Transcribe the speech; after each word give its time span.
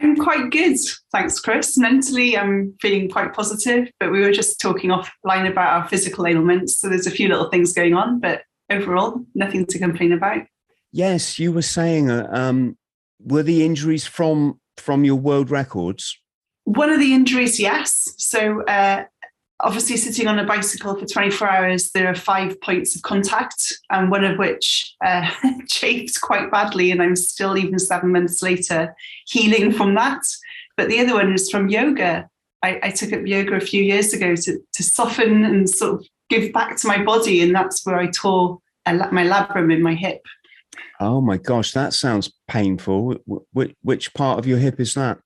I'm 0.00 0.16
quite 0.16 0.50
good, 0.50 0.78
thanks, 1.12 1.40
Chris. 1.40 1.76
Mentally, 1.76 2.36
I'm 2.36 2.74
feeling 2.80 3.10
quite 3.10 3.34
positive, 3.34 3.90
but 4.00 4.10
we 4.10 4.20
were 4.20 4.32
just 4.32 4.58
talking 4.58 4.90
offline 4.90 5.50
about 5.50 5.82
our 5.82 5.88
physical 5.88 6.26
ailments. 6.26 6.78
So 6.78 6.88
there's 6.88 7.06
a 7.06 7.10
few 7.10 7.28
little 7.28 7.50
things 7.50 7.72
going 7.74 7.94
on, 7.94 8.18
but 8.18 8.42
overall, 8.70 9.24
nothing 9.34 9.66
to 9.66 9.78
complain 9.78 10.12
about. 10.12 10.42
Yes, 10.92 11.38
you 11.38 11.52
were 11.52 11.62
saying, 11.62 12.10
uh, 12.10 12.28
um, 12.30 12.78
were 13.22 13.42
the 13.42 13.64
injuries 13.64 14.06
from 14.06 14.58
from 14.76 15.04
your 15.04 15.16
world 15.16 15.50
records? 15.50 16.18
One 16.64 16.90
of 16.90 16.98
the 16.98 17.12
injuries, 17.12 17.60
yes. 17.60 18.14
So 18.16 18.62
uh, 18.64 19.04
obviously 19.62 19.96
sitting 19.96 20.26
on 20.26 20.38
a 20.38 20.44
bicycle 20.44 20.96
for 20.96 21.06
24 21.06 21.48
hours, 21.48 21.90
there 21.90 22.08
are 22.08 22.14
five 22.14 22.60
points 22.60 22.96
of 22.96 23.02
contact, 23.02 23.72
and 23.90 24.10
one 24.10 24.24
of 24.24 24.38
which 24.38 24.94
uh, 25.04 25.30
chafed 25.68 26.20
quite 26.20 26.50
badly, 26.50 26.90
and 26.90 27.02
I'm 27.02 27.16
still, 27.16 27.56
even 27.56 27.78
seven 27.78 28.12
months 28.12 28.42
later, 28.42 28.94
healing 29.26 29.72
from 29.72 29.94
that. 29.94 30.22
But 30.76 30.88
the 30.88 31.00
other 31.00 31.14
one 31.14 31.32
is 31.32 31.50
from 31.50 31.68
yoga. 31.68 32.28
I, 32.62 32.80
I 32.82 32.90
took 32.90 33.12
up 33.12 33.26
yoga 33.26 33.54
a 33.54 33.60
few 33.60 33.82
years 33.82 34.12
ago 34.12 34.36
to, 34.36 34.58
to 34.72 34.82
soften 34.82 35.44
and 35.44 35.68
sort 35.68 36.00
of 36.00 36.06
give 36.28 36.52
back 36.52 36.76
to 36.78 36.88
my 36.88 37.02
body, 37.02 37.42
and 37.42 37.54
that's 37.54 37.84
where 37.84 37.96
I 37.96 38.06
tore 38.06 38.58
my 38.86 39.24
labrum 39.24 39.72
in 39.72 39.82
my 39.82 39.94
hip. 39.94 40.22
Oh 41.00 41.20
my 41.20 41.36
gosh, 41.36 41.72
that 41.72 41.94
sounds 41.94 42.32
painful. 42.48 43.16
Which, 43.52 43.74
which 43.82 44.14
part 44.14 44.38
of 44.38 44.46
your 44.46 44.58
hip 44.58 44.80
is 44.80 44.94
that? 44.94 45.18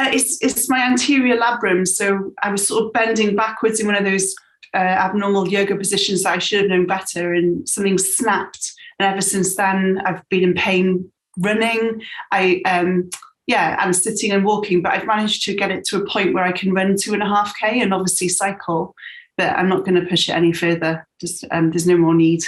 Uh, 0.00 0.08
it's 0.14 0.38
it's 0.40 0.66
my 0.70 0.80
anterior 0.80 1.36
labrum. 1.36 1.86
So 1.86 2.32
I 2.42 2.50
was 2.50 2.66
sort 2.66 2.84
of 2.84 2.92
bending 2.94 3.36
backwards 3.36 3.80
in 3.80 3.86
one 3.86 3.96
of 3.96 4.04
those 4.04 4.34
uh, 4.72 4.78
abnormal 4.78 5.48
yoga 5.48 5.76
positions 5.76 6.22
that 6.22 6.34
I 6.34 6.38
should 6.38 6.62
have 6.62 6.70
known 6.70 6.86
better, 6.86 7.34
and 7.34 7.68
something 7.68 7.98
snapped. 7.98 8.72
And 8.98 9.06
ever 9.06 9.20
since 9.20 9.56
then, 9.56 10.00
I've 10.06 10.26
been 10.30 10.42
in 10.42 10.54
pain 10.54 11.12
running. 11.36 12.00
I 12.32 12.62
um, 12.64 13.10
yeah, 13.46 13.76
and 13.84 13.94
sitting 13.94 14.32
and 14.32 14.42
walking, 14.42 14.80
but 14.80 14.92
I've 14.92 15.06
managed 15.06 15.44
to 15.44 15.54
get 15.54 15.70
it 15.70 15.84
to 15.86 15.98
a 15.98 16.06
point 16.06 16.32
where 16.32 16.44
I 16.44 16.52
can 16.52 16.72
run 16.72 16.96
two 16.98 17.12
and 17.12 17.22
a 17.22 17.26
half 17.26 17.54
k 17.58 17.80
and 17.80 17.92
obviously 17.92 18.28
cycle. 18.28 18.94
But 19.36 19.54
I'm 19.56 19.68
not 19.68 19.84
going 19.84 20.00
to 20.00 20.08
push 20.08 20.30
it 20.30 20.34
any 20.34 20.54
further. 20.54 21.06
Just 21.20 21.44
um, 21.50 21.70
there's 21.70 21.86
no 21.86 21.98
more 21.98 22.14
need. 22.14 22.40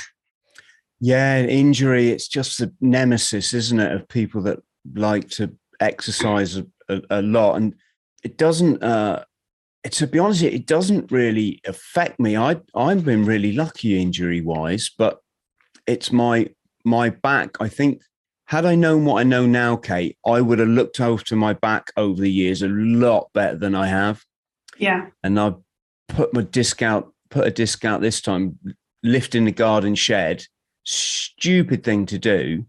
Yeah, 1.00 1.42
injury. 1.42 2.08
It's 2.08 2.28
just 2.28 2.58
the 2.58 2.72
nemesis, 2.80 3.52
isn't 3.52 3.80
it, 3.80 3.92
of 3.92 4.08
people 4.08 4.40
that 4.42 4.60
like 4.94 5.28
to 5.30 5.52
exercise 5.80 6.62
a, 6.88 7.02
a 7.10 7.22
lot, 7.22 7.56
and 7.56 7.74
it 8.22 8.38
doesn't. 8.38 8.82
Uh, 8.82 9.24
to 9.90 10.06
be 10.06 10.18
honest, 10.18 10.42
it 10.42 10.66
doesn't 10.66 11.10
really 11.10 11.60
affect 11.66 12.20
me. 12.20 12.36
I 12.36 12.60
I've 12.74 13.04
been 13.04 13.24
really 13.24 13.52
lucky 13.52 14.00
injury 14.00 14.40
wise, 14.40 14.90
but 14.96 15.18
it's 15.86 16.12
my 16.12 16.48
my 16.84 17.10
back. 17.10 17.56
I 17.60 17.68
think 17.68 18.02
had 18.46 18.66
I 18.66 18.74
known 18.74 19.04
what 19.04 19.20
I 19.20 19.22
know 19.22 19.46
now, 19.46 19.76
Kate, 19.76 20.18
I 20.26 20.40
would 20.40 20.58
have 20.58 20.68
looked 20.68 21.00
after 21.00 21.36
my 21.36 21.54
back 21.54 21.90
over 21.96 22.20
the 22.20 22.30
years 22.30 22.62
a 22.62 22.68
lot 22.68 23.30
better 23.32 23.56
than 23.56 23.74
I 23.74 23.86
have. 23.86 24.22
Yeah. 24.78 25.06
And 25.22 25.38
I 25.40 25.54
put 26.08 26.34
my 26.34 26.42
disc 26.42 26.82
out, 26.82 27.12
put 27.30 27.46
a 27.46 27.50
disc 27.50 27.84
out 27.84 28.00
this 28.00 28.20
time, 28.20 28.58
lifting 29.02 29.44
the 29.46 29.52
garden 29.52 29.94
shed. 29.94 30.44
Stupid 30.84 31.82
thing 31.84 32.04
to 32.06 32.18
do. 32.18 32.66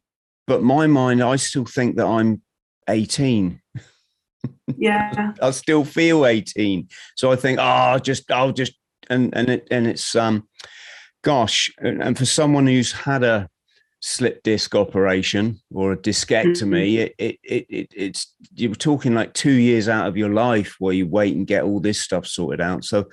But 0.48 0.64
my 0.64 0.88
mind, 0.88 1.22
I 1.22 1.36
still 1.36 1.66
think 1.66 1.98
that 1.98 2.06
I'm 2.06 2.42
18 2.88 3.60
yeah. 4.78 5.34
I 5.42 5.52
still 5.52 5.86
feel 5.86 6.26
18 6.26 6.88
so 7.16 7.32
i 7.32 7.36
think 7.36 7.60
oh 7.60 7.64
I'll 7.64 8.00
just 8.00 8.32
i'll 8.32 8.52
just 8.52 8.74
and 9.10 9.36
and 9.36 9.50
it 9.50 9.68
and 9.72 9.88
it's 9.88 10.16
um 10.16 10.48
gosh 11.24 11.72
and 11.80 12.18
for 12.18 12.26
someone 12.26 12.68
who's 12.68 12.92
had 12.92 13.24
a 13.24 13.50
slip 14.06 14.44
disc 14.44 14.76
operation 14.76 15.62
or 15.74 15.94
a 15.94 15.98
discectomy 15.98 16.96
mm-hmm. 16.96 17.04
it, 17.04 17.16
it, 17.18 17.40
it 17.42 17.66
it 17.70 17.88
it's 17.96 18.36
you're 18.54 18.76
talking 18.76 19.16
like 19.16 19.34
two 19.34 19.54
years 19.54 19.88
out 19.88 20.08
of 20.08 20.18
your 20.18 20.30
life 20.30 20.76
where 20.80 20.94
you 20.94 21.08
wait 21.08 21.34
and 21.38 21.48
get 21.48 21.64
all 21.64 21.80
this 21.80 22.02
stuff 22.02 22.28
sorted 22.28 22.60
out. 22.60 22.84
So 22.84 23.06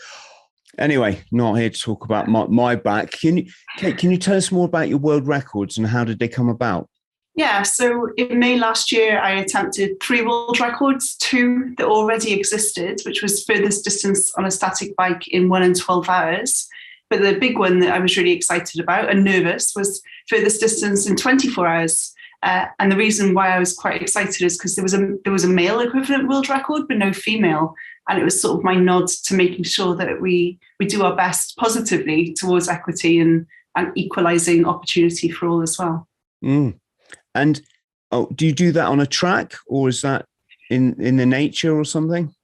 anyway 0.79 1.23
not 1.31 1.55
here 1.55 1.71
to 1.71 1.81
talk 1.81 2.05
about 2.05 2.27
my, 2.27 2.45
my 2.49 2.75
back. 2.75 3.13
Can 3.13 3.37
you 3.37 3.47
Kate, 3.77 3.99
can 3.99 4.11
you 4.11 4.17
tell 4.17 4.37
us 4.37 4.51
more 4.51 4.67
about 4.67 4.89
your 4.89 4.99
world 4.99 5.29
records 5.29 5.79
and 5.79 5.87
how 5.87 6.03
did 6.03 6.19
they 6.19 6.27
come 6.27 6.49
about 6.49 6.90
yeah, 7.35 7.63
so 7.63 8.11
in 8.17 8.39
May 8.39 8.59
last 8.59 8.91
year, 8.93 9.21
I 9.21 9.33
attempted 9.33 10.01
three 10.03 10.23
world 10.23 10.59
records, 10.61 11.17
two 11.17 11.75
that 11.79 11.87
already 11.87 12.33
existed, 12.33 13.01
which 13.07 13.23
was 13.23 13.45
furthest 13.45 13.85
distance 13.85 14.33
on 14.35 14.45
a 14.45 14.51
static 14.51 14.97
bike 14.97 15.29
in 15.29 15.49
one 15.49 15.63
and 15.63 15.77
12 15.77 16.09
hours. 16.09 16.69
But 17.09 17.23
the 17.23 17.39
big 17.39 17.59
one 17.59 17.81
that 17.81 17.93
I 17.93 17.99
was 17.99 18.17
really 18.17 18.33
excited 18.33 18.81
about 18.81 19.11
and 19.11 19.25
nervous 19.25 19.73
was 19.75 20.03
furthest 20.29 20.61
distance 20.61 21.09
in 21.09 21.17
24 21.17 21.67
hours. 21.67 22.13
Uh, 22.43 22.67
and 22.79 22.91
the 22.91 22.97
reason 22.97 23.35
why 23.35 23.55
I 23.55 23.59
was 23.59 23.75
quite 23.75 24.01
excited 24.01 24.43
is 24.43 24.57
because 24.57 24.75
there 24.75 24.83
was 24.83 24.95
a 24.95 25.17
there 25.25 25.33
was 25.33 25.45
a 25.45 25.49
male 25.49 25.81
equivalent 25.81 26.29
world 26.29 26.49
record, 26.49 26.89
but 26.89 26.97
no 26.97 27.13
female, 27.13 27.75
and 28.09 28.19
it 28.19 28.25
was 28.25 28.41
sort 28.41 28.59
of 28.59 28.65
my 28.65 28.75
nod 28.75 29.09
to 29.09 29.35
making 29.35 29.65
sure 29.65 29.95
that 29.97 30.21
we 30.21 30.59
we 30.79 30.87
do 30.87 31.03
our 31.03 31.15
best 31.15 31.57
positively 31.59 32.33
towards 32.33 32.69
equity 32.69 33.19
and 33.19 33.47
and 33.77 33.93
equalising 33.95 34.65
opportunity 34.65 35.31
for 35.31 35.49
all 35.49 35.63
as 35.63 35.79
well. 35.79 36.09
Mm. 36.43 36.79
And 37.35 37.61
oh, 38.11 38.29
do 38.35 38.47
you 38.47 38.53
do 38.53 38.73
that 38.73 38.87
on 38.87 39.01
a 39.01 39.07
track 39.07 39.55
or 39.67 39.89
is 39.89 40.03
that 40.03 40.27
in 40.71 41.01
in 41.01 41.17
the 41.17 41.27
nature 41.27 41.77
or 41.77 41.85
something? 41.85 42.35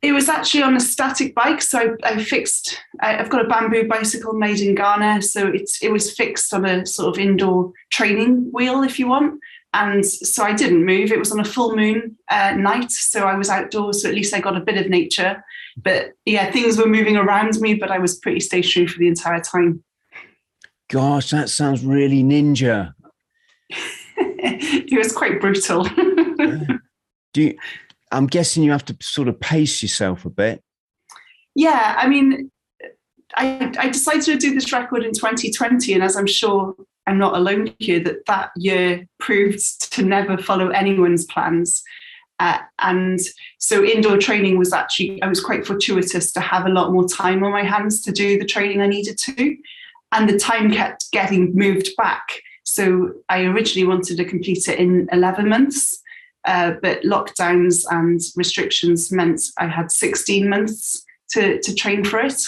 It 0.00 0.12
was 0.12 0.28
actually 0.28 0.62
on 0.62 0.76
a 0.76 0.80
static 0.80 1.34
bike, 1.34 1.60
so 1.60 1.96
I, 2.04 2.22
fixed. 2.22 2.80
I, 3.00 3.14
have 3.14 3.30
got 3.30 3.44
a 3.44 3.48
bamboo 3.48 3.88
bicycle 3.88 4.32
made 4.32 4.60
in 4.60 4.76
Ghana, 4.76 5.22
so 5.22 5.48
it's 5.48 5.82
it 5.82 5.90
was 5.90 6.14
fixed 6.14 6.54
on 6.54 6.64
a 6.64 6.86
sort 6.86 7.16
of 7.16 7.20
indoor 7.20 7.72
training 7.90 8.50
wheel, 8.52 8.84
if 8.84 8.98
you 8.98 9.08
want. 9.08 9.40
And 9.74 10.06
so 10.06 10.44
I 10.44 10.54
didn't 10.54 10.86
move. 10.86 11.10
It 11.10 11.18
was 11.18 11.32
on 11.32 11.40
a 11.40 11.44
full 11.44 11.74
moon 11.74 12.16
uh, 12.30 12.52
night, 12.52 12.92
so 12.92 13.24
I 13.24 13.34
was 13.34 13.50
outdoors. 13.50 14.02
So 14.02 14.08
at 14.08 14.14
least 14.14 14.32
I 14.32 14.40
got 14.40 14.56
a 14.56 14.60
bit 14.60 14.78
of 14.78 14.88
nature. 14.88 15.44
But 15.76 16.12
yeah, 16.24 16.50
things 16.50 16.78
were 16.78 16.86
moving 16.86 17.16
around 17.16 17.60
me, 17.60 17.74
but 17.74 17.90
I 17.90 17.98
was 17.98 18.18
pretty 18.18 18.40
stationary 18.40 18.86
for 18.86 18.98
the 18.98 19.08
entire 19.08 19.40
time. 19.40 19.82
Gosh, 20.88 21.30
that 21.30 21.50
sounds 21.50 21.84
really 21.84 22.22
ninja. 22.22 22.94
he 24.88 24.96
was 24.96 25.12
quite 25.12 25.40
brutal. 25.40 25.84
Do 27.34 27.42
you, 27.42 27.58
I'm 28.12 28.26
guessing 28.26 28.62
you 28.62 28.70
have 28.70 28.84
to 28.86 28.96
sort 29.00 29.28
of 29.28 29.38
pace 29.38 29.82
yourself 29.82 30.24
a 30.24 30.30
bit. 30.30 30.62
Yeah, 31.54 31.96
I 31.98 32.08
mean, 32.08 32.50
I, 33.36 33.72
I 33.78 33.88
decided 33.88 34.22
to 34.24 34.36
do 34.36 34.54
this 34.54 34.72
record 34.72 35.04
in 35.04 35.12
2020, 35.12 35.92
and 35.92 36.02
as 36.02 36.16
I'm 36.16 36.26
sure 36.26 36.74
I'm 37.06 37.18
not 37.18 37.34
alone 37.36 37.74
here, 37.78 38.00
that 38.00 38.26
that 38.26 38.50
year 38.56 39.06
proved 39.18 39.92
to 39.92 40.02
never 40.02 40.38
follow 40.38 40.68
anyone's 40.68 41.24
plans. 41.26 41.82
Uh, 42.40 42.58
and 42.78 43.18
so 43.58 43.84
indoor 43.84 44.16
training 44.18 44.58
was 44.58 44.72
actually, 44.72 45.20
I 45.22 45.26
was 45.26 45.40
quite 45.40 45.66
fortuitous 45.66 46.30
to 46.32 46.40
have 46.40 46.66
a 46.66 46.70
lot 46.70 46.92
more 46.92 47.08
time 47.08 47.42
on 47.42 47.50
my 47.50 47.64
hands 47.64 48.02
to 48.02 48.12
do 48.12 48.38
the 48.38 48.44
training 48.44 48.80
I 48.80 48.86
needed 48.86 49.18
to. 49.18 49.56
And 50.12 50.28
the 50.28 50.38
time 50.38 50.70
kept 50.70 51.10
getting 51.10 51.54
moved 51.54 51.90
back. 51.96 52.40
So 52.68 53.14
I 53.30 53.44
originally 53.44 53.88
wanted 53.88 54.18
to 54.18 54.26
complete 54.26 54.68
it 54.68 54.78
in 54.78 55.08
11 55.10 55.48
months, 55.48 56.02
uh, 56.44 56.72
but 56.82 57.02
lockdowns 57.02 57.84
and 57.90 58.20
restrictions 58.36 59.10
meant 59.10 59.40
I 59.56 59.66
had 59.66 59.90
16 59.90 60.46
months 60.46 61.02
to, 61.30 61.58
to 61.62 61.74
train 61.74 62.04
for 62.04 62.20
it. 62.20 62.40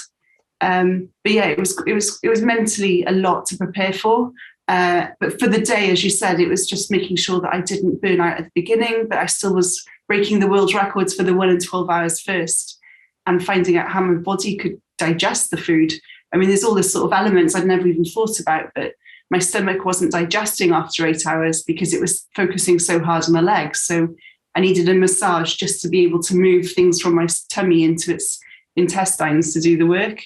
Um, 0.61 1.09
but 1.25 1.33
yeah, 1.33 1.47
it 1.47 1.59
was 1.59 1.83
it 1.87 1.95
was 1.95 2.19
it 2.23 2.29
was 2.29 2.43
mentally 2.43 3.03
a 3.05 3.13
lot 3.13 3.47
to 3.47 3.57
prepare 3.57 3.95
for. 3.95 4.31
Uh, 4.69 5.07
but 5.21 5.41
for 5.41 5.49
the 5.49 5.63
day, 5.63 5.91
as 5.91 6.05
you 6.05 6.11
said, 6.11 6.39
it 6.39 6.49
was 6.49 6.69
just 6.69 6.91
making 6.91 7.17
sure 7.17 7.41
that 7.41 7.55
I 7.55 7.63
didn't 7.63 8.03
burn 8.03 8.21
out 8.21 8.39
at 8.39 8.45
the 8.45 8.51
beginning, 8.55 9.07
but 9.09 9.19
I 9.19 9.27
still 9.27 9.55
was 9.55 9.83
breaking 10.07 10.41
the 10.41 10.49
world 10.49 10.75
records 10.75 11.15
for 11.15 11.23
the 11.23 11.35
one 11.35 11.49
in 11.49 11.59
12 11.59 11.89
hours 11.89 12.21
first 12.21 12.79
and 13.27 13.43
finding 13.43 13.79
out 13.79 13.89
how 13.89 14.03
my 14.03 14.21
body 14.21 14.57
could 14.57 14.79
digest 14.99 15.51
the 15.51 15.57
food. 15.57 15.95
I 16.33 16.37
mean, 16.37 16.51
there's 16.51 16.63
all 16.63 16.75
this 16.75 16.93
sort 16.93 17.07
of 17.07 17.19
elements 17.19 17.55
I'd 17.55 17.67
never 17.67 17.87
even 17.87 18.05
thought 18.05 18.39
about, 18.39 18.71
but 18.75 18.93
my 19.31 19.39
stomach 19.39 19.85
wasn't 19.85 20.13
digesting 20.13 20.73
after 20.73 21.07
eight 21.07 21.27
hours 21.27 21.63
because 21.63 21.95
it 21.95 22.01
was 22.01 22.27
focusing 22.35 22.79
so 22.79 22.99
hard 23.01 23.25
on 23.25 23.33
the 23.33 23.43
legs. 23.43 23.81
So 23.81 24.09
I 24.57 24.61
needed 24.61 24.89
a 24.89 24.95
massage 24.95 25.55
just 25.55 25.81
to 25.83 25.89
be 25.89 26.03
able 26.03 26.23
to 26.25 26.35
move 26.35 26.73
things 26.73 27.01
from 27.01 27.15
my 27.15 27.27
tummy 27.51 27.85
into 27.85 28.13
its 28.13 28.41
intestines 28.77 29.53
to 29.55 29.61
do 29.61 29.77
the 29.77 29.87
work. 29.87 30.23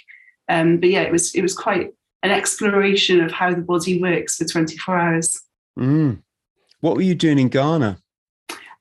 Um, 0.49 0.79
but 0.79 0.89
yeah, 0.91 1.03
it 1.03 1.13
was 1.13 1.35
it 1.35 1.43
was 1.43 1.55
quite 1.55 1.91
an 2.23 2.31
exploration 2.31 3.21
of 3.21 3.33
how 3.33 3.55
the 3.55 3.61
body 3.61 4.01
works 4.01 4.37
for 4.37 4.47
24 4.47 4.99
hours. 4.99 5.41
Mm. 5.79 6.23
What 6.81 6.97
were 6.97 7.03
you 7.03 7.15
doing 7.15 7.39
in 7.39 7.49
Ghana? 7.49 7.99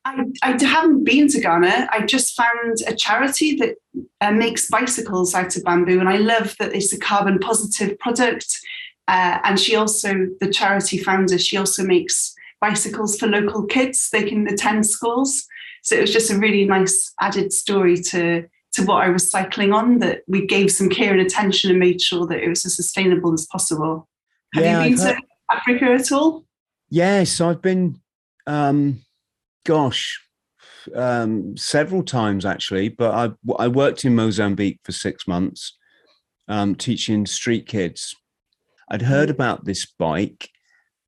I, 0.06 0.24
I 0.42 0.62
haven't 0.62 1.04
been 1.04 1.28
to 1.28 1.40
Ghana. 1.40 1.88
I 1.90 2.02
just 2.02 2.36
found 2.36 2.78
a 2.86 2.94
charity 2.94 3.56
that 3.56 3.76
uh, 4.20 4.32
makes 4.32 4.68
bicycles 4.68 5.34
out 5.34 5.56
of 5.56 5.64
bamboo, 5.64 6.00
and 6.00 6.08
I 6.08 6.16
love 6.16 6.54
that 6.58 6.74
it's 6.74 6.92
a 6.92 6.98
carbon 6.98 7.38
positive 7.38 7.98
product. 7.98 8.58
Uh, 9.06 9.38
and 9.44 9.60
she 9.60 9.76
also, 9.76 10.28
the 10.40 10.50
charity 10.50 10.98
founder, 10.98 11.38
she 11.38 11.56
also 11.56 11.84
makes 11.84 12.34
bicycles 12.60 13.18
for 13.18 13.26
local 13.26 13.66
kids. 13.66 14.08
They 14.10 14.22
can 14.22 14.48
attend 14.48 14.86
schools. 14.86 15.44
So 15.82 15.96
it 15.96 16.00
was 16.00 16.12
just 16.12 16.30
a 16.30 16.38
really 16.38 16.64
nice 16.64 17.12
added 17.20 17.52
story 17.52 17.96
to 18.10 18.46
to 18.72 18.84
what 18.84 19.04
I 19.04 19.10
was 19.10 19.30
cycling 19.30 19.72
on. 19.72 19.98
That 19.98 20.22
we 20.26 20.46
gave 20.46 20.72
some 20.72 20.88
care 20.88 21.12
and 21.12 21.20
attention 21.20 21.70
and 21.70 21.78
made 21.78 22.00
sure 22.00 22.26
that 22.26 22.42
it 22.42 22.48
was 22.48 22.64
as 22.64 22.74
sustainable 22.74 23.34
as 23.34 23.46
possible. 23.46 24.08
Have 24.54 24.64
Yeah, 24.64 24.82
you 24.84 24.96
been 24.96 25.06
I've 25.06 25.16
to 25.16 25.22
Africa 25.50 25.84
at 25.86 26.10
all? 26.10 26.44
Yes, 26.88 27.40
I've 27.40 27.60
been, 27.60 28.00
um, 28.46 29.02
gosh, 29.66 30.20
um, 30.94 31.56
several 31.56 32.02
times 32.02 32.46
actually. 32.46 32.88
But 32.88 33.12
I 33.12 33.52
I 33.58 33.68
worked 33.68 34.06
in 34.06 34.14
Mozambique 34.14 34.80
for 34.82 34.92
six 34.92 35.28
months, 35.28 35.76
um, 36.48 36.74
teaching 36.74 37.26
street 37.26 37.66
kids. 37.66 38.16
I'd 38.88 39.02
heard 39.02 39.30
about 39.30 39.64
this 39.64 39.86
bike. 39.86 40.50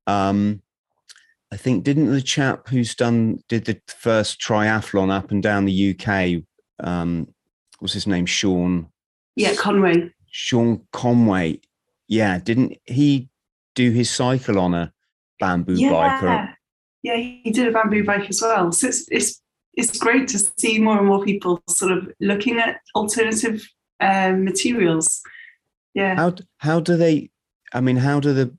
Um, 0.05 0.61
I 1.51 1.57
think 1.57 1.83
didn't 1.83 2.11
the 2.11 2.21
chap 2.21 2.67
who's 2.67 2.95
done 2.95 3.39
did 3.47 3.65
the 3.65 3.79
first 3.87 4.41
triathlon 4.41 5.11
up 5.11 5.31
and 5.31 5.41
down 5.41 5.65
the 5.65 5.95
UK? 5.95 6.43
Um, 6.85 7.27
what's 7.79 7.93
his 7.93 8.07
name? 8.07 8.25
Sean 8.25 8.87
Yeah, 9.35 9.55
Conway. 9.55 10.11
Sean 10.29 10.85
Conway. 10.91 11.61
Yeah, 12.07 12.39
didn't 12.39 12.77
he 12.85 13.29
do 13.75 13.91
his 13.91 14.09
cycle 14.09 14.59
on 14.59 14.73
a 14.73 14.93
bamboo 15.39 15.75
bike? 15.89 16.23
Or, 16.23 16.27
Yeah, 16.27 16.53
yeah, 17.03 17.15
he 17.15 17.51
did 17.51 17.67
a 17.67 17.71
bamboo 17.71 18.03
bike 18.03 18.29
as 18.29 18.41
well. 18.41 18.71
So 18.71 18.87
it's 18.87 19.07
it's 19.09 19.41
it's 19.73 19.97
great 19.97 20.27
to 20.29 20.39
see 20.39 20.79
more 20.79 20.97
and 20.97 21.07
more 21.07 21.23
people 21.23 21.61
sort 21.69 21.91
of 21.91 22.11
looking 22.19 22.57
at 22.57 22.81
alternative 22.95 23.65
um, 23.99 24.43
materials. 24.43 25.21
Yeah, 25.93 26.15
how 26.15 26.35
how 26.57 26.79
do 26.79 26.97
they? 26.97 27.29
I 27.73 27.81
mean, 27.81 27.97
how 27.97 28.19
do 28.19 28.33
the 28.33 28.55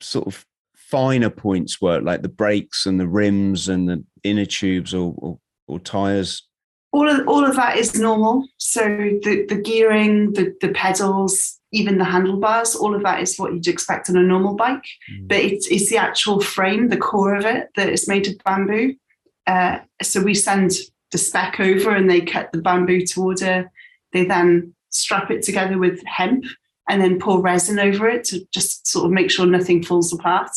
sort 0.00 0.26
of 0.26 0.44
finer 0.74 1.30
points 1.30 1.80
work, 1.80 2.02
like 2.04 2.22
the 2.22 2.28
brakes 2.28 2.86
and 2.86 2.98
the 2.98 3.08
rims 3.08 3.68
and 3.68 3.88
the 3.88 4.04
inner 4.24 4.46
tubes 4.46 4.94
or 4.94 5.14
or, 5.18 5.38
or 5.66 5.78
tires? 5.78 6.48
all 6.92 7.08
of 7.08 7.28
all 7.28 7.44
of 7.44 7.56
that 7.56 7.76
is 7.76 7.98
normal. 7.98 8.46
So 8.56 8.80
the 8.80 9.46
the 9.48 9.60
gearing, 9.60 10.32
the 10.32 10.54
the 10.60 10.70
pedals, 10.70 11.58
even 11.72 11.98
the 11.98 12.04
handlebars, 12.04 12.74
all 12.74 12.94
of 12.94 13.02
that 13.02 13.20
is 13.20 13.36
what 13.36 13.52
you'd 13.52 13.68
expect 13.68 14.08
on 14.08 14.16
a 14.16 14.22
normal 14.22 14.54
bike. 14.54 14.84
But 15.22 15.38
it's 15.38 15.68
it's 15.68 15.90
the 15.90 15.98
actual 15.98 16.40
frame, 16.40 16.88
the 16.88 16.96
core 16.96 17.34
of 17.34 17.44
it, 17.44 17.68
that 17.76 17.88
is 17.88 18.08
made 18.08 18.26
of 18.26 18.34
bamboo. 18.44 18.94
Uh, 19.46 19.78
so 20.02 20.22
we 20.22 20.34
send 20.34 20.72
the 21.12 21.18
spec 21.18 21.60
over, 21.60 21.94
and 21.94 22.10
they 22.10 22.20
cut 22.20 22.52
the 22.52 22.62
bamboo 22.62 23.04
to 23.06 23.22
order. 23.22 23.70
They 24.12 24.24
then 24.24 24.74
strap 24.90 25.30
it 25.30 25.42
together 25.42 25.78
with 25.78 26.02
hemp, 26.06 26.44
and 26.88 27.02
then 27.02 27.18
pour 27.18 27.40
resin 27.40 27.78
over 27.78 28.08
it 28.08 28.24
to 28.24 28.40
just 28.52 28.86
sort 28.86 29.06
of 29.06 29.12
make 29.12 29.30
sure 29.30 29.46
nothing 29.46 29.82
falls 29.82 30.12
apart. 30.12 30.50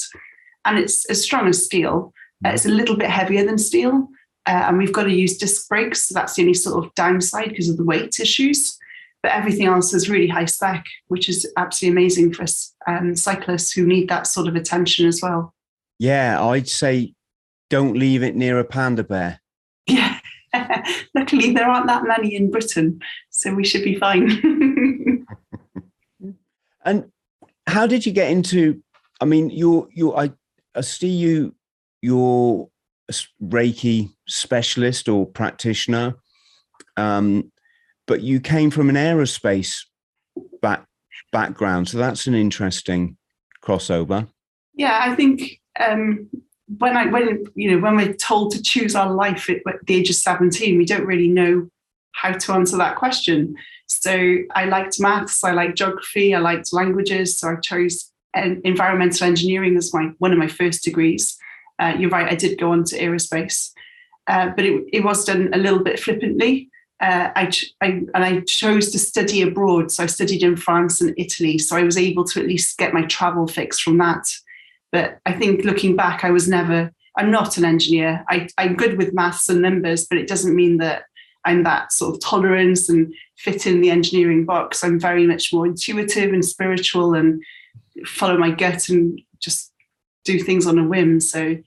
And 0.65 0.77
it's 0.77 1.05
as 1.09 1.21
strong 1.21 1.47
as 1.47 1.65
steel. 1.65 2.13
Uh, 2.45 2.49
it's 2.49 2.65
a 2.65 2.69
little 2.69 2.95
bit 2.95 3.09
heavier 3.09 3.45
than 3.45 3.57
steel, 3.57 4.07
uh, 4.47 4.63
and 4.67 4.77
we've 4.77 4.93
got 4.93 5.03
to 5.03 5.13
use 5.13 5.37
disc 5.37 5.67
brakes. 5.67 6.05
So 6.05 6.13
that's 6.13 6.35
the 6.35 6.43
only 6.43 6.53
sort 6.53 6.83
of 6.83 6.93
downside 6.95 7.49
because 7.49 7.69
of 7.69 7.77
the 7.77 7.83
weight 7.83 8.19
issues. 8.19 8.77
But 9.21 9.33
everything 9.33 9.67
else 9.67 9.93
is 9.93 10.09
really 10.09 10.27
high 10.27 10.45
spec, 10.45 10.83
which 11.07 11.29
is 11.29 11.51
absolutely 11.55 12.01
amazing 12.01 12.33
for 12.33 12.43
us 12.43 12.73
um, 12.87 13.15
cyclists 13.15 13.71
who 13.71 13.85
need 13.85 14.09
that 14.09 14.25
sort 14.25 14.47
of 14.47 14.55
attention 14.55 15.05
as 15.05 15.21
well. 15.21 15.53
Yeah, 15.99 16.43
I'd 16.43 16.67
say 16.67 17.13
don't 17.69 17.95
leave 17.95 18.23
it 18.23 18.35
near 18.35 18.59
a 18.59 18.63
panda 18.63 19.03
bear. 19.03 19.39
Yeah. 19.85 20.17
Luckily, 21.15 21.53
there 21.53 21.69
aren't 21.69 21.87
that 21.87 22.03
many 22.03 22.35
in 22.35 22.49
Britain, 22.49 22.99
so 23.29 23.53
we 23.53 23.63
should 23.63 23.83
be 23.83 23.95
fine. 23.95 24.29
And 26.85 27.11
how 27.67 27.87
did 27.87 28.05
you 28.05 28.11
get 28.11 28.31
into? 28.31 28.81
I 29.19 29.25
mean, 29.25 29.49
you're 29.49 29.87
you 29.91 30.15
I, 30.15 30.31
I 30.75 30.81
see 30.81 31.09
you 31.09 31.55
you're 32.01 32.69
a 33.09 33.13
Reiki 33.43 34.09
specialist 34.27 35.07
or 35.07 35.25
practitioner, 35.25 36.15
um, 36.97 37.51
but 38.07 38.21
you 38.21 38.39
came 38.39 38.71
from 38.71 38.89
an 38.89 38.95
aerospace 38.95 39.85
back 40.61 40.85
background, 41.31 41.89
so 41.89 41.97
that's 41.97 42.27
an 42.27 42.35
interesting 42.35 43.17
crossover. 43.63 44.27
yeah, 44.73 45.01
I 45.03 45.15
think 45.15 45.59
um, 45.79 46.29
when 46.77 46.97
I 46.97 47.07
when 47.07 47.43
you 47.55 47.71
know 47.71 47.79
when 47.79 47.95
we're 47.95 48.13
told 48.13 48.51
to 48.53 48.61
choose 48.61 48.95
our 48.95 49.11
life 49.11 49.49
at, 49.49 49.57
at 49.67 49.85
the 49.85 49.95
age 49.95 50.09
of 50.09 50.15
seventeen, 50.15 50.77
we 50.77 50.85
don't 50.85 51.05
really 51.05 51.27
know 51.27 51.69
how 52.13 52.31
to 52.31 52.53
answer 52.53 52.77
that 52.77 52.95
question. 52.95 53.55
So 53.99 54.37
I 54.55 54.65
liked 54.65 54.99
maths, 54.99 55.43
I 55.43 55.51
liked 55.51 55.77
geography, 55.77 56.33
I 56.33 56.39
liked 56.39 56.71
languages, 56.71 57.37
so 57.37 57.49
I 57.49 57.55
chose 57.55 58.11
environmental 58.33 59.27
engineering 59.27 59.75
as 59.75 59.93
my 59.93 60.11
one 60.19 60.31
of 60.31 60.39
my 60.39 60.47
first 60.47 60.83
degrees. 60.83 61.37
Uh, 61.77 61.93
you're 61.99 62.09
right, 62.09 62.31
I 62.31 62.35
did 62.35 62.59
go 62.59 62.71
on 62.71 62.85
to 62.85 62.99
aerospace, 62.99 63.71
uh, 64.27 64.49
but 64.55 64.65
it, 64.65 64.83
it 64.93 65.03
was 65.03 65.25
done 65.25 65.49
a 65.53 65.57
little 65.57 65.83
bit 65.83 65.99
flippantly. 65.99 66.69
Uh, 67.01 67.31
I, 67.35 67.51
I 67.81 67.85
and 68.13 68.23
I 68.23 68.41
chose 68.41 68.91
to 68.91 68.99
study 68.99 69.41
abroad, 69.41 69.91
so 69.91 70.03
I 70.03 70.07
studied 70.07 70.43
in 70.43 70.55
France 70.55 71.01
and 71.01 71.13
Italy, 71.17 71.57
so 71.57 71.75
I 71.75 71.83
was 71.83 71.97
able 71.97 72.23
to 72.25 72.39
at 72.39 72.47
least 72.47 72.77
get 72.77 72.93
my 72.93 73.03
travel 73.03 73.47
fix 73.47 73.79
from 73.79 73.97
that. 73.97 74.23
But 74.91 75.19
I 75.25 75.33
think 75.33 75.65
looking 75.65 75.95
back, 75.95 76.23
I 76.23 76.31
was 76.31 76.47
never. 76.47 76.91
I'm 77.17 77.29
not 77.29 77.57
an 77.57 77.65
engineer. 77.65 78.23
I, 78.29 78.47
I'm 78.57 78.75
good 78.75 78.97
with 78.97 79.13
maths 79.13 79.49
and 79.49 79.61
numbers, 79.61 80.07
but 80.07 80.17
it 80.17 80.29
doesn't 80.29 80.55
mean 80.55 80.77
that 80.77 81.03
I'm 81.45 81.63
that 81.63 81.91
sort 81.91 82.15
of 82.15 82.21
tolerance 82.21 82.89
and 82.89 83.13
fit 83.37 83.65
in 83.65 83.81
the 83.81 83.89
engineering 83.89 84.45
box. 84.45 84.83
I'm 84.83 84.99
very 84.99 85.25
much 85.25 85.51
more 85.53 85.65
intuitive 85.65 86.31
and 86.33 86.45
spiritual 86.45 87.13
and 87.13 87.41
follow 88.05 88.37
my 88.37 88.51
gut 88.51 88.89
and 88.89 89.19
just 89.39 89.71
do 90.23 90.39
things 90.39 90.67
on 90.67 90.77
a 90.77 90.87
whim. 90.87 91.19
So 91.19 91.57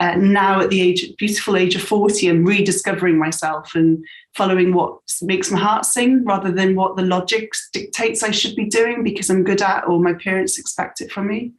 uh, 0.00 0.16
now 0.16 0.60
at 0.60 0.70
the 0.70 0.80
age, 0.80 1.14
beautiful 1.16 1.56
age 1.56 1.74
of 1.74 1.82
40, 1.82 2.28
I'm 2.28 2.44
rediscovering 2.44 3.18
myself 3.18 3.74
and 3.74 4.04
following 4.34 4.74
what 4.74 4.98
makes 5.22 5.50
my 5.50 5.58
heart 5.58 5.86
sing 5.86 6.24
rather 6.24 6.50
than 6.50 6.74
what 6.74 6.96
the 6.96 7.04
logic 7.04 7.52
dictates 7.72 8.22
I 8.22 8.32
should 8.32 8.56
be 8.56 8.66
doing 8.66 9.04
because 9.04 9.30
I'm 9.30 9.44
good 9.44 9.62
at 9.62 9.86
or 9.86 10.00
my 10.00 10.14
parents 10.14 10.58
expect 10.58 11.00
it 11.00 11.10
from 11.10 11.28
me. 11.28 11.52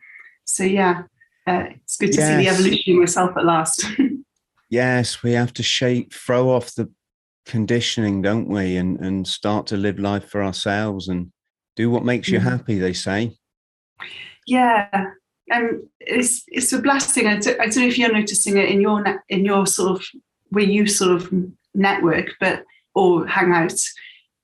So 0.46 0.64
yeah, 0.64 1.04
uh, 1.48 1.66
it's 1.70 1.98
good 1.98 2.12
to 2.14 2.22
see 2.22 2.36
the 2.36 2.50
evolution 2.50 2.94
of 2.94 3.00
myself 3.00 3.38
at 3.38 3.46
last. 3.46 3.86
Yes, 4.74 5.22
we 5.22 5.34
have 5.34 5.54
to 5.54 5.62
shake, 5.62 6.12
throw 6.12 6.50
off 6.50 6.74
the 6.74 6.90
conditioning, 7.45 8.22
don't 8.22 8.48
we, 8.48 8.78
and 8.78 9.00
and 9.00 9.28
start 9.28 9.68
to 9.68 9.78
live 9.78 10.00
life 10.00 10.30
for 10.30 10.44
ourselves 10.44 11.07
and 11.07 11.31
do 11.75 11.90
what 11.90 12.06
makes 12.06 12.30
you 12.30 12.40
Mhm. 12.40 12.44
happy. 12.44 12.79
They 12.79 12.94
say. 12.94 13.36
Yeah, 14.46 14.88
um, 15.51 15.88
it's 16.00 16.44
it's 16.48 16.74
a 16.74 16.82
blessing. 16.82 17.27
I 17.27 17.38
don't, 17.38 17.60
I 17.60 17.65
don't 17.65 17.77
know 17.77 17.88
if 17.88 17.98
you're 17.98 18.12
noticing 18.12 18.58
it 18.58 18.70
in 18.70 18.82
your 18.82 19.03
in 19.29 19.46
your 19.46 19.65
sort 19.68 19.91
of 20.00 20.06
where 20.50 20.63
you 20.63 20.88
sort 20.88 21.12
of 21.12 21.34
network, 21.74 22.36
but 22.39 22.63
or 22.96 23.25
hang 23.27 23.51
out. 23.51 23.74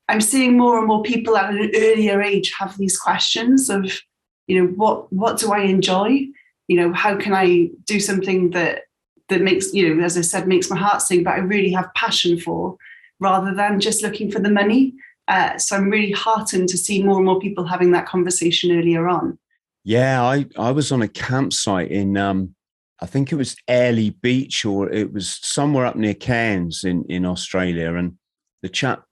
I'm 0.08 0.20
seeing 0.20 0.56
more 0.58 0.78
and 0.78 0.88
more 0.88 1.02
people 1.02 1.36
at 1.36 1.54
an 1.54 1.70
earlier 1.74 2.20
age 2.20 2.52
have 2.58 2.76
these 2.76 2.98
questions 2.98 3.70
of, 3.70 4.00
you 4.48 4.60
know, 4.60 4.66
what 4.72 5.12
what 5.12 5.38
do 5.38 5.52
I 5.52 5.60
enjoy? 5.60 6.26
You 6.66 6.76
know, 6.76 6.92
how 6.92 7.16
can 7.16 7.32
I 7.32 7.70
do 7.84 8.00
something 8.00 8.50
that 8.50 8.82
that 9.28 9.42
makes 9.42 9.72
you 9.72 9.94
know, 9.94 10.04
as 10.04 10.18
I 10.18 10.22
said, 10.22 10.48
makes 10.48 10.70
my 10.70 10.76
heart 10.76 11.02
sing, 11.02 11.22
but 11.22 11.34
I 11.34 11.38
really 11.38 11.70
have 11.72 11.94
passion 11.94 12.40
for, 12.40 12.76
rather 13.20 13.54
than 13.54 13.80
just 13.80 14.02
looking 14.02 14.30
for 14.30 14.40
the 14.40 14.50
money. 14.50 14.94
Uh, 15.28 15.56
so 15.58 15.76
I'm 15.76 15.90
really 15.90 16.10
heartened 16.10 16.68
to 16.70 16.78
see 16.78 17.02
more 17.02 17.18
and 17.18 17.26
more 17.26 17.38
people 17.38 17.64
having 17.64 17.92
that 17.92 18.06
conversation 18.06 18.76
earlier 18.76 19.08
on. 19.08 19.38
Yeah, 19.84 20.22
I 20.22 20.46
I 20.58 20.72
was 20.72 20.92
on 20.92 21.02
a 21.02 21.08
campsite 21.08 21.90
in 21.90 22.16
um 22.16 22.54
I 23.00 23.06
think 23.06 23.32
it 23.32 23.36
was 23.36 23.56
Airlie 23.66 24.10
Beach 24.10 24.64
or 24.64 24.90
it 24.90 25.12
was 25.12 25.38
somewhere 25.42 25.86
up 25.86 25.96
near 25.96 26.14
Cairns 26.14 26.84
in 26.84 27.04
in 27.08 27.24
Australia 27.24 27.94
and 27.94 28.16
the 28.62 28.68
chap 28.68 29.04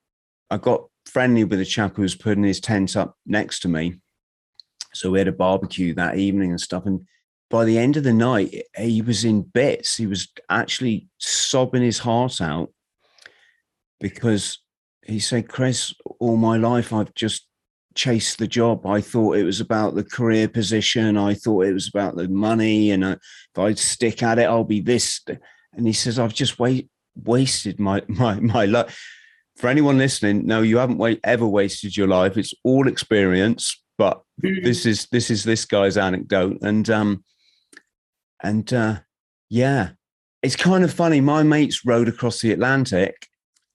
I 0.50 0.58
got 0.58 0.84
friendly 1.06 1.44
with 1.44 1.60
a 1.60 1.64
chap 1.64 1.96
who 1.96 2.02
was 2.02 2.14
putting 2.14 2.44
his 2.44 2.60
tent 2.60 2.96
up 2.96 3.16
next 3.24 3.60
to 3.60 3.68
me. 3.68 4.00
So 4.92 5.10
we 5.10 5.18
had 5.18 5.28
a 5.28 5.32
barbecue 5.32 5.94
that 5.94 6.18
evening 6.18 6.50
and 6.50 6.60
stuff 6.60 6.84
and 6.84 7.06
by 7.48 7.64
the 7.64 7.78
end 7.78 7.96
of 7.96 8.02
the 8.02 8.12
night 8.12 8.54
he 8.76 9.00
was 9.00 9.24
in 9.24 9.42
bits. 9.42 9.96
He 9.96 10.06
was 10.06 10.28
actually 10.50 11.08
sobbing 11.18 11.82
his 11.82 11.98
heart 11.98 12.42
out 12.42 12.70
because 14.00 14.60
he 15.04 15.18
said, 15.18 15.48
Chris, 15.48 15.94
all 16.20 16.36
my 16.36 16.56
life 16.56 16.92
I've 16.92 17.14
just 17.14 17.46
chased 17.94 18.38
the 18.38 18.46
job. 18.46 18.86
I 18.86 19.00
thought 19.00 19.36
it 19.36 19.44
was 19.44 19.60
about 19.60 19.94
the 19.94 20.04
career 20.04 20.48
position. 20.48 21.16
I 21.16 21.34
thought 21.34 21.66
it 21.66 21.72
was 21.72 21.88
about 21.88 22.16
the 22.16 22.28
money. 22.28 22.90
And 22.90 23.04
uh, 23.04 23.16
if 23.54 23.58
I 23.58 23.74
stick 23.74 24.22
at 24.22 24.38
it, 24.38 24.44
I'll 24.44 24.64
be 24.64 24.80
this. 24.80 25.20
And 25.72 25.86
he 25.86 25.92
says, 25.92 26.18
I've 26.18 26.34
just 26.34 26.58
wait, 26.58 26.88
wasted 27.24 27.80
my, 27.80 28.02
my, 28.08 28.38
my 28.40 28.66
life. 28.66 28.98
For 29.56 29.68
anyone 29.68 29.98
listening, 29.98 30.46
no, 30.46 30.62
you 30.62 30.78
haven't 30.78 31.20
ever 31.24 31.46
wasted 31.46 31.96
your 31.96 32.06
life. 32.06 32.36
It's 32.36 32.54
all 32.62 32.86
experience. 32.86 33.76
But 33.98 34.22
this 34.38 34.86
is 34.86 35.08
this 35.10 35.28
is 35.28 35.42
this 35.42 35.64
guy's 35.64 35.96
anecdote, 35.96 36.58
and 36.62 36.88
um, 36.88 37.24
and 38.40 38.72
uh, 38.72 39.00
yeah, 39.50 39.90
it's 40.40 40.54
kind 40.54 40.84
of 40.84 40.92
funny. 40.94 41.20
My 41.20 41.42
mates 41.42 41.84
rode 41.84 42.06
across 42.06 42.40
the 42.40 42.52
Atlantic, 42.52 43.26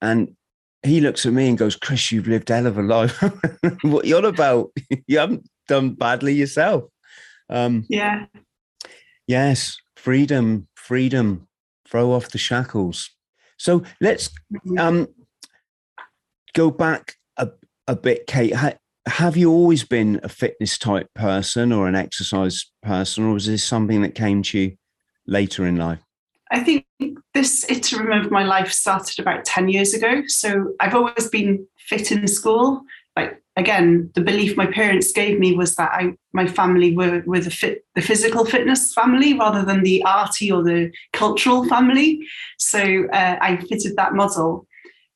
and 0.04 0.36
he 0.84 1.00
looks 1.00 1.26
at 1.26 1.34
me 1.34 1.48
and 1.48 1.58
goes, 1.58 1.76
"Chris, 1.76 2.12
you've 2.12 2.28
lived 2.28 2.50
hell 2.50 2.68
of 2.68 2.78
a 2.78 2.84
life. 2.84 3.24
what 3.82 4.06
you're 4.06 4.26
about? 4.26 4.72
you 5.08 5.18
haven't 5.18 5.50
done 5.68 5.96
badly 5.96 6.34
yourself." 6.34 6.84
Um, 7.50 7.86
yeah. 7.90 8.26
Yes, 9.26 9.78
freedom, 9.96 10.68
freedom. 10.76 11.48
Throw 11.88 12.12
off 12.12 12.30
the 12.30 12.38
shackles. 12.38 13.10
So 13.58 13.84
let's 14.02 14.30
mm-hmm. 14.54 14.78
um, 14.78 15.08
go 16.54 16.70
back 16.70 17.16
a, 17.38 17.50
a 17.88 17.96
bit, 17.96 18.28
Kate. 18.28 18.54
Ha- 18.54 18.78
have 19.06 19.38
you 19.38 19.52
always 19.52 19.84
been 19.84 20.20
a 20.24 20.30
fitness 20.30 20.78
type 20.78 21.08
person 21.14 21.72
or 21.72 21.88
an 21.88 21.96
exercise 21.96 22.72
person, 22.82 23.26
or 23.26 23.34
was 23.34 23.46
this 23.46 23.64
something 23.64 24.02
that 24.02 24.16
came 24.16 24.44
to 24.44 24.60
you 24.60 24.76
later 25.28 25.66
in 25.66 25.78
life? 25.78 26.04
I 26.54 26.60
think 26.60 26.86
this 27.34 27.64
interim 27.64 28.12
of 28.12 28.32
my 28.32 28.44
life 28.44 28.72
started 28.72 29.20
about 29.20 29.44
10 29.44 29.70
years 29.70 29.96
ago. 29.96 30.22
So 30.28 30.74
I've 30.80 30.94
always 30.94 31.28
been 31.28 31.66
fit 31.80 32.12
in 32.12 32.28
school. 32.28 32.84
Like 33.16 33.42
again, 33.56 34.12
the 34.14 34.22
belief 34.22 34.56
my 34.56 34.68
parents 34.68 35.12
gave 35.12 35.40
me 35.40 35.56
was 35.56 35.76
that 35.76 35.92
I 35.92 36.16
my 36.32 36.46
family 36.46 36.96
were, 36.96 37.24
were 37.26 37.40
the 37.40 37.50
fit 37.50 37.86
the 37.96 38.04
physical 38.04 38.46
fitness 38.46 38.94
family 38.94 39.34
rather 39.34 39.64
than 39.64 39.82
the 39.82 40.04
arty 40.04 40.52
or 40.52 40.64
the 40.64 40.92
cultural 41.12 41.66
family. 41.66 42.20
So 42.60 43.08
uh, 43.12 43.38
I 43.42 43.58
fitted 43.58 43.96
that 43.96 44.14
model. 44.14 44.68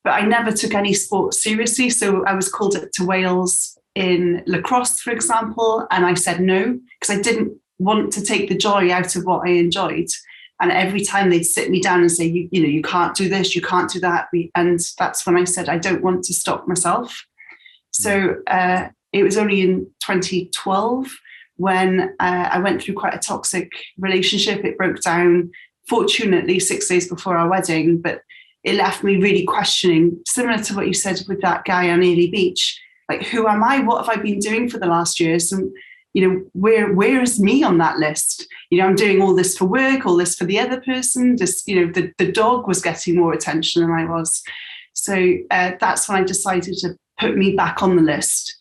But 0.02 0.14
I 0.14 0.22
never 0.22 0.50
took 0.50 0.74
any 0.74 0.92
sport 0.92 1.34
seriously. 1.34 1.90
So 1.90 2.24
I 2.24 2.34
was 2.34 2.48
called 2.48 2.74
up 2.74 2.90
to 2.94 3.04
Wales 3.04 3.78
in 3.94 4.42
lacrosse, 4.46 5.00
for 5.00 5.12
example, 5.12 5.86
and 5.90 6.04
I 6.04 6.14
said 6.14 6.40
no 6.40 6.78
because 7.00 7.16
I 7.16 7.20
didn't 7.20 7.56
want 7.78 8.12
to 8.14 8.24
take 8.24 8.48
the 8.48 8.56
joy 8.56 8.90
out 8.92 9.14
of 9.14 9.24
what 9.24 9.46
I 9.46 9.52
enjoyed. 9.52 10.08
And 10.60 10.72
every 10.72 11.00
time 11.00 11.30
they'd 11.30 11.44
sit 11.44 11.70
me 11.70 11.80
down 11.80 12.00
and 12.00 12.10
say, 12.10 12.26
you, 12.26 12.48
you 12.50 12.60
know, 12.60 12.68
you 12.68 12.82
can't 12.82 13.14
do 13.14 13.28
this, 13.28 13.54
you 13.54 13.62
can't 13.62 13.90
do 13.90 14.00
that. 14.00 14.28
And 14.54 14.80
that's 14.98 15.24
when 15.24 15.36
I 15.36 15.44
said, 15.44 15.68
I 15.68 15.78
don't 15.78 16.02
want 16.02 16.24
to 16.24 16.34
stop 16.34 16.66
myself. 16.66 17.24
So 17.92 18.36
uh, 18.48 18.88
it 19.12 19.22
was 19.22 19.38
only 19.38 19.60
in 19.60 19.86
2012 20.00 21.06
when 21.56 22.14
uh, 22.20 22.48
I 22.50 22.58
went 22.58 22.82
through 22.82 22.94
quite 22.94 23.14
a 23.14 23.18
toxic 23.18 23.72
relationship. 23.98 24.64
It 24.64 24.78
broke 24.78 25.00
down, 25.00 25.50
fortunately, 25.88 26.58
six 26.58 26.88
days 26.88 27.08
before 27.08 27.36
our 27.36 27.48
wedding, 27.48 28.00
but 28.00 28.22
it 28.64 28.74
left 28.74 29.04
me 29.04 29.16
really 29.16 29.44
questioning, 29.44 30.20
similar 30.26 30.62
to 30.64 30.74
what 30.74 30.88
you 30.88 30.94
said 30.94 31.20
with 31.28 31.40
that 31.42 31.64
guy 31.64 31.90
on 31.90 32.02
Airlie 32.02 32.30
Beach. 32.30 32.80
Like, 33.08 33.22
who 33.22 33.46
am 33.46 33.64
I? 33.64 33.80
What 33.80 34.04
have 34.04 34.18
I 34.18 34.20
been 34.20 34.40
doing 34.40 34.68
for 34.68 34.78
the 34.78 34.86
last 34.86 35.20
years? 35.20 35.52
And 35.52 35.72
you 36.18 36.28
know, 36.28 36.44
where 36.52 36.92
where 36.92 37.22
is 37.22 37.38
me 37.38 37.62
on 37.62 37.78
that 37.78 37.98
list? 37.98 38.48
You 38.70 38.78
know, 38.78 38.88
I'm 38.88 38.96
doing 38.96 39.22
all 39.22 39.36
this 39.36 39.56
for 39.56 39.66
work, 39.66 40.04
all 40.04 40.16
this 40.16 40.34
for 40.34 40.46
the 40.46 40.58
other 40.58 40.80
person. 40.80 41.36
Just, 41.36 41.68
you 41.68 41.76
know, 41.76 41.92
the, 41.92 42.12
the 42.18 42.32
dog 42.32 42.66
was 42.66 42.82
getting 42.82 43.14
more 43.14 43.32
attention 43.32 43.82
than 43.82 43.92
I 43.92 44.04
was. 44.04 44.42
So 44.94 45.14
uh, 45.52 45.72
that's 45.78 46.08
when 46.08 46.20
I 46.20 46.24
decided 46.24 46.74
to 46.78 46.96
put 47.20 47.36
me 47.36 47.54
back 47.54 47.84
on 47.84 47.94
the 47.94 48.02
list. 48.02 48.52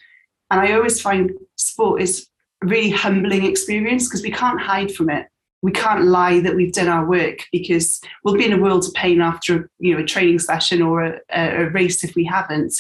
And 0.51 0.61
I 0.61 0.73
always 0.73 1.01
find 1.01 1.31
sport 1.55 1.99
is 1.99 2.27
a 2.63 2.67
really 2.67 2.91
humbling 2.91 3.43
experience 3.43 4.07
because 4.07 4.21
we 4.21 4.29
can't 4.29 4.61
hide 4.61 4.93
from 4.93 5.09
it. 5.09 5.25
We 5.63 5.71
can't 5.71 6.03
lie 6.03 6.39
that 6.41 6.55
we've 6.55 6.71
done 6.71 6.89
our 6.89 7.07
work 7.07 7.39
because 7.51 7.99
we'll 8.23 8.37
be 8.37 8.45
in 8.45 8.53
a 8.53 8.61
world 8.61 8.85
of 8.85 8.93
pain 8.93 9.19
after 9.19 9.71
you 9.79 9.95
know 9.95 10.03
a 10.03 10.05
training 10.05 10.37
session 10.37 10.83
or 10.83 11.01
a, 11.05 11.19
a 11.31 11.71
race 11.71 12.03
if 12.03 12.13
we 12.13 12.23
haven't. 12.23 12.75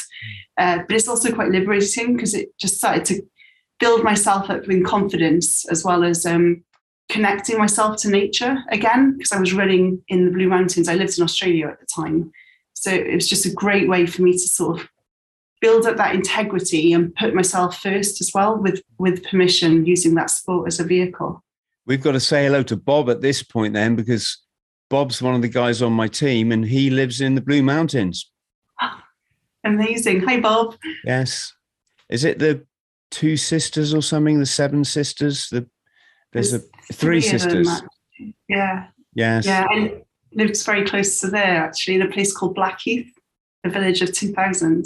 Uh, 0.59 0.83
but 0.87 0.95
it's 0.95 1.07
also 1.07 1.33
quite 1.33 1.49
liberating 1.49 2.15
because 2.15 2.35
it 2.35 2.55
just 2.59 2.77
started 2.77 3.05
to 3.05 3.23
build 3.79 4.03
myself 4.03 4.49
up 4.49 4.67
in 4.67 4.83
confidence 4.83 5.67
as 5.69 5.83
well 5.83 6.03
as 6.03 6.25
um, 6.25 6.63
connecting 7.09 7.57
myself 7.57 7.97
to 8.01 8.09
nature 8.09 8.57
again 8.69 9.17
because 9.17 9.31
I 9.31 9.39
was 9.39 9.53
running 9.53 10.01
in 10.07 10.25
the 10.25 10.31
Blue 10.31 10.47
Mountains. 10.47 10.87
I 10.87 10.95
lived 10.95 11.17
in 11.17 11.23
Australia 11.23 11.67
at 11.67 11.79
the 11.79 11.85
time. 11.85 12.31
So 12.73 12.91
it 12.91 13.13
was 13.13 13.27
just 13.27 13.45
a 13.45 13.51
great 13.51 13.87
way 13.87 14.05
for 14.05 14.21
me 14.21 14.33
to 14.33 14.39
sort 14.39 14.79
of 14.79 14.87
build 15.61 15.85
up 15.87 15.97
that 15.97 16.13
integrity 16.13 16.93
and 16.93 17.15
put 17.15 17.33
myself 17.33 17.79
first 17.81 18.21
as 18.21 18.31
well 18.33 18.57
with 18.57 18.81
with 18.99 19.23
permission 19.23 19.85
using 19.85 20.13
that 20.15 20.29
sport 20.29 20.67
as 20.67 20.79
a 20.79 20.83
vehicle. 20.83 21.43
We've 21.85 22.03
got 22.03 22.11
to 22.11 22.19
say 22.19 22.45
hello 22.45 22.63
to 22.63 22.75
Bob 22.75 23.09
at 23.09 23.21
this 23.21 23.41
point 23.41 23.73
then 23.73 23.95
because 23.95 24.37
Bob's 24.89 25.21
one 25.21 25.35
of 25.35 25.41
the 25.41 25.49
guys 25.49 25.81
on 25.81 25.93
my 25.93 26.07
team 26.07 26.51
and 26.51 26.65
he 26.65 26.89
lives 26.89 27.21
in 27.21 27.35
the 27.35 27.41
Blue 27.41 27.63
Mountains. 27.63 28.29
Amazing. 29.63 30.21
Hi 30.21 30.39
Bob. 30.39 30.75
Yes. 31.03 31.53
Is 32.09 32.23
it 32.23 32.39
the 32.39 32.66
two 33.11 33.37
sisters 33.37 33.93
or 33.93 34.01
something. 34.01 34.39
The 34.39 34.45
seven 34.45 34.83
sisters. 34.83 35.49
The 35.49 35.67
there's, 36.33 36.51
there's 36.51 36.63
a 36.63 36.93
three, 36.93 37.21
three 37.21 37.21
sisters. 37.21 37.81
yeah. 38.47 38.87
Yes. 39.13 39.45
Yeah, 39.45 39.65
and 39.71 40.03
lives 40.33 40.63
very 40.63 40.85
close 40.85 41.19
to 41.21 41.27
there 41.27 41.63
actually 41.63 41.95
in 41.95 42.03
a 42.03 42.11
place 42.11 42.35
called 42.35 42.55
Blackheath, 42.55 43.11
a 43.63 43.69
village 43.69 44.01
of 44.01 44.13
two 44.13 44.31
thousand. 44.31 44.85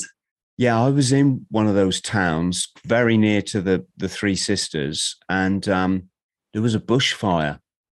Yeah, 0.58 0.82
I 0.82 0.90
was 0.90 1.12
in 1.12 1.46
one 1.50 1.68
of 1.68 1.75
those 1.75 2.01
towns 2.01 2.70
very 2.86 3.18
near 3.18 3.42
to 3.44 3.62
the 3.62 3.86
the 3.98 4.10
Three 4.10 4.36
Sisters, 4.36 5.18
and 5.28 5.68
um, 5.68 6.10
there 6.54 6.62
was 6.62 6.75
a 6.75 6.80
bushfire, 6.80 7.60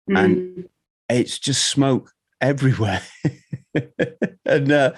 mm. 0.10 0.18
and 0.18 0.70
it's 1.10 1.40
just 1.40 1.70
smoke 1.70 2.12
everywhere. 2.40 3.02
and 4.46 4.72
uh, 4.72 4.94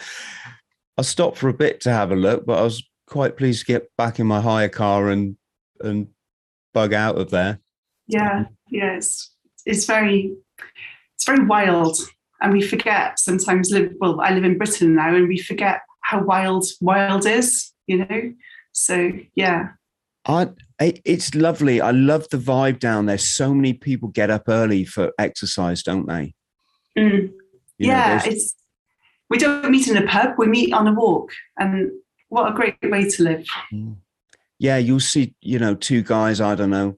I 0.97 1.01
stopped 1.01 1.37
for 1.37 1.49
a 1.49 1.53
bit 1.53 1.81
to 1.81 1.91
have 1.91 2.11
a 2.11 2.15
look, 2.15 2.45
but 2.45 2.59
I 2.59 2.63
was 2.63 2.83
quite 3.13 3.37
pleased 3.37 3.59
to 3.59 3.65
get 3.67 3.95
back 3.95 4.19
in 4.19 4.25
my 4.25 4.41
hire 4.41 4.67
car 4.67 5.09
and 5.09 5.37
and 5.81 6.07
bug 6.73 6.93
out 6.95 7.15
of 7.15 7.29
there. 7.29 7.59
Yeah, 8.07 8.45
yeah, 8.69 8.95
it's 8.95 9.31
it's 9.67 9.85
very 9.85 10.35
it's 11.15 11.23
very 11.23 11.45
wild, 11.45 11.95
and 12.41 12.51
we 12.51 12.61
forget 12.61 13.19
sometimes. 13.19 13.69
Live 13.69 13.93
well, 13.99 14.19
I 14.19 14.31
live 14.31 14.43
in 14.43 14.57
Britain 14.57 14.95
now, 14.95 15.13
and 15.15 15.27
we 15.27 15.37
forget 15.37 15.81
how 16.01 16.23
wild 16.23 16.65
wild 16.81 17.27
is. 17.27 17.71
You 17.85 17.99
know, 17.99 18.33
so 18.71 19.11
yeah. 19.35 19.69
I, 20.25 20.51
it's 20.79 21.35
lovely. 21.35 21.81
I 21.81 21.91
love 21.91 22.29
the 22.29 22.37
vibe 22.37 22.79
down 22.79 23.07
there. 23.07 23.17
So 23.17 23.53
many 23.53 23.73
people 23.73 24.07
get 24.07 24.29
up 24.29 24.43
early 24.47 24.85
for 24.85 25.11
exercise, 25.19 25.83
don't 25.83 26.07
they? 26.07 26.33
Mm. 26.97 27.29
yeah, 27.77 28.21
know, 28.25 28.31
it's 28.31 28.55
we 29.29 29.37
don't 29.37 29.69
meet 29.69 29.87
in 29.87 29.97
a 29.97 30.07
pub. 30.07 30.35
We 30.37 30.47
meet 30.47 30.73
on 30.73 30.87
a 30.87 30.93
walk, 30.93 31.31
and 31.59 31.91
what 32.33 32.51
a 32.51 32.55
great 32.55 32.75
way 32.81 33.07
to 33.07 33.23
live. 33.23 33.45
Mm. 33.71 33.97
Yeah, 34.57 34.77
you'll 34.77 34.99
see, 34.99 35.35
you 35.41 35.59
know, 35.59 35.75
two 35.75 36.01
guys, 36.01 36.41
I 36.41 36.55
don't 36.55 36.71
know, 36.71 36.97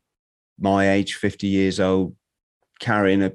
my 0.57 0.89
age, 0.89 1.15
50 1.15 1.45
years 1.45 1.77
old, 1.77 2.15
carrying 2.79 3.21
a 3.21 3.33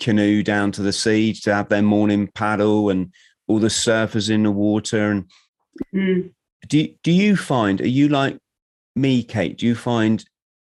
canoe 0.00 0.42
down 0.42 0.72
to 0.72 0.82
the 0.82 0.92
sea 0.92 1.34
to 1.34 1.54
have 1.54 1.68
their 1.68 1.82
morning 1.82 2.28
paddle 2.34 2.88
and 2.88 3.12
all 3.46 3.58
the 3.58 3.68
surfers 3.68 4.30
in 4.30 4.44
the 4.44 4.50
water. 4.50 5.10
And 5.10 5.24
mm. 5.94 6.32
do, 6.66 6.88
do 7.02 7.12
you 7.12 7.36
find, 7.36 7.78
are 7.82 7.88
you 7.88 8.08
like 8.08 8.38
me, 8.96 9.22
Kate? 9.22 9.58
Do 9.58 9.66
you 9.66 9.74
find 9.74 10.24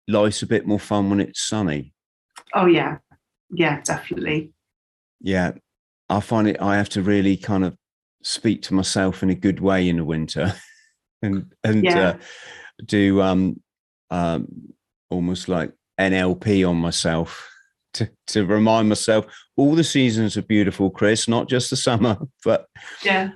life's 0.07 0.43
a 0.43 0.47
bit 0.47 0.67
more 0.67 0.79
fun 0.79 1.09
when 1.09 1.19
it's 1.19 1.41
sunny? 1.41 1.91
Oh, 2.53 2.67
yeah. 2.67 2.99
Yeah, 3.49 3.81
definitely. 3.81 4.51
Yeah. 5.21 5.53
I 6.07 6.19
find 6.19 6.47
it, 6.47 6.61
I 6.61 6.77
have 6.77 6.89
to 6.89 7.01
really 7.01 7.35
kind 7.35 7.65
of 7.65 7.75
speak 8.23 8.61
to 8.63 8.73
myself 8.73 9.23
in 9.23 9.29
a 9.29 9.35
good 9.35 9.59
way 9.59 9.87
in 9.87 9.97
the 9.97 10.03
winter 10.03 10.53
and 11.21 11.53
and 11.63 11.83
yeah. 11.83 11.99
uh, 11.99 12.17
do 12.85 13.21
um 13.21 13.59
um 14.11 14.47
almost 15.09 15.47
like 15.47 15.71
NLP 15.99 16.67
on 16.67 16.75
myself 16.77 17.49
to 17.93 18.09
to 18.27 18.45
remind 18.45 18.89
myself 18.89 19.25
all 19.55 19.73
the 19.73 19.83
seasons 19.83 20.37
are 20.37 20.43
beautiful, 20.43 20.89
Chris, 20.89 21.27
not 21.27 21.49
just 21.49 21.69
the 21.69 21.75
summer, 21.75 22.17
but 22.45 22.67
yeah. 23.03 23.31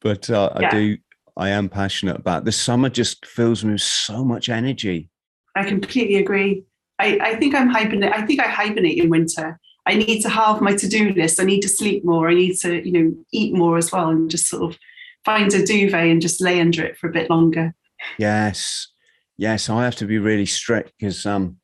But 0.00 0.30
uh, 0.30 0.52
yeah. 0.60 0.66
I 0.66 0.70
do 0.70 0.96
I 1.36 1.48
am 1.50 1.68
passionate 1.68 2.16
about 2.16 2.44
the 2.44 2.52
summer 2.52 2.88
just 2.88 3.26
fills 3.26 3.64
me 3.64 3.72
with 3.72 3.82
so 3.82 4.24
much 4.24 4.48
energy. 4.48 5.10
I 5.54 5.64
completely 5.64 6.16
agree. 6.16 6.64
I, 6.98 7.18
I 7.20 7.36
think 7.36 7.54
I'm 7.54 7.68
hibernate. 7.68 8.12
I 8.12 8.24
think 8.24 8.40
I 8.40 8.48
hibernate 8.48 8.98
in 8.98 9.10
winter. 9.10 9.58
I 9.86 9.94
need 9.94 10.20
to 10.22 10.28
halve 10.28 10.60
my 10.60 10.74
to-do 10.74 11.10
list. 11.10 11.40
I 11.40 11.44
need 11.44 11.60
to 11.60 11.68
sleep 11.68 12.04
more. 12.04 12.28
I 12.28 12.34
need 12.34 12.56
to, 12.58 12.84
you 12.86 12.92
know, 12.92 13.16
eat 13.32 13.54
more 13.54 13.78
as 13.78 13.92
well, 13.92 14.08
and 14.08 14.30
just 14.30 14.48
sort 14.48 14.70
of 14.70 14.78
find 15.24 15.52
a 15.54 15.64
duvet 15.64 16.06
and 16.06 16.20
just 16.20 16.40
lay 16.40 16.60
under 16.60 16.84
it 16.84 16.96
for 16.96 17.08
a 17.08 17.12
bit 17.12 17.30
longer. 17.30 17.74
Yes, 18.18 18.88
yes, 19.36 19.68
I 19.68 19.84
have 19.84 19.96
to 19.96 20.06
be 20.06 20.18
really 20.18 20.46
strict 20.46 20.92
because 20.98 21.24
um, 21.24 21.58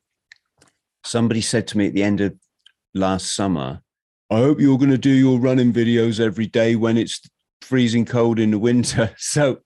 somebody 1.03 1.41
said 1.41 1.67
to 1.67 1.77
me 1.77 1.87
at 1.87 1.93
the 1.93 2.03
end 2.03 2.21
of 2.21 2.35
last 2.93 3.35
summer, 3.35 3.81
"I 4.29 4.37
hope 4.37 4.59
you're 4.59 4.77
going 4.77 4.91
to 4.91 4.97
do 4.97 5.11
your 5.11 5.39
running 5.39 5.73
videos 5.73 6.19
every 6.19 6.47
day 6.47 6.75
when 6.75 6.97
it's 6.97 7.21
freezing 7.61 8.05
cold 8.05 8.39
in 8.39 8.51
the 8.51 8.59
winter." 8.59 9.13
So 9.17 9.59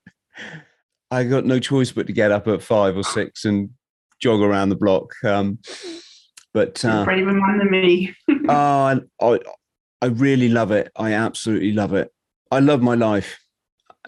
I 1.10 1.24
got 1.24 1.46
no 1.46 1.60
choice 1.60 1.92
but 1.92 2.08
to 2.08 2.14
get 2.14 2.32
up 2.32 2.48
at 2.48 2.62
five 2.62 2.98
or 2.98 3.04
six 3.04 3.46
and 3.46 3.70
jog 4.20 4.42
around 4.42 4.70
the 4.70 4.76
block. 4.76 5.14
Um, 5.24 5.60
but 6.54 6.84
uh, 6.84 7.06
braver 7.06 7.34
man 7.34 7.60
than 7.60 7.72
me. 7.72 8.16
oh, 8.50 9.02
I, 9.22 9.40
I 10.02 10.06
really 10.08 10.50
love 10.50 10.72
it. 10.72 10.92
I 10.96 11.14
absolutely 11.14 11.74
love 11.74 11.94
it. 11.94 12.12
I 12.52 12.60
love 12.60 12.82
my 12.82 12.96
life. 12.96 13.40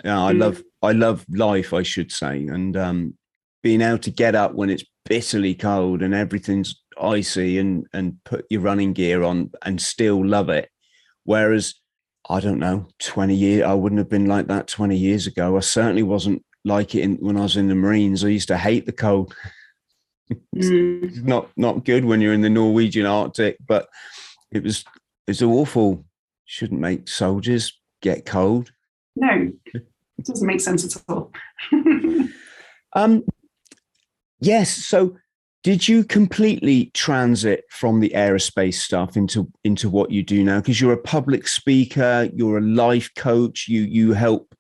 Yeah, 0.04 0.24
I 0.24 0.34
mm. 0.34 0.40
love 0.40 0.64
I 0.82 0.92
love 0.94 1.26
life, 1.30 1.74
I 1.74 1.84
should 1.84 2.12
say, 2.12 2.48
and 2.48 2.76
um, 2.78 3.14
being 3.64 3.82
able 3.82 4.00
to 4.00 4.12
get 4.12 4.36
up 4.36 4.54
when 4.54 4.70
it's 4.70 4.86
bitterly 5.06 5.56
cold 5.56 6.02
and 6.02 6.14
everything's 6.14 6.82
icy, 7.00 7.58
and 7.58 7.86
and 7.94 8.18
put 8.24 8.46
your 8.50 8.62
running 8.62 8.94
gear 8.94 9.24
on 9.24 9.52
and 9.64 9.82
still 9.82 10.26
love 10.26 10.50
it 10.50 10.70
Whereas, 11.30 11.76
I 12.28 12.40
don't 12.40 12.58
know, 12.58 12.88
20 12.98 13.36
years, 13.36 13.64
I 13.64 13.76
wouldn't 13.76 14.00
have 14.00 14.10
been 14.10 14.26
like 14.26 14.48
that 14.48 14.68
20 14.68 14.98
years 14.98 15.28
ago. 15.28 15.58
I 15.58 15.60
certainly 15.60 16.02
wasn't 16.02 16.44
like 16.66 16.96
it 16.96 17.02
in, 17.02 17.18
when 17.18 17.38
I 17.38 17.42
was 17.42 17.56
in 17.56 17.68
the 17.68 17.76
Marines. 17.76 18.26
I 18.26 18.30
used 18.30 18.48
to 18.48 18.58
hate 18.58 18.88
the 18.88 18.92
cold. 18.92 19.36
Mm. 20.32 21.04
It's 21.04 21.18
not 21.18 21.50
not 21.58 21.86
good 21.86 22.06
when 22.06 22.22
you're 22.22 22.34
in 22.34 22.42
the 22.42 22.50
Norwegian 22.50 23.06
Arctic, 23.06 23.58
but 23.66 23.90
it 24.52 24.64
was 24.64 24.86
it's 25.28 25.42
awful. 25.42 26.06
Shouldn't 26.46 26.80
make 26.82 27.08
soldiers 27.08 27.80
get 28.02 28.26
cold. 28.26 28.72
No, 29.16 29.52
it 29.74 29.86
doesn't 30.24 30.48
make 30.48 30.62
sense 30.62 30.96
at 30.96 31.02
all. 31.08 31.32
Um, 32.94 33.24
yes. 34.40 34.72
So, 34.72 35.18
did 35.64 35.88
you 35.88 36.04
completely 36.04 36.92
transit 36.94 37.66
from 37.70 38.00
the 38.00 38.12
aerospace 38.16 38.76
stuff 38.76 39.18
into 39.18 39.52
into 39.64 39.90
what 39.90 40.12
you 40.12 40.24
do 40.24 40.44
now? 40.44 40.60
Because 40.60 40.80
you're 40.80 40.94
a 40.94 40.98
public 40.98 41.48
speaker, 41.48 42.30
you're 42.34 42.58
a 42.58 42.62
life 42.62 43.12
coach. 43.16 43.68
You 43.68 43.82
you 43.82 44.14
help 44.14 44.56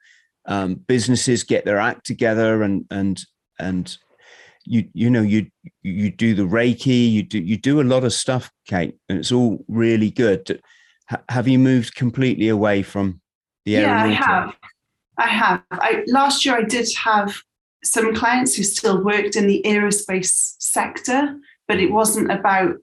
um, 0.46 0.76
businesses 0.76 1.44
get 1.44 1.66
their 1.66 1.80
act 1.80 2.06
together, 2.06 2.64
and 2.64 2.86
and 2.92 3.22
and 3.60 3.98
you 4.66 4.88
you 4.94 5.10
know 5.10 5.22
you 5.22 5.48
you 5.82 6.12
do 6.12 6.36
the 6.36 6.44
reiki. 6.44 7.12
You 7.12 7.24
do 7.24 7.40
you 7.40 7.58
do 7.58 7.82
a 7.82 7.84
lot 7.84 8.04
of 8.04 8.14
stuff, 8.14 8.52
Kate, 8.68 8.96
and 9.08 9.20
it's 9.20 9.32
all 9.32 9.64
really 9.68 10.12
good. 10.12 10.62
H- 11.12 11.20
have 11.30 11.48
you 11.48 11.60
moved 11.60 11.96
completely 11.96 12.50
away 12.50 12.84
from 12.84 13.22
the 13.66 13.72
yeah, 13.72 14.04
I 14.04 14.08
have. 14.08 14.56
I 15.18 15.28
have. 15.28 15.64
I, 15.72 16.04
last 16.08 16.46
year, 16.46 16.58
I 16.58 16.64
did 16.64 16.88
have 17.04 17.42
some 17.84 18.16
clients 18.16 18.56
who 18.56 18.64
still 18.64 19.04
worked 19.04 19.36
in 19.36 19.48
the 19.48 19.62
aerospace 19.66 20.56
sector, 20.60 21.36
but 21.68 21.80
it 21.80 21.92
wasn't 21.92 22.32
about 22.32 22.76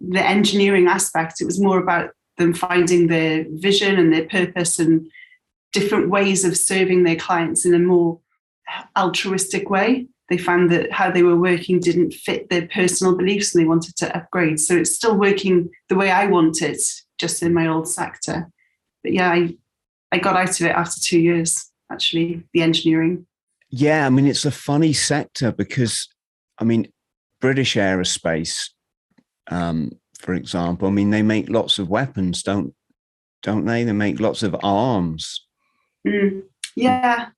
the 0.00 0.22
engineering 0.22 0.86
aspect. 0.86 1.40
It 1.40 1.46
was 1.46 1.60
more 1.60 1.78
about 1.78 2.10
them 2.38 2.52
finding 2.52 3.06
their 3.06 3.46
vision 3.50 3.98
and 3.98 4.12
their 4.12 4.26
purpose 4.26 4.78
and 4.78 5.08
different 5.72 6.10
ways 6.10 6.44
of 6.44 6.56
serving 6.56 7.04
their 7.04 7.16
clients 7.16 7.64
in 7.64 7.74
a 7.74 7.78
more 7.78 8.20
uh, 8.72 8.82
altruistic 8.96 9.70
way. 9.70 10.06
They 10.32 10.38
found 10.38 10.70
that 10.70 10.90
how 10.90 11.10
they 11.10 11.22
were 11.22 11.36
working 11.36 11.78
didn't 11.78 12.14
fit 12.14 12.48
their 12.48 12.66
personal 12.68 13.14
beliefs 13.14 13.54
and 13.54 13.62
they 13.62 13.68
wanted 13.68 13.96
to 13.96 14.16
upgrade. 14.16 14.58
So 14.58 14.74
it's 14.74 14.94
still 14.94 15.14
working 15.14 15.68
the 15.90 15.94
way 15.94 16.10
I 16.10 16.24
want 16.24 16.62
it, 16.62 16.80
just 17.18 17.42
in 17.42 17.52
my 17.52 17.66
old 17.66 17.86
sector. 17.86 18.50
But 19.02 19.12
yeah, 19.12 19.30
I, 19.30 19.54
I 20.10 20.16
got 20.16 20.36
out 20.36 20.58
of 20.58 20.66
it 20.66 20.74
after 20.74 20.98
two 21.02 21.20
years, 21.20 21.70
actually, 21.90 22.44
the 22.54 22.62
engineering. 22.62 23.26
Yeah, 23.68 24.06
I 24.06 24.08
mean, 24.08 24.26
it's 24.26 24.46
a 24.46 24.50
funny 24.50 24.94
sector 24.94 25.52
because, 25.52 26.08
I 26.58 26.64
mean, 26.64 26.90
British 27.38 27.74
aerospace, 27.74 28.70
um, 29.50 29.92
for 30.18 30.32
example, 30.32 30.88
I 30.88 30.92
mean, 30.92 31.10
they 31.10 31.22
make 31.22 31.50
lots 31.50 31.78
of 31.78 31.90
weapons, 31.90 32.42
don't 32.42 32.74
don't 33.42 33.66
they? 33.66 33.84
They 33.84 33.92
make 33.92 34.18
lots 34.18 34.42
of 34.42 34.56
arms, 34.62 35.46
Mm, 36.06 36.42
yeah, 36.74 37.28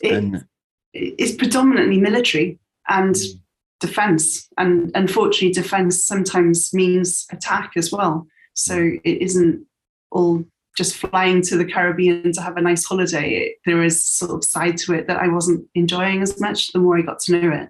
it, 0.00 0.12
and 0.12 0.44
it's 0.92 1.32
predominantly 1.32 1.98
military 1.98 2.58
and 2.88 3.14
mm. 3.14 3.40
defense. 3.80 4.48
And 4.58 4.90
unfortunately, 4.94 5.52
defense 5.52 6.04
sometimes 6.04 6.72
means 6.74 7.26
attack 7.30 7.72
as 7.76 7.90
well. 7.92 8.26
So 8.54 8.76
mm. 8.76 9.00
it 9.04 9.22
isn't 9.22 9.66
all 10.10 10.44
just 10.76 10.96
flying 10.96 11.42
to 11.42 11.56
the 11.56 11.66
Caribbean 11.66 12.32
to 12.32 12.40
have 12.40 12.56
a 12.56 12.62
nice 12.62 12.84
holiday. 12.84 13.30
It, 13.34 13.56
there 13.66 13.82
is 13.82 14.04
sort 14.04 14.30
of 14.30 14.44
side 14.44 14.78
to 14.78 14.94
it 14.94 15.06
that 15.06 15.18
I 15.18 15.28
wasn't 15.28 15.66
enjoying 15.74 16.22
as 16.22 16.40
much 16.40 16.72
the 16.72 16.78
more 16.78 16.98
I 16.98 17.02
got 17.02 17.18
to 17.20 17.32
know 17.32 17.52
it. 17.52 17.68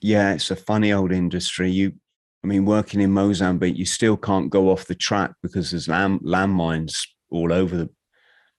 yeah, 0.00 0.34
it's 0.34 0.50
a 0.50 0.56
funny 0.56 0.92
old 0.92 1.12
industry. 1.12 1.70
You, 1.70 1.92
I 2.44 2.48
mean, 2.48 2.64
working 2.64 3.00
in 3.00 3.12
Mozambique, 3.12 3.76
you 3.78 3.86
still 3.86 4.16
can't 4.16 4.50
go 4.50 4.70
off 4.70 4.86
the 4.86 4.94
track 4.94 5.32
because 5.42 5.70
there's 5.70 5.88
land 5.88 6.20
landmines 6.20 7.06
all 7.30 7.52
over 7.52 7.76
the 7.76 7.90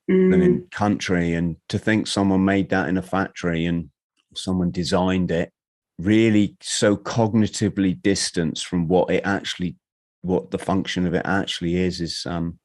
Mm, 0.09 0.29
blooming 0.29 0.67
country, 0.71 1.33
and 1.33 1.55
to 1.69 1.79
think 1.79 2.07
someone 2.07 2.43
made 2.43 2.69
that 2.69 2.89
in 2.89 2.97
a 2.97 3.01
factory 3.01 3.65
and 3.65 3.89
someone 4.35 4.71
designed 4.71 5.31
it 5.31 5.51
really 5.99 6.57
so 6.59 6.97
cognitively 6.97 8.01
distanced 8.01 8.65
from 8.65 8.87
what 8.87 9.09
it 9.11 9.21
actually 9.23 9.75
what 10.23 10.49
the 10.49 10.57
function 10.57 11.05
of 11.05 11.13
it 11.13 11.21
actually 11.25 11.75
is 11.75 12.01
is 12.01 12.25
um 12.25 12.57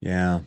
yeah. 0.00 0.40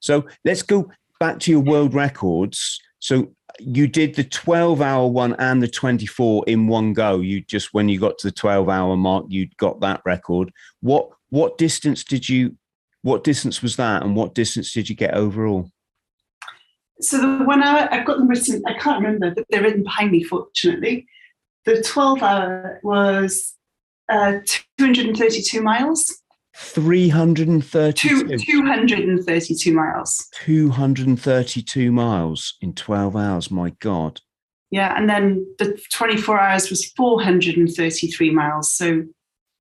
So 0.00 0.26
let's 0.44 0.62
go 0.62 0.90
back 1.20 1.38
to 1.40 1.50
your 1.50 1.60
world 1.60 1.94
records. 1.94 2.80
So 2.98 3.34
you 3.58 3.86
did 3.86 4.14
the 4.14 4.24
12 4.24 4.80
hour 4.80 5.06
one 5.06 5.34
and 5.38 5.62
the 5.62 5.68
24 5.68 6.44
in 6.46 6.66
one 6.66 6.92
go. 6.92 7.20
You 7.20 7.42
just 7.42 7.72
when 7.72 7.88
you 7.88 8.00
got 8.00 8.18
to 8.18 8.28
the 8.28 8.32
12 8.32 8.68
hour 8.68 8.96
mark 8.96 9.26
you 9.28 9.48
got 9.58 9.80
that 9.80 10.00
record. 10.04 10.50
What 10.80 11.08
what 11.30 11.58
distance 11.58 12.04
did 12.04 12.28
you 12.28 12.56
what 13.04 13.22
distance 13.22 13.60
was 13.60 13.76
that 13.76 14.02
and 14.02 14.16
what 14.16 14.34
distance 14.34 14.72
did 14.72 14.88
you 14.88 14.96
get 14.96 15.12
overall 15.12 15.70
So 17.00 17.20
the 17.20 17.44
one 17.44 17.62
hour, 17.62 17.86
I've 17.92 18.06
got 18.06 18.16
them 18.16 18.28
written, 18.28 18.62
I 18.66 18.72
can't 18.74 19.02
remember, 19.02 19.30
but 19.34 19.44
they're 19.50 19.62
written 19.62 19.82
behind 19.82 20.10
me, 20.10 20.24
fortunately. 20.24 21.06
The 21.66 21.82
12 21.82 22.22
hour 22.22 22.80
was 22.82 23.54
uh, 24.08 24.38
232 24.78 25.60
miles. 25.60 26.22
332 26.56 28.28
Two, 28.28 28.38
232 28.38 29.74
miles. 29.74 30.28
232 30.44 31.92
miles 31.92 32.56
in 32.62 32.72
12 32.74 33.16
hours 33.16 33.50
my 33.50 33.70
god 33.80 34.20
Yeah, 34.70 34.96
and 34.96 35.10
then 35.10 35.44
the 35.58 35.78
24 35.92 36.38
hours 36.38 36.70
was 36.70 36.86
433 36.96 38.30
miles. 38.30 38.72
So 38.72 39.02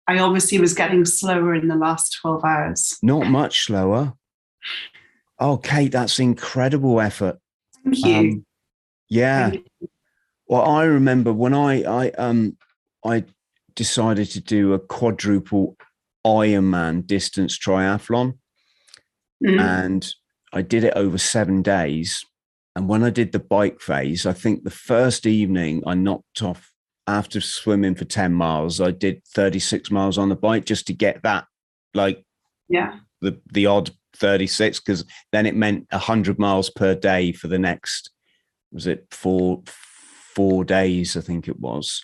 I 0.08 0.20
obviously 0.20 0.60
was 0.60 0.74
getting 0.74 1.06
slower 1.06 1.54
in 1.56 1.68
the 1.68 1.76
last 1.76 2.18
12 2.22 2.44
hours. 2.44 2.98
not 3.02 3.28
much 3.28 3.66
slower 3.66 4.14
oh 5.40 5.58
kate 5.58 5.92
that's 5.92 6.20
incredible 6.20 7.00
effort 7.02 7.40
Thank 7.84 8.06
you. 8.06 8.16
Um, 8.16 8.46
yeah 9.10 9.50
Thank 9.50 9.66
you. 9.80 9.88
well 10.48 10.64
i 10.70 10.84
remember 10.84 11.32
when 11.34 11.54
i 11.54 11.84
i 11.84 12.10
um 12.12 12.58
i 13.06 13.24
decided 13.76 14.30
to 14.32 14.40
do 14.40 14.74
a 14.74 14.80
quadruple 14.80 15.76
ironman 16.26 17.06
distance 17.06 17.58
triathlon 17.58 18.34
Mm, 19.44 19.60
and 19.60 20.16
I 20.54 20.62
did 20.62 20.86
it 20.86 20.94
over 20.96 21.18
seven 21.18 21.62
days. 21.62 22.26
And 22.78 22.88
when 22.88 23.04
I 23.04 23.10
did 23.10 23.34
the 23.34 23.40
bike 23.40 23.82
phase, 23.82 24.26
I 24.26 24.32
think 24.32 24.64
the 24.64 24.70
first 24.70 25.26
evening 25.26 25.84
I 25.86 25.96
knocked 25.96 26.42
off 26.42 26.72
after 27.08 27.42
swimming 27.42 27.96
for 27.96 28.06
10 28.06 28.34
miles, 28.34 28.80
I 28.80 28.92
did 28.92 29.22
36 29.36 29.92
miles 29.92 30.18
on 30.18 30.30
the 30.30 30.36
bike 30.36 30.66
just 30.66 30.88
to 30.88 30.94
get 30.94 31.22
that, 31.24 31.46
like 31.94 32.24
yeah. 32.70 33.00
the, 33.22 33.40
the 33.52 33.66
odd 33.66 33.92
36, 34.16 34.80
because 34.80 35.06
then 35.32 35.46
it 35.46 35.56
meant 35.56 35.88
100 35.92 36.40
miles 36.40 36.70
per 36.70 36.96
day 36.96 37.32
for 37.32 37.48
the 37.48 37.60
next, 37.60 38.12
was 38.72 38.88
it 38.88 39.06
four, 39.12 39.64
four 40.36 40.64
days, 40.64 41.18
I 41.18 41.22
think 41.22 41.48
it 41.48 41.60
was. 41.60 42.04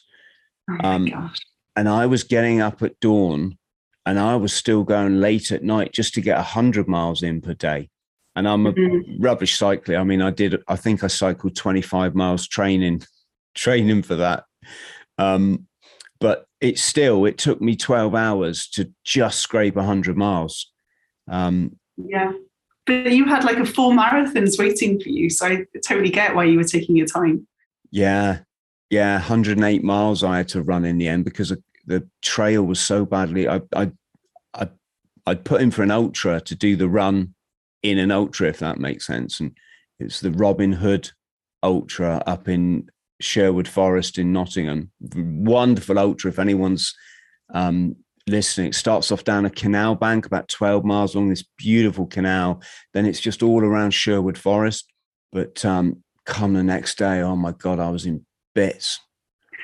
Oh 0.70 0.78
Um. 0.88 1.32
And 1.76 1.88
I 1.88 2.08
was 2.08 2.24
getting 2.26 2.60
up 2.60 2.82
at 2.82 3.00
dawn 3.00 3.58
and 4.06 4.20
I 4.20 4.36
was 4.36 4.52
still 4.52 4.84
going 4.84 5.22
late 5.22 5.52
at 5.52 5.64
night 5.64 5.94
just 5.94 6.14
to 6.16 6.22
get 6.22 6.36
100 6.36 6.90
miles 6.90 7.24
in 7.24 7.40
per 7.42 7.54
day. 7.54 7.90
And 8.36 8.48
I'm 8.50 8.66
a 8.66 8.74
Mhm. 8.74 9.16
rubbish 9.20 9.58
cyclist. 9.58 9.98
I 9.98 10.04
mean, 10.04 10.22
I 10.22 10.32
did, 10.32 10.62
I 10.68 10.76
think 10.76 11.04
I 11.04 11.08
cycled 11.08 11.56
25 11.56 12.16
miles 12.16 12.48
training, 12.48 13.04
training 13.56 14.02
for 14.04 14.16
that. 14.16 14.44
Um, 15.17 15.67
but 16.19 16.45
it 16.62 16.77
still, 16.77 17.25
it 17.25 17.38
took 17.38 17.62
me 17.62 17.75
12 17.75 18.13
hours 18.13 18.67
to 18.69 18.91
just 19.03 19.39
scrape 19.39 19.75
100 19.75 20.17
miles. 20.17 20.71
Um, 21.29 21.77
Yeah. 21.97 22.34
But 22.86 23.12
you 23.12 23.25
had 23.25 23.43
like 23.43 23.58
a 23.58 23.65
full 23.65 23.91
marathons 23.91 24.58
waiting 24.58 24.99
for 24.99 25.10
you. 25.10 25.29
So 25.29 25.45
I 25.45 25.65
totally 25.86 26.10
get 26.10 26.36
why 26.36 26.45
you 26.45 26.58
were 26.58 26.63
taking 26.63 26.95
your 26.95 27.08
time. 27.08 27.47
yeah. 27.91 28.39
Yeah. 28.89 29.19
108 29.19 29.84
miles 29.84 30.23
I 30.23 30.38
had 30.38 30.47
to 30.49 30.63
run 30.63 30.84
in 30.84 30.97
the 30.97 31.08
end 31.08 31.23
because 31.23 31.53
the 31.86 32.08
trail 32.21 32.63
was 32.63 32.79
so 32.79 33.05
badly. 33.05 33.47
I, 33.47 33.62
I, 33.75 33.91
I, 34.55 34.67
I'd 35.27 35.45
put 35.45 35.62
in 35.62 35.69
for 35.71 35.84
an 35.84 35.91
ultra 35.91 36.41
to 36.41 36.55
do 36.55 36.75
the 36.75 36.89
run 36.89 37.36
in 37.84 37.99
an 37.99 38.12
ultra, 38.12 38.47
if 38.49 38.60
that 38.60 38.79
makes 38.79 39.05
sense. 39.05 39.39
And 39.39 39.55
it's 39.99 40.19
the 40.21 40.32
Robin 40.32 40.71
Hood 40.71 41.12
Ultra 41.62 42.23
up 42.25 42.47
in 42.47 42.89
Sherwood 43.21 43.67
Forest 43.67 44.17
in 44.17 44.32
Nottingham. 44.32 44.91
Wonderful 45.01 45.99
ultra. 45.99 46.32
If 46.32 46.39
anyone's 46.39 46.93
um, 47.53 47.95
listening, 48.27 48.67
it 48.67 48.75
starts 48.75 49.12
off 49.12 49.23
down 49.23 49.45
a 49.45 49.49
canal 49.49 49.95
bank 49.95 50.25
about 50.25 50.47
12 50.49 50.86
miles 50.86 51.15
along 51.15 51.29
this 51.29 51.43
beautiful 51.58 52.05
canal. 52.05 52.62
Then 52.93 53.05
it's 53.05 53.19
just 53.19 53.43
all 53.43 53.63
around 53.63 53.91
Sherwood 53.91 54.38
Forest. 54.38 54.91
But 55.32 55.63
um, 55.65 56.03
come 56.25 56.53
the 56.53 56.63
next 56.63 56.97
day, 56.97 57.21
oh 57.21 57.36
my 57.36 57.51
God, 57.51 57.79
I 57.79 57.89
was 57.89 58.05
in 58.05 58.25
bits. 58.55 58.99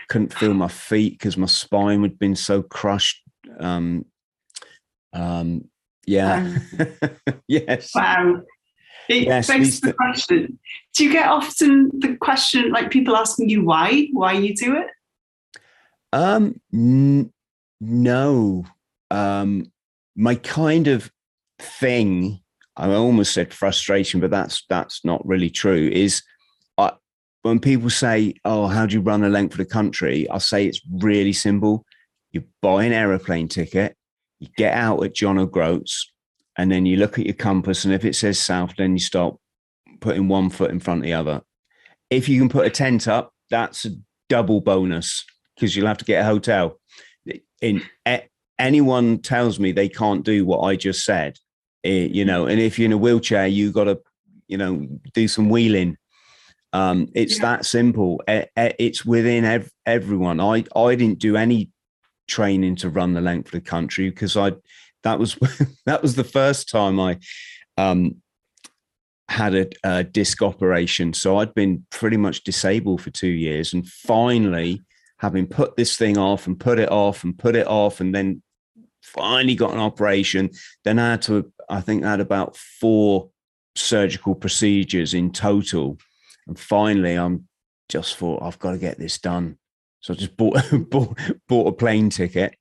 Couldn't 0.09 0.33
feel 0.33 0.53
my 0.53 0.67
feet 0.67 1.13
because 1.13 1.37
my 1.37 1.47
spine 1.47 2.03
had 2.03 2.19
been 2.19 2.35
so 2.35 2.61
crushed. 2.61 3.21
Um, 3.59 4.05
um, 5.13 5.69
yeah. 6.05 6.57
yes. 7.47 7.91
Wow. 7.95 8.41
It 9.09 9.23
Yes, 9.23 9.47
begs 9.47 9.65
these 9.65 9.81
the 9.81 9.87
th- 9.87 9.95
question. 9.97 10.59
Do 10.95 11.03
you 11.03 11.11
get 11.11 11.27
often 11.27 11.91
the 11.99 12.15
question, 12.17 12.71
like 12.71 12.91
people 12.91 13.15
asking 13.15 13.49
you 13.49 13.63
why, 13.63 14.07
why 14.13 14.33
you 14.33 14.55
do 14.55 14.75
it? 14.75 14.87
Um, 16.13 16.59
n- 16.73 17.31
no. 17.81 18.65
Um, 19.11 19.71
my 20.15 20.35
kind 20.35 20.87
of 20.87 21.11
thing 21.59 22.39
I 22.77 22.89
almost 22.93 23.33
said 23.33 23.53
frustration, 23.53 24.19
but 24.19 24.31
that's 24.31 24.63
that's 24.69 25.05
not 25.05 25.25
really 25.25 25.49
true. 25.49 25.89
Is 25.91 26.23
I, 26.77 26.91
when 27.43 27.59
people 27.59 27.89
say, 27.89 28.35
"Oh, 28.43 28.67
how 28.67 28.85
do 28.85 28.95
you 28.95 29.01
run 29.01 29.23
a 29.23 29.29
length 29.29 29.53
of 29.53 29.57
the 29.59 29.65
country?" 29.65 30.29
I 30.29 30.39
say 30.39 30.65
it's 30.65 30.81
really 30.99 31.33
simple. 31.33 31.85
You 32.31 32.43
buy 32.61 32.83
an 32.83 32.91
aeroplane 32.91 33.47
ticket, 33.47 33.95
you 34.39 34.49
get 34.57 34.73
out 34.73 35.03
at 35.03 35.15
John 35.15 35.37
O'Groats, 35.37 36.11
and 36.57 36.71
then 36.71 36.85
you 36.85 36.97
look 36.97 37.19
at 37.19 37.25
your 37.25 37.35
compass, 37.35 37.85
and 37.85 37.93
if 37.93 38.05
it 38.05 38.15
says 38.15 38.39
south, 38.39 38.75
then 38.77 38.93
you 38.93 38.99
start 38.99 39.35
putting 39.99 40.27
one 40.27 40.49
foot 40.49 40.71
in 40.71 40.79
front 40.79 41.01
of 41.01 41.03
the 41.03 41.13
other. 41.13 41.41
If 42.09 42.29
you 42.29 42.39
can 42.39 42.49
put 42.49 42.67
a 42.67 42.69
tent 42.69 43.07
up, 43.07 43.33
that's 43.49 43.85
a 43.85 43.91
double 44.29 44.61
bonus 44.61 45.25
because 45.55 45.75
you'll 45.75 45.87
have 45.87 45.97
to 45.97 46.05
get 46.05 46.21
a 46.21 46.25
hotel. 46.25 46.79
In 47.61 47.81
anyone 48.59 49.19
tells 49.19 49.59
me 49.59 49.71
they 49.71 49.89
can't 49.89 50.23
do 50.23 50.45
what 50.45 50.61
I 50.61 50.75
just 50.75 51.03
said, 51.03 51.37
Eh, 51.85 52.09
you 52.11 52.25
know, 52.25 52.47
and 52.47 52.59
if 52.59 52.79
you're 52.79 52.87
in 52.87 52.93
a 52.93 52.97
wheelchair, 52.97 53.45
you 53.45 53.71
got 53.71 53.83
to, 53.83 54.01
you 54.47 54.57
know, 54.57 54.87
do 55.13 55.27
some 55.27 55.49
wheeling. 55.49 55.97
Um, 56.73 57.07
it's 57.13 57.37
yeah. 57.37 57.43
that 57.43 57.65
simple. 57.65 58.23
It's 58.27 59.05
within 59.05 59.45
ev- 59.45 59.71
everyone. 59.85 60.39
I 60.39 60.65
I 60.75 60.95
didn't 60.95 61.19
do 61.19 61.37
any 61.37 61.69
training 62.27 62.77
to 62.77 62.89
run 62.89 63.13
the 63.13 63.21
length 63.21 63.47
of 63.47 63.51
the 63.51 63.61
country 63.61 64.09
because 64.09 64.35
I 64.35 64.53
that 65.05 65.19
was 65.19 65.35
that 65.85 66.01
was 66.01 66.15
the 66.15 66.25
first 66.25 66.69
time 66.69 66.99
I 66.99 67.19
um, 67.77 68.17
had 69.29 69.55
a, 69.55 69.67
a, 69.83 70.03
disc 70.03 70.41
operation. 70.41 71.13
So 71.13 71.37
I'd 71.37 71.53
been 71.53 71.85
pretty 71.89 72.17
much 72.17 72.43
disabled 72.43 73.01
for 73.01 73.11
two 73.11 73.27
years, 73.27 73.73
and 73.73 73.87
finally, 73.87 74.83
having 75.19 75.47
put 75.47 75.77
this 75.77 75.95
thing 75.95 76.17
off 76.17 76.47
and 76.47 76.59
put 76.59 76.79
it 76.79 76.91
off 76.91 77.23
and 77.23 77.37
put 77.37 77.55
it 77.55 77.67
off, 77.67 78.01
and 78.01 78.13
then 78.13 78.41
finally 79.01 79.55
got 79.55 79.73
an 79.73 79.79
operation. 79.79 80.49
Then 80.83 80.99
I 80.99 81.11
had 81.11 81.21
to, 81.23 81.51
I 81.69 81.81
think 81.81 82.03
I 82.03 82.11
had 82.11 82.19
about 82.19 82.57
four 82.57 83.29
surgical 83.75 84.35
procedures 84.35 85.13
in 85.13 85.31
total. 85.31 85.97
And 86.47 86.59
finally, 86.59 87.15
I'm 87.15 87.47
just 87.89 88.17
thought, 88.17 88.43
I've 88.43 88.59
got 88.59 88.71
to 88.71 88.77
get 88.77 88.97
this 88.97 89.19
done. 89.19 89.57
So 90.01 90.13
I 90.13 90.17
just 90.17 90.35
bought, 90.37 90.57
bought, 90.89 91.17
bought 91.47 91.67
a 91.67 91.71
plane 91.71 92.09
ticket 92.09 92.55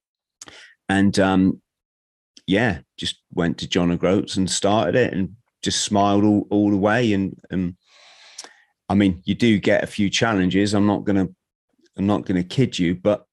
and, 0.88 1.18
um, 1.18 1.62
yeah, 2.46 2.80
just 2.96 3.22
went 3.32 3.58
to 3.58 3.68
John 3.68 3.90
O'Groats 3.90 4.36
and 4.36 4.50
started 4.50 4.94
it 4.94 5.12
and 5.12 5.36
just 5.62 5.82
smiled 5.82 6.24
all, 6.24 6.46
all 6.50 6.70
the 6.70 6.76
way. 6.76 7.12
And, 7.12 7.38
and 7.50 7.76
I 8.88 8.94
mean, 8.94 9.22
you 9.24 9.34
do 9.34 9.58
get 9.58 9.84
a 9.84 9.88
few 9.88 10.10
challenges. 10.10 10.74
I'm 10.74 10.86
not 10.86 11.04
going 11.04 11.26
to, 11.26 11.34
I'm 11.96 12.06
not 12.06 12.26
going 12.26 12.40
to 12.42 12.48
kid 12.48 12.78
you, 12.78 12.94
but 12.94 13.24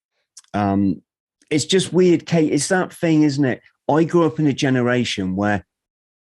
um, 0.54 1.02
it's 1.50 1.66
just 1.66 1.94
weird, 1.94 2.26
Kate. 2.26 2.52
It's 2.52 2.70
that 2.70 2.94
thing, 2.94 3.24
isn't 3.24 3.44
it? 3.44 3.62
I 3.90 4.04
grew 4.06 4.26
up 4.26 4.40
in 4.40 4.48
a 4.48 4.54
generation 4.54 5.36
where 5.36 5.66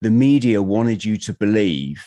the 0.01 0.11
media 0.11 0.63
wanted 0.63 1.05
you 1.05 1.17
to 1.19 1.33
believe 1.33 2.05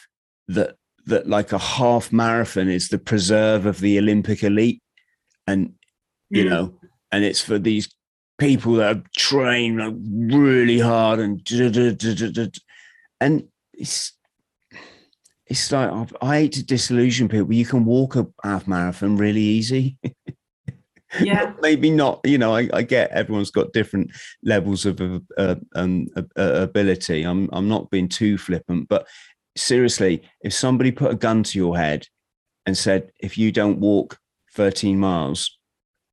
that 0.47 0.75
that 1.05 1.27
like 1.27 1.53
a 1.53 1.57
half 1.57 2.11
marathon 2.11 2.67
is 2.67 2.89
the 2.89 2.97
preserve 2.97 3.65
of 3.65 3.79
the 3.79 3.97
Olympic 3.97 4.43
elite, 4.43 4.81
and 5.47 5.73
you 6.29 6.43
mm. 6.43 6.49
know, 6.49 6.79
and 7.11 7.23
it's 7.23 7.41
for 7.41 7.57
these 7.57 7.89
people 8.37 8.73
that 8.73 8.87
have 8.87 9.11
trained 9.17 9.79
like 9.79 9.95
really 10.35 10.79
hard 10.79 11.19
and 11.19 11.41
and 13.19 13.47
it's 13.73 14.13
it's 15.47 15.71
like 15.71 16.09
I 16.21 16.37
hate 16.37 16.51
to 16.53 16.65
disillusion 16.65 17.29
people. 17.29 17.53
You 17.53 17.65
can 17.65 17.85
walk 17.85 18.15
a 18.15 18.27
half 18.43 18.67
marathon 18.67 19.17
really 19.17 19.41
easy. 19.41 19.97
yeah 21.21 21.53
maybe 21.61 21.89
not 21.89 22.19
you 22.25 22.37
know 22.37 22.55
I, 22.55 22.69
I, 22.73 22.81
get 22.81 23.11
everyone's 23.11 23.51
got 23.51 23.71
different 23.71 24.11
levels 24.43 24.85
of 24.85 24.99
uh, 25.37 25.55
um, 25.73 26.07
uh, 26.15 26.21
ability 26.35 27.23
i'm 27.23 27.49
i'm 27.53 27.69
not 27.69 27.89
being 27.89 28.09
too 28.09 28.37
flippant 28.37 28.89
but 28.89 29.07
seriously 29.55 30.21
if 30.41 30.53
somebody 30.53 30.91
put 30.91 31.11
a 31.11 31.15
gun 31.15 31.43
to 31.43 31.57
your 31.57 31.77
head 31.77 32.05
and 32.65 32.77
said 32.77 33.09
if 33.21 33.37
you 33.37 33.53
don't 33.53 33.79
walk 33.79 34.17
13 34.55 34.99
miles 34.99 35.57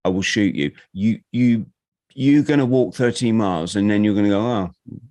i 0.05 0.09
will 0.09 0.23
shoot 0.23 0.55
you 0.55 0.71
you 0.93 1.19
you 1.33 1.67
you're 2.15 2.43
going 2.43 2.61
to 2.61 2.67
walk 2.67 2.95
13 2.95 3.37
miles 3.37 3.77
and 3.77 3.91
then 3.91 4.05
you're 4.05 4.15
going 4.15 4.27
to 4.27 4.31
go 4.31 4.41
oh 4.41 4.71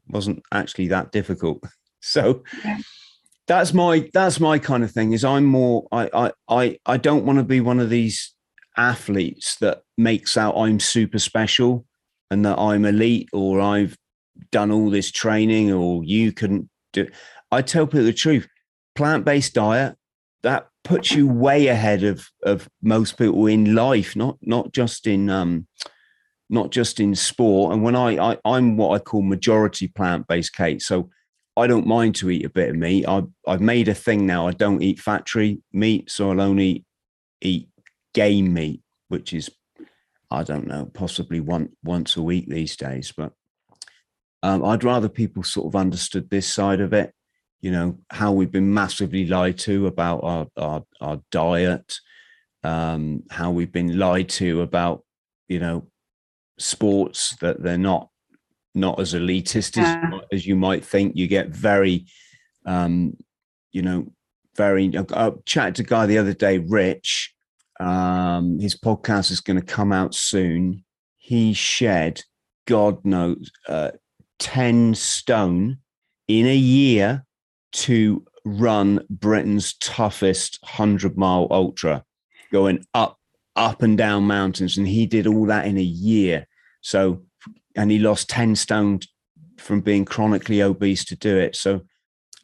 wasn't 0.10 0.42
actually 0.52 0.88
that 0.88 1.12
difficult 1.12 1.62
so 2.02 2.44
yeah. 2.64 2.78
that's 3.48 3.74
my 3.74 4.10
that's 4.14 4.40
my 4.40 4.58
kind 4.58 4.84
of 4.84 4.92
thing 4.92 5.14
is 5.14 5.24
i'm 5.26 5.46
more 5.46 5.88
i 5.92 6.10
i 6.14 6.32
i, 6.50 6.78
I 6.86 6.98
don't 6.98 7.26
want 7.26 7.40
to 7.40 7.44
be 7.44 7.62
one 7.62 7.80
of 7.80 7.90
these 7.90 8.34
athletes 8.78 9.56
that 9.58 9.84
makes 9.98 10.38
out 10.38 10.56
I'm 10.58 10.80
super 10.80 11.20
special 11.20 11.86
and 12.32 12.46
that 12.46 12.58
I'm 12.58 12.86
elite 12.86 13.30
or 13.34 13.62
I've 13.62 13.98
done 14.52 14.72
all 14.72 14.90
this 14.90 15.12
training 15.12 15.72
or 15.72 16.04
you 16.04 16.32
couldn't 16.32 16.70
do. 16.92 17.08
I 17.52 17.62
tell 17.62 17.86
people 17.86 18.04
the 18.04 18.14
truth. 18.14 18.48
Plant-based 18.96 19.54
diet 19.54 19.96
that 20.44 20.68
puts 20.84 21.12
you 21.12 21.28
way 21.28 21.68
ahead 21.68 22.04
of 22.04 22.28
of 22.44 22.70
most 22.82 23.18
people 23.18 23.48
in 23.48 23.74
life, 23.74 24.16
not 24.16 24.38
not 24.42 24.72
just 24.72 25.08
in 25.08 25.30
um 25.30 25.68
not 26.50 26.72
just 26.72 27.00
in 27.00 27.16
sport. 27.16 27.74
And 27.74 27.84
when 27.84 27.96
I, 27.96 28.32
I 28.32 28.38
I'm 28.46 28.78
what 28.78 28.96
I 28.96 29.00
call 29.00 29.22
majority 29.22 29.88
plant-based, 29.88 30.54
Kate. 30.54 30.82
So 30.82 31.10
I 31.56 31.68
don't 31.68 31.88
mind 31.88 32.16
to 32.16 32.30
eat 32.30 32.46
a 32.46 32.50
bit 32.50 32.70
of 32.70 32.76
meat. 32.76 33.08
I 33.08 33.24
I've 33.48 33.62
made 33.62 33.88
a 33.88 33.94
thing 33.94 34.26
now. 34.26 34.48
I 34.48 34.52
don't 34.52 34.82
eat 34.82 35.00
factory 35.00 35.62
meat, 35.72 36.10
so 36.10 36.32
I'll 36.32 36.42
only 36.42 36.86
eat 37.42 37.70
game 38.14 38.54
meat, 38.54 38.82
which 39.08 39.34
is 39.34 39.50
I 40.32 40.44
don't 40.44 40.68
know, 40.68 40.86
possibly 40.94 41.40
one 41.40 41.70
once 41.84 42.18
a 42.18 42.22
week 42.24 42.48
these 42.48 42.76
days. 42.76 43.14
But 43.16 43.34
um, 44.42 44.66
I'd 44.66 44.84
rather 44.84 45.08
people 45.08 45.44
sort 45.44 45.68
of 45.68 45.76
understood 45.76 46.30
this 46.30 46.48
side 46.48 46.82
of 46.82 46.92
it. 46.92 47.14
You 47.62 47.72
know 47.72 48.00
how 48.10 48.32
we've 48.32 48.52
been 48.52 48.74
massively 48.74 49.26
lied 49.28 49.58
to 49.60 49.88
about 49.88 50.24
our 50.24 50.48
our, 50.58 50.84
our 51.00 51.22
diet, 51.32 52.00
um, 52.64 53.24
how 53.30 53.52
we've 53.52 53.72
been 53.72 53.98
lied 53.98 54.30
to 54.30 54.62
about 54.62 55.04
you 55.48 55.60
know 55.60 55.88
sports 56.64 57.36
that 57.42 57.62
they're 57.62 57.78
not 57.78 58.10
not 58.76 59.00
as 59.00 59.14
elitist 59.14 59.78
yeah. 59.78 60.10
as, 60.14 60.22
as 60.32 60.48
you 60.48 60.56
might 60.56 60.84
think. 60.84 61.16
You 61.16 61.28
get 61.28 61.50
very, 61.50 62.06
um, 62.66 63.16
you 63.72 63.82
know, 63.82 64.12
very. 64.56 64.92
I 64.98 65.32
chatted 65.46 65.76
to 65.76 65.84
a 65.84 65.86
guy 65.86 66.06
the 66.06 66.18
other 66.18 66.34
day, 66.34 66.58
Rich, 66.58 67.34
um, 67.80 68.60
his 68.60 68.76
podcast 68.76 69.32
is 69.32 69.42
going 69.42 69.60
to 69.60 69.66
come 69.66 69.92
out 69.92 70.14
soon. 70.16 70.84
He 71.18 71.54
shed, 71.54 72.22
God 72.66 73.04
knows, 73.06 73.52
uh, 73.68 73.92
10 74.40 74.96
stone 74.96 75.78
in 76.28 76.48
a 76.48 76.56
year 76.56 77.26
to 77.72 78.26
run 78.46 79.06
Britain's 79.10 79.74
toughest 79.76 80.60
100 80.62 81.18
mile 81.18 81.48
ultra, 81.50 82.04
going 82.52 82.86
up, 82.94 83.20
up 83.56 83.82
and 83.82 83.98
down 83.98 84.24
mountains. 84.24 84.78
And 84.78 84.88
he 84.88 85.06
did 85.06 85.28
all 85.28 85.46
that 85.46 85.66
in 85.66 85.78
a 85.78 85.82
year. 85.82 86.46
So, 86.84 87.24
and 87.76 87.90
he 87.90 87.98
lost 87.98 88.30
10 88.30 88.56
stone 88.56 89.00
from 89.58 89.82
being 89.82 90.06
chronically 90.06 90.62
obese 90.62 91.04
to 91.06 91.16
do 91.16 91.38
it. 91.38 91.56
So, 91.56 91.82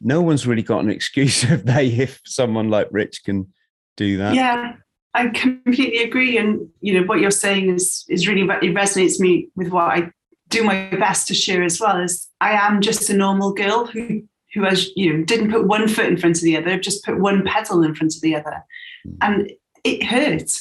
no 0.01 0.21
one's 0.21 0.47
really 0.47 0.63
got 0.63 0.83
an 0.83 0.89
excuse 0.89 1.43
if 1.49 1.63
they, 1.63 1.87
if 1.87 2.19
someone 2.25 2.69
like 2.69 2.87
Rich 2.89 3.23
can 3.23 3.53
do 3.95 4.17
that. 4.17 4.33
Yeah. 4.33 4.73
I 5.13 5.27
completely 5.29 6.03
agree, 6.03 6.37
and 6.37 6.69
you 6.81 6.93
know 6.93 7.05
what 7.05 7.19
you're 7.19 7.31
saying 7.31 7.69
is 7.69 8.05
is 8.09 8.27
really 8.27 8.43
it 8.43 8.75
resonates 8.75 9.19
me 9.19 9.49
with 9.55 9.69
what 9.69 9.85
I 9.85 10.11
do 10.49 10.63
my 10.63 10.89
best 10.91 11.27
to 11.27 11.33
share 11.33 11.63
as 11.63 11.79
well. 11.79 11.99
Is 11.99 12.27
I 12.39 12.51
am 12.51 12.79
just 12.79 13.09
a 13.09 13.15
normal 13.15 13.53
girl 13.53 13.87
who 13.87 14.23
who 14.53 14.63
has 14.63 14.89
you 14.95 15.11
know 15.11 15.23
didn't 15.23 15.51
put 15.51 15.67
one 15.67 15.87
foot 15.87 16.05
in 16.05 16.17
front 16.17 16.37
of 16.37 16.43
the 16.43 16.57
other, 16.57 16.79
just 16.79 17.03
put 17.03 17.19
one 17.19 17.43
pedal 17.43 17.83
in 17.83 17.95
front 17.95 18.15
of 18.15 18.21
the 18.21 18.35
other, 18.35 18.63
hmm. 19.03 19.15
and 19.21 19.51
it 19.83 20.03
hurt. 20.03 20.51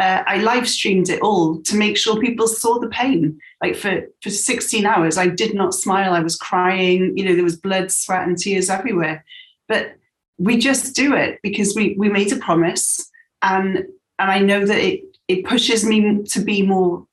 Uh, 0.00 0.24
I 0.26 0.38
live 0.38 0.68
streamed 0.68 1.08
it 1.08 1.22
all 1.22 1.62
to 1.62 1.76
make 1.76 1.96
sure 1.96 2.20
people 2.20 2.48
saw 2.48 2.80
the 2.80 2.88
pain. 2.88 3.38
Like 3.62 3.76
for 3.76 4.02
for 4.22 4.30
16 4.30 4.84
hours, 4.84 5.16
I 5.16 5.28
did 5.28 5.54
not 5.54 5.74
smile. 5.74 6.12
I 6.12 6.20
was 6.20 6.36
crying. 6.36 7.16
You 7.16 7.24
know, 7.24 7.34
there 7.34 7.44
was 7.44 7.56
blood, 7.56 7.92
sweat, 7.92 8.26
and 8.26 8.36
tears 8.36 8.70
everywhere. 8.70 9.24
But 9.68 9.96
we 10.38 10.58
just 10.58 10.96
do 10.96 11.14
it 11.14 11.38
because 11.42 11.74
we 11.74 11.94
we 11.98 12.08
made 12.08 12.32
a 12.32 12.36
promise 12.36 13.10
and 13.42 13.78
and 14.18 14.30
I 14.30 14.38
know 14.40 14.66
that 14.66 14.78
it 14.78 15.02
it 15.28 15.44
pushes 15.44 15.84
me 15.84 16.22
to 16.24 16.40
be 16.40 16.62
more 16.62 17.06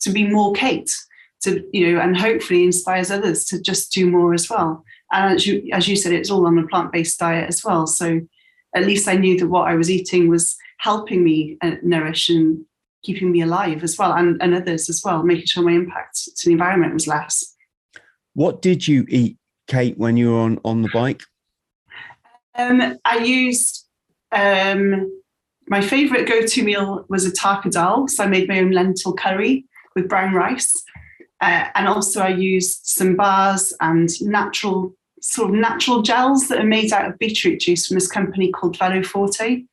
to 0.00 0.10
be 0.10 0.26
more 0.26 0.52
Kate 0.52 0.94
to 1.42 1.64
you 1.72 1.92
know 1.92 2.00
and 2.00 2.16
hopefully 2.16 2.64
inspires 2.64 3.10
others 3.10 3.44
to 3.46 3.60
just 3.60 3.92
do 3.92 4.10
more 4.10 4.34
as 4.34 4.50
well 4.50 4.84
and 5.12 5.34
as 5.34 5.46
you 5.46 5.68
as 5.72 5.86
you 5.86 5.96
said 5.96 6.12
it's 6.12 6.30
all 6.30 6.46
on 6.46 6.58
a 6.58 6.66
plant-based 6.66 7.18
diet 7.18 7.48
as 7.48 7.62
well 7.64 7.86
so 7.86 8.20
at 8.74 8.84
least 8.84 9.08
I 9.08 9.14
knew 9.14 9.38
that 9.38 9.48
what 9.48 9.68
I 9.68 9.74
was 9.74 9.90
eating 9.90 10.28
was 10.28 10.56
helping 10.78 11.24
me 11.24 11.56
uh, 11.62 11.72
nourish 11.82 12.28
and 12.28 12.64
keeping 13.02 13.30
me 13.30 13.40
alive 13.40 13.82
as 13.82 13.96
well 13.98 14.12
and, 14.12 14.40
and 14.42 14.54
others 14.54 14.88
as 14.88 15.02
well 15.04 15.22
making 15.22 15.46
sure 15.46 15.62
my 15.62 15.72
impact 15.72 16.24
to 16.36 16.46
the 16.46 16.52
environment 16.52 16.92
was 16.92 17.06
less 17.06 17.54
what 18.34 18.60
did 18.60 18.86
you 18.86 19.04
eat 19.08 19.36
Kate 19.68 19.96
when 19.98 20.16
you 20.16 20.32
were 20.32 20.40
on 20.40 20.58
on 20.64 20.82
the 20.82 20.90
bike 20.92 21.22
um, 22.58 22.98
I 23.04 23.18
used 23.18 23.86
um, 24.32 25.10
my 25.68 25.80
favorite 25.80 26.28
go-to 26.28 26.62
meal 26.62 27.04
was 27.08 27.26
a 27.26 27.32
tarka 27.32 27.70
dal. 27.70 28.08
So 28.08 28.24
I 28.24 28.28
made 28.28 28.48
my 28.48 28.60
own 28.60 28.70
lentil 28.70 29.14
curry 29.14 29.66
with 29.94 30.08
brown 30.08 30.34
rice. 30.34 30.72
Uh, 31.40 31.66
and 31.74 31.86
also, 31.86 32.22
I 32.22 32.28
used 32.28 32.86
some 32.86 33.16
bars 33.16 33.74
and 33.80 34.08
natural 34.22 34.94
sort 35.20 35.50
of 35.50 35.56
natural 35.56 36.02
gels 36.02 36.48
that 36.48 36.60
are 36.60 36.66
made 36.66 36.92
out 36.92 37.10
of 37.10 37.18
beetroot 37.18 37.60
juice 37.60 37.86
from 37.86 37.96
this 37.96 38.10
company 38.10 38.50
called 38.50 38.78
Veloforte. 38.78 39.66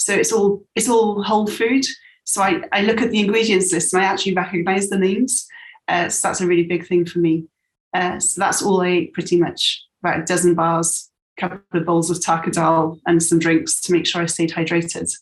So 0.00 0.14
it's 0.14 0.32
all 0.32 0.64
it's 0.74 0.88
all 0.88 1.22
whole 1.22 1.46
food. 1.46 1.84
So 2.24 2.42
I, 2.42 2.62
I 2.72 2.82
look 2.82 3.02
at 3.02 3.10
the 3.10 3.20
ingredients 3.20 3.72
list 3.72 3.92
and 3.92 4.02
I 4.02 4.06
actually 4.06 4.34
recognize 4.34 4.88
the 4.88 4.98
names. 4.98 5.46
Uh, 5.88 6.08
so 6.08 6.28
that's 6.28 6.40
a 6.40 6.46
really 6.46 6.62
big 6.62 6.86
thing 6.86 7.04
for 7.04 7.18
me. 7.18 7.44
Uh, 7.92 8.18
so 8.18 8.40
that's 8.40 8.62
all 8.62 8.80
I 8.80 8.88
ate 8.88 9.12
pretty 9.12 9.36
much 9.36 9.84
about 10.02 10.20
a 10.20 10.24
dozen 10.24 10.54
bars, 10.54 11.10
a 11.36 11.40
couple 11.40 11.80
of 11.80 11.84
bowls 11.84 12.10
of 12.10 12.22
dal, 12.52 12.98
and 13.06 13.22
some 13.22 13.38
drinks 13.38 13.80
to 13.82 13.92
make 13.92 14.06
sure 14.06 14.22
I 14.22 14.26
stayed 14.26 14.52
hydrated. 14.52 15.12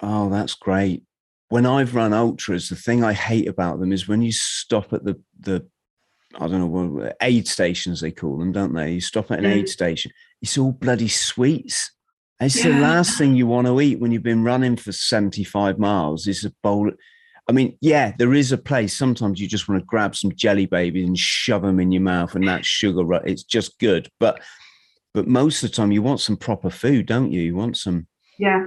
Oh, 0.00 0.30
that's 0.30 0.54
great. 0.54 1.02
When 1.48 1.66
I've 1.66 1.94
run 1.94 2.14
ultras, 2.14 2.70
the 2.70 2.76
thing 2.76 3.04
I 3.04 3.12
hate 3.12 3.48
about 3.48 3.78
them 3.78 3.92
is 3.92 4.08
when 4.08 4.22
you 4.22 4.32
stop 4.32 4.92
at 4.94 5.04
the 5.04 5.20
the 5.38 5.66
I 6.38 6.48
don't 6.48 6.60
know 6.60 6.66
what 6.66 7.16
aid 7.20 7.46
stations 7.46 8.00
they 8.00 8.10
call 8.10 8.38
them, 8.38 8.52
don't 8.52 8.72
they? 8.72 8.92
You 8.92 9.00
stop 9.00 9.30
at 9.30 9.40
an 9.40 9.44
mm. 9.44 9.54
aid 9.54 9.68
station, 9.68 10.12
it's 10.40 10.56
all 10.56 10.72
bloody 10.72 11.08
sweets. 11.08 11.90
It's 12.40 12.62
yeah. 12.62 12.72
the 12.72 12.80
last 12.80 13.16
thing 13.16 13.34
you 13.34 13.46
want 13.46 13.66
to 13.66 13.80
eat 13.80 13.98
when 13.98 14.12
you've 14.12 14.22
been 14.22 14.44
running 14.44 14.76
for 14.76 14.92
75 14.92 15.78
miles 15.78 16.26
is 16.26 16.44
a 16.44 16.52
bowl. 16.62 16.90
I 17.48 17.52
mean, 17.52 17.78
yeah, 17.80 18.12
there 18.18 18.34
is 18.34 18.52
a 18.52 18.58
place. 18.58 18.94
Sometimes 18.96 19.40
you 19.40 19.48
just 19.48 19.68
want 19.68 19.80
to 19.80 19.86
grab 19.86 20.14
some 20.14 20.34
jelly 20.34 20.66
babies 20.66 21.06
and 21.06 21.18
shove 21.18 21.62
them 21.62 21.80
in 21.80 21.92
your 21.92 22.02
mouth, 22.02 22.34
and 22.34 22.46
that's 22.46 22.66
sugar. 22.66 23.04
It's 23.24 23.44
just 23.44 23.78
good. 23.78 24.10
But 24.20 24.40
but 25.14 25.26
most 25.26 25.62
of 25.62 25.70
the 25.70 25.76
time, 25.76 25.92
you 25.92 26.02
want 26.02 26.20
some 26.20 26.36
proper 26.36 26.68
food, 26.68 27.06
don't 27.06 27.32
you? 27.32 27.40
You 27.40 27.56
want 27.56 27.78
some. 27.78 28.06
Yeah, 28.38 28.66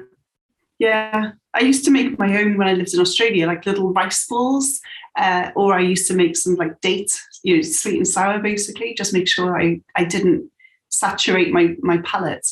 yeah. 0.79 1.34
I 1.53 1.60
used 1.60 1.86
to 1.86 1.91
make 1.91 2.17
my 2.17 2.41
own 2.41 2.58
when 2.58 2.67
I 2.67 2.73
lived 2.73 2.93
in 2.93 2.99
Australia, 2.99 3.45
like 3.45 3.65
little 3.67 3.93
rice 3.93 4.25
balls, 4.25 4.79
uh, 5.15 5.51
or 5.55 5.75
I 5.75 5.82
used 5.82 6.08
to 6.08 6.15
make 6.15 6.36
some 6.36 6.55
like 6.55 6.79
date, 6.82 7.12
you 7.43 7.58
know, 7.58 7.62
sweet 7.62 7.97
and 7.97 8.08
sour, 8.08 8.39
basically, 8.39 8.95
just 8.95 9.13
make 9.13 9.27
sure 9.27 9.62
I 9.62 9.82
I 9.95 10.05
didn't 10.05 10.49
saturate 10.89 11.51
my 11.51 11.75
my 11.82 11.99
palate. 11.99 12.47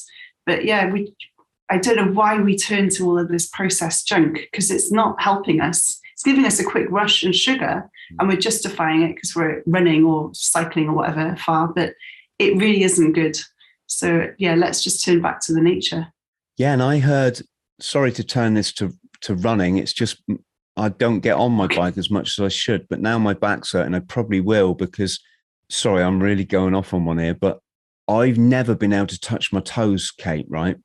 But 0.47 0.65
yeah, 0.65 0.89
we 0.89 1.13
I 1.69 1.77
don't 1.77 1.97
know 1.97 2.11
why 2.11 2.39
we 2.39 2.57
turn 2.57 2.89
to 2.91 3.03
all 3.05 3.19
of 3.19 3.27
this 3.27 3.47
processed 3.47 4.07
junk 4.07 4.39
because 4.51 4.71
it's 4.71 4.91
not 4.91 5.21
helping 5.21 5.59
us. 5.61 5.99
It's 6.13 6.23
giving 6.23 6.45
us 6.45 6.59
a 6.59 6.63
quick 6.63 6.87
rush 6.89 7.21
and 7.21 7.35
sugar, 7.35 7.87
and 8.17 8.27
we're 8.27 8.37
justifying 8.37 9.03
it 9.03 9.13
because 9.13 9.35
we're 9.35 9.61
running 9.67 10.05
or 10.05 10.31
cycling 10.33 10.87
or 10.87 10.95
whatever 10.95 11.35
far, 11.35 11.67
but 11.67 11.93
it 12.39 12.57
really 12.57 12.83
isn't 12.83 13.11
good. 13.11 13.37
So 13.85 14.31
yeah, 14.39 14.55
let's 14.55 14.81
just 14.81 15.03
turn 15.03 15.21
back 15.21 15.41
to 15.41 15.53
the 15.53 15.61
nature. 15.61 16.07
Yeah, 16.57 16.73
and 16.73 16.81
I 16.81 16.99
heard. 16.99 17.41
Sorry 17.79 18.11
to 18.13 18.23
turn 18.23 18.55
this 18.55 18.71
to 18.73 18.91
to 19.21 19.35
running. 19.35 19.77
It's 19.77 19.93
just 19.93 20.23
I 20.77 20.89
don't 20.89 21.19
get 21.19 21.35
on 21.35 21.51
my 21.51 21.67
bike 21.67 21.97
as 21.97 22.09
much 22.09 22.39
as 22.39 22.43
I 22.43 22.47
should, 22.47 22.87
but 22.89 23.01
now 23.01 23.19
my 23.19 23.33
back's 23.33 23.73
hurt, 23.73 23.85
and 23.85 23.95
I 23.95 23.99
probably 23.99 24.39
will 24.39 24.73
because. 24.73 25.19
Sorry, 25.69 26.01
I'm 26.01 26.23
really 26.23 26.45
going 26.45 26.73
off 26.73 26.93
on 26.93 27.03
one 27.03 27.17
here, 27.17 27.33
but 27.33 27.59
I've 28.07 28.37
never 28.37 28.75
been 28.75 28.93
able 28.93 29.07
to 29.07 29.19
touch 29.19 29.51
my 29.51 29.59
toes, 29.59 30.11
Kate, 30.11 30.45
right? 30.49 30.77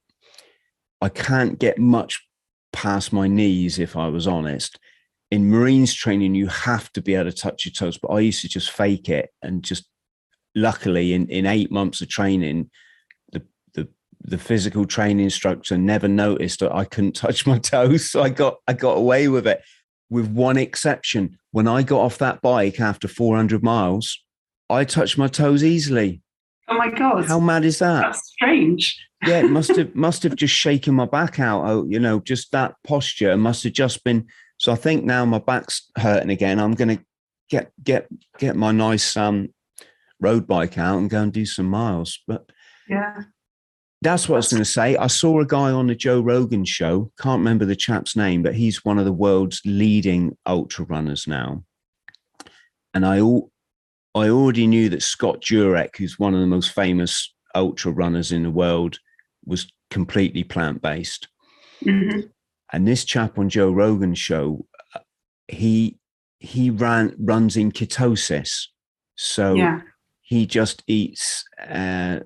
I 1.00 1.08
can't 1.08 1.58
get 1.58 1.78
much 1.78 2.26
past 2.72 3.12
my 3.12 3.28
knees 3.28 3.78
if 3.78 3.96
I 3.96 4.08
was 4.08 4.26
honest. 4.26 4.78
In 5.30 5.50
Marines 5.50 5.94
training, 5.94 6.34
you 6.34 6.46
have 6.48 6.92
to 6.92 7.00
be 7.00 7.14
able 7.14 7.30
to 7.30 7.36
touch 7.36 7.64
your 7.64 7.72
toes, 7.72 7.98
but 7.98 8.08
I 8.08 8.20
used 8.20 8.42
to 8.42 8.48
just 8.48 8.70
fake 8.70 9.08
it 9.08 9.30
and 9.42 9.62
just 9.62 9.86
luckily 10.54 11.12
in, 11.14 11.28
in 11.28 11.46
eight 11.46 11.70
months 11.70 12.00
of 12.00 12.08
training, 12.08 12.70
the, 13.32 13.42
the 13.74 13.88
the 14.20 14.38
physical 14.38 14.84
training 14.84 15.24
instructor 15.24 15.78
never 15.78 16.08
noticed 16.08 16.60
that 16.60 16.74
I 16.74 16.84
couldn't 16.84 17.12
touch 17.16 17.46
my 17.46 17.58
toes. 17.58 18.10
So 18.10 18.22
I 18.22 18.28
got 18.28 18.56
I 18.66 18.72
got 18.72 18.96
away 18.96 19.28
with 19.28 19.46
it. 19.46 19.62
With 20.10 20.26
one 20.30 20.58
exception. 20.58 21.38
When 21.52 21.66
I 21.66 21.82
got 21.82 22.00
off 22.00 22.18
that 22.18 22.42
bike 22.42 22.80
after 22.80 23.08
400 23.08 23.62
miles, 23.62 24.22
I 24.68 24.84
touched 24.84 25.16
my 25.16 25.26
toes 25.26 25.64
easily. 25.64 26.20
Oh 26.72 26.78
my 26.78 26.88
god! 26.88 27.26
How 27.26 27.38
mad 27.38 27.66
is 27.66 27.80
that? 27.80 28.00
That's 28.00 28.28
strange. 28.28 28.98
yeah, 29.26 29.40
it 29.40 29.50
must 29.50 29.76
have 29.76 29.94
must 29.94 30.22
have 30.22 30.36
just 30.36 30.54
shaken 30.54 30.94
my 30.94 31.04
back 31.04 31.38
out. 31.38 31.64
Oh, 31.66 31.84
you 31.86 32.00
know, 32.00 32.18
just 32.20 32.50
that 32.52 32.76
posture 32.82 33.36
must 33.36 33.64
have 33.64 33.74
just 33.74 34.02
been. 34.04 34.26
So 34.56 34.72
I 34.72 34.76
think 34.76 35.04
now 35.04 35.26
my 35.26 35.38
back's 35.38 35.90
hurting 35.98 36.30
again. 36.30 36.58
I'm 36.58 36.72
going 36.72 36.96
to 36.96 37.04
get 37.50 37.72
get 37.84 38.08
get 38.38 38.56
my 38.56 38.72
nice 38.72 39.18
um 39.18 39.50
road 40.18 40.46
bike 40.46 40.78
out 40.78 40.98
and 40.98 41.10
go 41.10 41.20
and 41.20 41.32
do 41.32 41.44
some 41.44 41.66
miles. 41.66 42.20
But 42.26 42.50
yeah, 42.88 43.24
that's 44.00 44.26
what 44.26 44.36
I 44.36 44.38
was 44.38 44.48
going 44.48 44.62
to 44.62 44.64
say. 44.64 44.96
I 44.96 45.08
saw 45.08 45.40
a 45.40 45.46
guy 45.46 45.72
on 45.72 45.88
the 45.88 45.94
Joe 45.94 46.22
Rogan 46.22 46.64
show. 46.64 47.12
Can't 47.20 47.40
remember 47.40 47.66
the 47.66 47.76
chap's 47.76 48.16
name, 48.16 48.42
but 48.42 48.54
he's 48.54 48.82
one 48.82 48.98
of 48.98 49.04
the 49.04 49.12
world's 49.12 49.60
leading 49.66 50.38
ultra 50.46 50.86
runners 50.86 51.26
now. 51.26 51.64
And 52.94 53.04
I 53.04 53.20
all 53.20 53.51
I 54.14 54.28
already 54.28 54.66
knew 54.66 54.88
that 54.90 55.02
Scott 55.02 55.40
Jurek, 55.40 55.96
who's 55.96 56.18
one 56.18 56.34
of 56.34 56.40
the 56.40 56.46
most 56.46 56.72
famous 56.72 57.32
ultra 57.54 57.92
runners 57.92 58.32
in 58.32 58.42
the 58.42 58.50
world, 58.50 58.98
was 59.44 59.72
completely 59.90 60.44
plant 60.44 60.82
based. 60.82 61.28
Mm-hmm. 61.84 62.20
And 62.72 62.88
this 62.88 63.04
chap 63.04 63.38
on 63.38 63.48
Joe 63.48 63.72
Rogan's 63.72 64.18
show, 64.18 64.66
uh, 64.94 65.00
he 65.48 65.98
he 66.38 66.70
ran 66.70 67.14
runs 67.18 67.56
in 67.56 67.72
ketosis, 67.72 68.66
so 69.14 69.54
yeah. 69.54 69.80
he 70.20 70.46
just 70.46 70.82
eats. 70.86 71.44
Uh, 71.66 72.20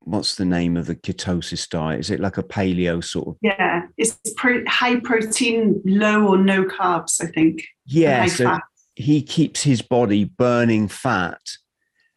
what's 0.00 0.36
the 0.36 0.44
name 0.44 0.76
of 0.76 0.86
the 0.86 0.96
ketosis 0.96 1.68
diet? 1.68 2.00
Is 2.00 2.10
it 2.10 2.20
like 2.20 2.38
a 2.38 2.42
paleo 2.42 3.02
sort 3.02 3.28
of? 3.28 3.36
Yeah, 3.40 3.82
it's 3.96 4.18
pro- 4.36 4.64
high 4.66 5.00
protein, 5.00 5.80
low 5.84 6.26
or 6.26 6.38
no 6.38 6.64
carbs. 6.64 7.22
I 7.22 7.26
think. 7.26 7.62
Yeah, 7.86 8.26
so 8.26 8.44
fat 8.44 8.62
he 8.98 9.22
keeps 9.22 9.62
his 9.62 9.80
body 9.80 10.24
burning 10.24 10.88
fat 10.88 11.40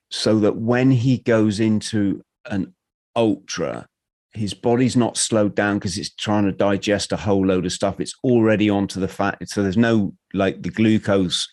so 0.10 0.39
that 0.39 0.58
when 0.58 0.89
he 0.89 1.20
goes 1.20 1.60
into 1.60 2.24
an 2.50 2.74
ultra, 3.15 3.88
his 4.34 4.56
body's 4.56 4.96
not 4.98 5.15
slowed 5.15 5.54
down 5.54 5.78
because 5.78 6.00
it's 6.00 6.10
trying 6.15 6.46
to 6.46 6.52
digest 6.52 7.12
a 7.12 7.17
whole 7.17 7.46
load 7.46 7.67
of 7.67 7.72
stuff. 7.72 8.00
It's 8.00 8.15
already 8.24 8.67
onto 8.67 9.00
the 9.00 9.08
fat. 9.08 9.48
So 9.48 9.62
there's 9.62 9.78
no 9.78 10.15
like 10.34 10.63
the 10.63 10.72
glucose 10.72 11.48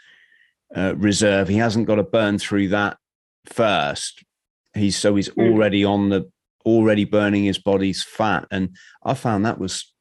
uh, 0.74 0.94
reserve. 0.96 1.48
He 1.48 1.58
hasn't 1.58 1.86
got 1.86 1.96
to 1.96 2.04
burn 2.04 2.38
through 2.38 2.68
that 2.68 2.96
first. 3.44 4.24
He's 4.72 4.96
so 4.96 5.14
he's 5.14 5.28
hmm. 5.28 5.42
already 5.42 5.84
on 5.84 6.08
the 6.08 6.30
already 6.64 7.04
burning 7.04 7.44
his 7.44 7.58
body's 7.58 8.02
fat. 8.02 8.46
And 8.50 8.74
I 9.04 9.12
found 9.12 9.44
that 9.44 9.58
was 9.58 9.92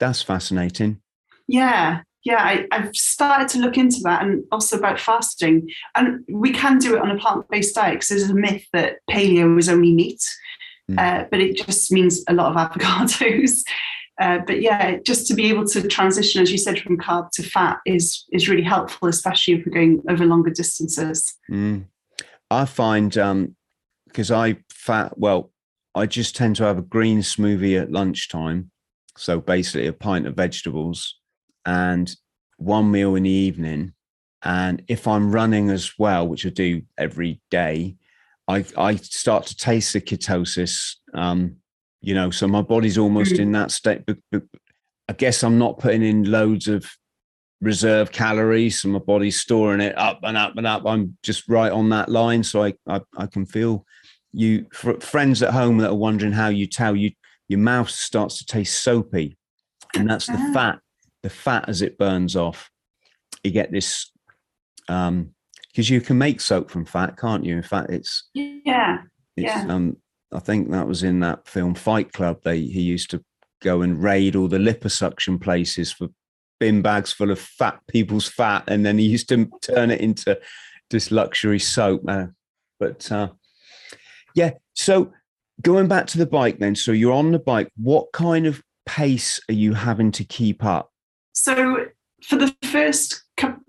that's 0.00 0.22
fascinating. 0.22 1.02
Yeah 1.46 2.00
yeah, 2.26 2.64
I, 2.72 2.76
have 2.76 2.94
started 2.96 3.46
to 3.50 3.60
look 3.60 3.78
into 3.78 4.00
that 4.02 4.24
and 4.24 4.42
also 4.50 4.76
about 4.76 4.98
fasting. 4.98 5.70
And 5.94 6.24
we 6.28 6.52
can 6.52 6.78
do 6.78 6.96
it 6.96 7.00
on 7.00 7.12
a 7.12 7.16
plant 7.16 7.48
based 7.48 7.76
diet 7.76 7.94
because 7.94 8.08
there's 8.08 8.28
a 8.28 8.34
myth 8.34 8.66
that 8.72 8.96
paleo 9.08 9.56
is 9.56 9.68
only 9.68 9.94
meat, 9.94 10.24
mm. 10.90 10.98
uh, 10.98 11.26
but 11.30 11.38
it 11.38 11.56
just 11.56 11.92
means 11.92 12.24
a 12.28 12.34
lot 12.34 12.50
of 12.50 12.56
avocados. 12.70 13.60
Uh, 14.20 14.40
but 14.44 14.60
yeah, 14.60 14.96
just 15.04 15.28
to 15.28 15.34
be 15.34 15.48
able 15.50 15.66
to 15.68 15.86
transition, 15.86 16.42
as 16.42 16.50
you 16.50 16.58
said, 16.58 16.80
from 16.80 16.98
carb 16.98 17.30
to 17.30 17.44
fat 17.44 17.78
is 17.86 18.24
is 18.32 18.48
really 18.48 18.64
helpful, 18.64 19.06
especially 19.06 19.54
if 19.54 19.64
we're 19.64 19.72
going 19.72 20.02
over 20.08 20.26
longer 20.26 20.50
distances. 20.50 21.32
Mm. 21.48 21.84
I 22.50 22.64
find 22.64 23.10
because 24.06 24.30
um, 24.32 24.36
I 24.36 24.56
fat 24.72 25.16
well, 25.16 25.52
I 25.94 26.06
just 26.06 26.34
tend 26.34 26.56
to 26.56 26.64
have 26.64 26.78
a 26.78 26.82
green 26.82 27.20
smoothie 27.20 27.80
at 27.80 27.92
lunchtime, 27.92 28.72
so 29.16 29.40
basically 29.40 29.86
a 29.86 29.92
pint 29.92 30.26
of 30.26 30.34
vegetables 30.34 31.14
and 31.66 32.14
one 32.56 32.90
meal 32.90 33.16
in 33.16 33.24
the 33.24 33.30
evening. 33.30 33.92
And 34.42 34.82
if 34.88 35.06
I'm 35.08 35.32
running 35.32 35.70
as 35.70 35.92
well, 35.98 36.26
which 36.26 36.46
I 36.46 36.50
do 36.50 36.82
every 36.96 37.40
day, 37.50 37.96
I, 38.48 38.64
I 38.78 38.96
start 38.96 39.46
to 39.46 39.56
taste 39.56 39.92
the 39.92 40.00
ketosis. 40.00 40.94
Um, 41.12 41.56
you 42.00 42.14
know, 42.14 42.30
so 42.30 42.46
my 42.46 42.62
body's 42.62 42.96
almost 42.96 43.34
mm. 43.34 43.40
in 43.40 43.52
that 43.52 43.72
state. 43.72 44.06
But, 44.06 44.18
but 44.30 44.44
I 45.08 45.14
guess 45.14 45.42
I'm 45.42 45.58
not 45.58 45.78
putting 45.78 46.02
in 46.02 46.30
loads 46.30 46.68
of 46.68 46.88
reserve 47.60 48.12
calories, 48.12 48.80
so 48.80 48.88
my 48.88 49.00
body's 49.00 49.40
storing 49.40 49.80
it 49.80 49.98
up 49.98 50.20
and 50.22 50.36
up 50.36 50.56
and 50.56 50.66
up. 50.66 50.84
I'm 50.86 51.16
just 51.24 51.48
right 51.48 51.72
on 51.72 51.88
that 51.88 52.08
line, 52.08 52.44
so 52.44 52.62
I 52.62 52.74
I, 52.86 53.00
I 53.16 53.26
can 53.26 53.46
feel 53.46 53.84
you. 54.32 54.66
For 54.72 55.00
friends 55.00 55.42
at 55.42 55.52
home 55.52 55.78
that 55.78 55.90
are 55.90 55.96
wondering 55.96 56.32
how 56.32 56.48
you 56.48 56.66
tell 56.66 56.94
you, 56.94 57.10
your 57.48 57.58
mouth 57.58 57.90
starts 57.90 58.38
to 58.38 58.46
taste 58.46 58.82
soapy, 58.82 59.36
and 59.96 60.08
that's 60.08 60.26
the 60.26 60.36
ah. 60.36 60.50
fat 60.52 60.78
the 61.26 61.30
fat 61.30 61.68
as 61.68 61.82
it 61.82 61.98
burns 61.98 62.36
off, 62.36 62.70
you 63.42 63.50
get 63.50 63.72
this 63.72 64.12
um 64.88 65.30
because 65.72 65.90
you 65.90 66.00
can 66.00 66.16
make 66.16 66.40
soap 66.40 66.70
from 66.70 66.86
fat, 66.86 67.18
can't 67.18 67.44
you? 67.44 67.56
In 67.56 67.64
fact, 67.64 67.90
it's 67.90 68.28
yeah, 68.32 68.98
it's, 69.36 69.44
yeah. 69.44 69.66
Um, 69.68 69.96
I 70.32 70.38
think 70.38 70.70
that 70.70 70.86
was 70.86 71.02
in 71.02 71.18
that 71.20 71.48
film 71.48 71.74
Fight 71.74 72.12
Club. 72.12 72.38
They 72.44 72.60
he 72.60 72.80
used 72.80 73.10
to 73.10 73.24
go 73.60 73.82
and 73.82 74.00
raid 74.00 74.36
all 74.36 74.46
the 74.46 74.58
liposuction 74.58 75.40
places 75.40 75.92
for 75.92 76.08
bin 76.60 76.80
bags 76.80 77.12
full 77.12 77.32
of 77.32 77.40
fat 77.40 77.80
people's 77.88 78.28
fat, 78.28 78.62
and 78.68 78.86
then 78.86 78.98
he 78.98 79.06
used 79.06 79.28
to 79.30 79.50
turn 79.60 79.90
it 79.90 80.00
into 80.00 80.38
this 80.90 81.10
luxury 81.10 81.58
soap. 81.58 82.02
Uh, 82.06 82.26
but 82.78 83.10
uh, 83.10 83.30
yeah, 84.36 84.52
so 84.74 85.12
going 85.60 85.88
back 85.88 86.06
to 86.06 86.18
the 86.18 86.26
bike 86.26 86.60
then. 86.60 86.76
So 86.76 86.92
you're 86.92 87.12
on 87.12 87.32
the 87.32 87.40
bike. 87.40 87.68
What 87.76 88.12
kind 88.12 88.46
of 88.46 88.62
pace 88.86 89.40
are 89.48 89.54
you 89.54 89.74
having 89.74 90.12
to 90.12 90.24
keep 90.24 90.64
up? 90.64 90.92
So 91.36 91.86
for 92.22 92.36
the 92.36 92.54
first 92.64 93.22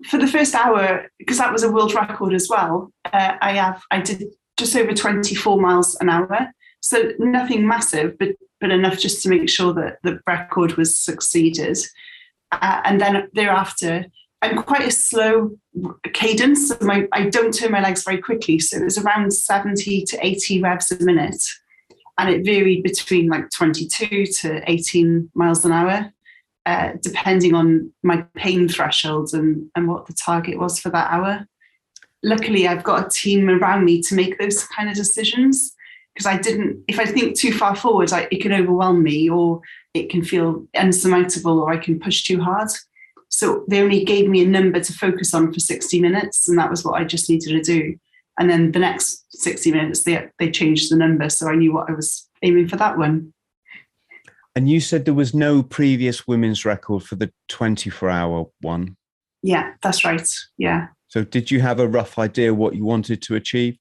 for 0.06 0.18
the 0.18 0.26
first 0.26 0.54
hour, 0.54 1.10
because 1.18 1.36
that 1.36 1.52
was 1.52 1.62
a 1.62 1.70
world 1.70 1.92
record 1.92 2.32
as 2.32 2.48
well, 2.48 2.90
uh, 3.12 3.34
I 3.40 3.52
have 3.52 3.82
I 3.90 4.00
did 4.00 4.24
just 4.58 4.74
over 4.74 4.94
24 4.94 5.60
miles 5.60 5.94
an 6.00 6.08
hour. 6.08 6.50
So 6.80 7.12
nothing 7.18 7.68
massive, 7.68 8.18
but 8.18 8.30
but 8.60 8.70
enough 8.70 8.98
just 8.98 9.22
to 9.22 9.28
make 9.28 9.48
sure 9.50 9.74
that 9.74 9.98
the 10.02 10.18
record 10.26 10.76
was 10.76 10.98
succeeded. 10.98 11.78
Uh, 12.50 12.80
and 12.84 13.00
then 13.00 13.28
thereafter, 13.34 14.06
I'm 14.40 14.62
quite 14.62 14.88
a 14.88 14.90
slow 14.90 15.58
cadence. 16.14 16.68
So 16.68 16.78
my, 16.80 17.06
I 17.12 17.28
don't 17.28 17.52
turn 17.52 17.72
my 17.72 17.82
legs 17.82 18.02
very 18.02 18.18
quickly. 18.18 18.58
So 18.58 18.78
it 18.78 18.84
was 18.84 18.96
around 18.96 19.32
70 19.32 20.04
to 20.06 20.26
80 20.26 20.62
revs 20.62 20.90
a 20.90 21.04
minute. 21.04 21.44
And 22.16 22.30
it 22.30 22.44
varied 22.44 22.82
between 22.82 23.28
like 23.28 23.50
22 23.50 24.26
to 24.26 24.62
18 24.68 25.30
miles 25.34 25.64
an 25.64 25.70
hour, 25.70 26.12
uh, 26.66 26.92
depending 27.00 27.54
on 27.54 27.92
my 28.02 28.22
pain 28.34 28.68
thresholds 28.68 29.32
and, 29.32 29.70
and 29.74 29.88
what 29.88 30.06
the 30.06 30.12
target 30.12 30.58
was 30.58 30.78
for 30.78 30.90
that 30.90 31.10
hour. 31.10 31.46
Luckily, 32.22 32.66
I've 32.66 32.84
got 32.84 33.06
a 33.06 33.10
team 33.10 33.48
around 33.48 33.84
me 33.84 34.02
to 34.02 34.14
make 34.14 34.38
those 34.38 34.64
kind 34.64 34.88
of 34.88 34.96
decisions 34.96 35.74
because 36.14 36.26
I 36.26 36.36
didn't, 36.36 36.82
if 36.88 36.98
I 36.98 37.06
think 37.06 37.38
too 37.38 37.52
far 37.52 37.76
forward, 37.76 38.12
I, 38.12 38.26
it 38.32 38.42
can 38.42 38.52
overwhelm 38.52 39.02
me 39.02 39.30
or 39.30 39.60
it 39.94 40.10
can 40.10 40.24
feel 40.24 40.66
unsurmountable 40.74 41.60
or 41.60 41.72
I 41.72 41.78
can 41.78 42.00
push 42.00 42.24
too 42.24 42.40
hard. 42.40 42.68
So 43.28 43.64
they 43.68 43.80
only 43.80 44.04
gave 44.04 44.28
me 44.28 44.42
a 44.42 44.48
number 44.48 44.80
to 44.80 44.92
focus 44.92 45.32
on 45.32 45.52
for 45.52 45.60
60 45.60 46.00
minutes, 46.00 46.48
and 46.48 46.58
that 46.58 46.70
was 46.70 46.84
what 46.84 47.00
I 47.00 47.04
just 47.04 47.30
needed 47.30 47.50
to 47.50 47.62
do. 47.62 47.96
And 48.38 48.48
then 48.48 48.72
the 48.72 48.78
next 48.78 49.26
60 49.30 49.70
minutes, 49.70 50.04
they, 50.04 50.28
they 50.38 50.50
changed 50.50 50.90
the 50.90 50.96
number. 50.96 51.28
So 51.28 51.48
I 51.48 51.54
knew 51.54 51.72
what 51.72 51.90
I 51.90 51.92
was 51.92 52.28
aiming 52.42 52.68
for 52.68 52.76
that 52.76 52.96
one. 52.96 53.32
And 54.54 54.68
you 54.68 54.80
said 54.80 55.04
there 55.04 55.14
was 55.14 55.34
no 55.34 55.62
previous 55.62 56.26
women's 56.26 56.64
record 56.64 57.04
for 57.04 57.14
the 57.16 57.30
24 57.48 58.10
hour 58.10 58.46
one. 58.60 58.96
Yeah, 59.42 59.72
that's 59.82 60.04
right. 60.04 60.28
Yeah. 60.56 60.88
So 61.06 61.24
did 61.24 61.50
you 61.50 61.60
have 61.60 61.80
a 61.80 61.88
rough 61.88 62.18
idea 62.18 62.54
what 62.54 62.74
you 62.74 62.84
wanted 62.84 63.22
to 63.22 63.34
achieve? 63.34 63.76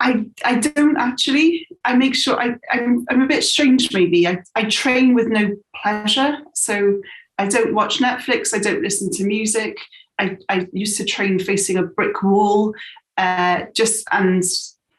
I 0.00 0.26
I 0.44 0.56
don't 0.56 0.96
actually. 0.96 1.66
I 1.84 1.94
make 1.94 2.14
sure 2.14 2.40
I 2.40 2.54
I'm, 2.70 3.04
I'm 3.10 3.22
a 3.22 3.26
bit 3.26 3.44
strange 3.44 3.92
maybe. 3.92 4.26
I, 4.26 4.38
I 4.54 4.64
train 4.64 5.14
with 5.14 5.28
no 5.28 5.56
pleasure, 5.82 6.38
so 6.54 7.00
I 7.38 7.46
don't 7.46 7.74
watch 7.74 7.98
Netflix. 7.98 8.54
I 8.54 8.58
don't 8.58 8.82
listen 8.82 9.10
to 9.12 9.24
music. 9.24 9.78
I, 10.18 10.36
I 10.48 10.66
used 10.72 10.96
to 10.98 11.04
train 11.04 11.38
facing 11.38 11.76
a 11.76 11.84
brick 11.84 12.22
wall, 12.22 12.74
uh, 13.16 13.62
just 13.74 14.06
and 14.10 14.42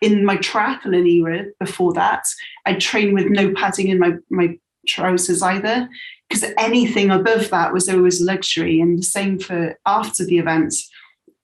in 0.02 0.26
my 0.26 0.38
triathlon 0.38 1.08
era 1.08 1.46
before 1.60 1.94
that, 1.94 2.26
I 2.66 2.74
trained 2.74 3.14
with 3.14 3.28
no 3.28 3.54
padding 3.54 3.90
in 3.90 4.00
my 4.00 4.14
my 4.30 4.58
trousers 4.88 5.42
either, 5.42 5.90
because 6.28 6.52
anything 6.58 7.12
above 7.12 7.50
that 7.50 7.74
was 7.74 7.90
always 7.90 8.22
luxury. 8.22 8.80
And 8.80 9.00
the 9.00 9.04
same 9.04 9.40
for 9.40 9.78
after 9.86 10.26
the 10.26 10.40
event. 10.40 10.74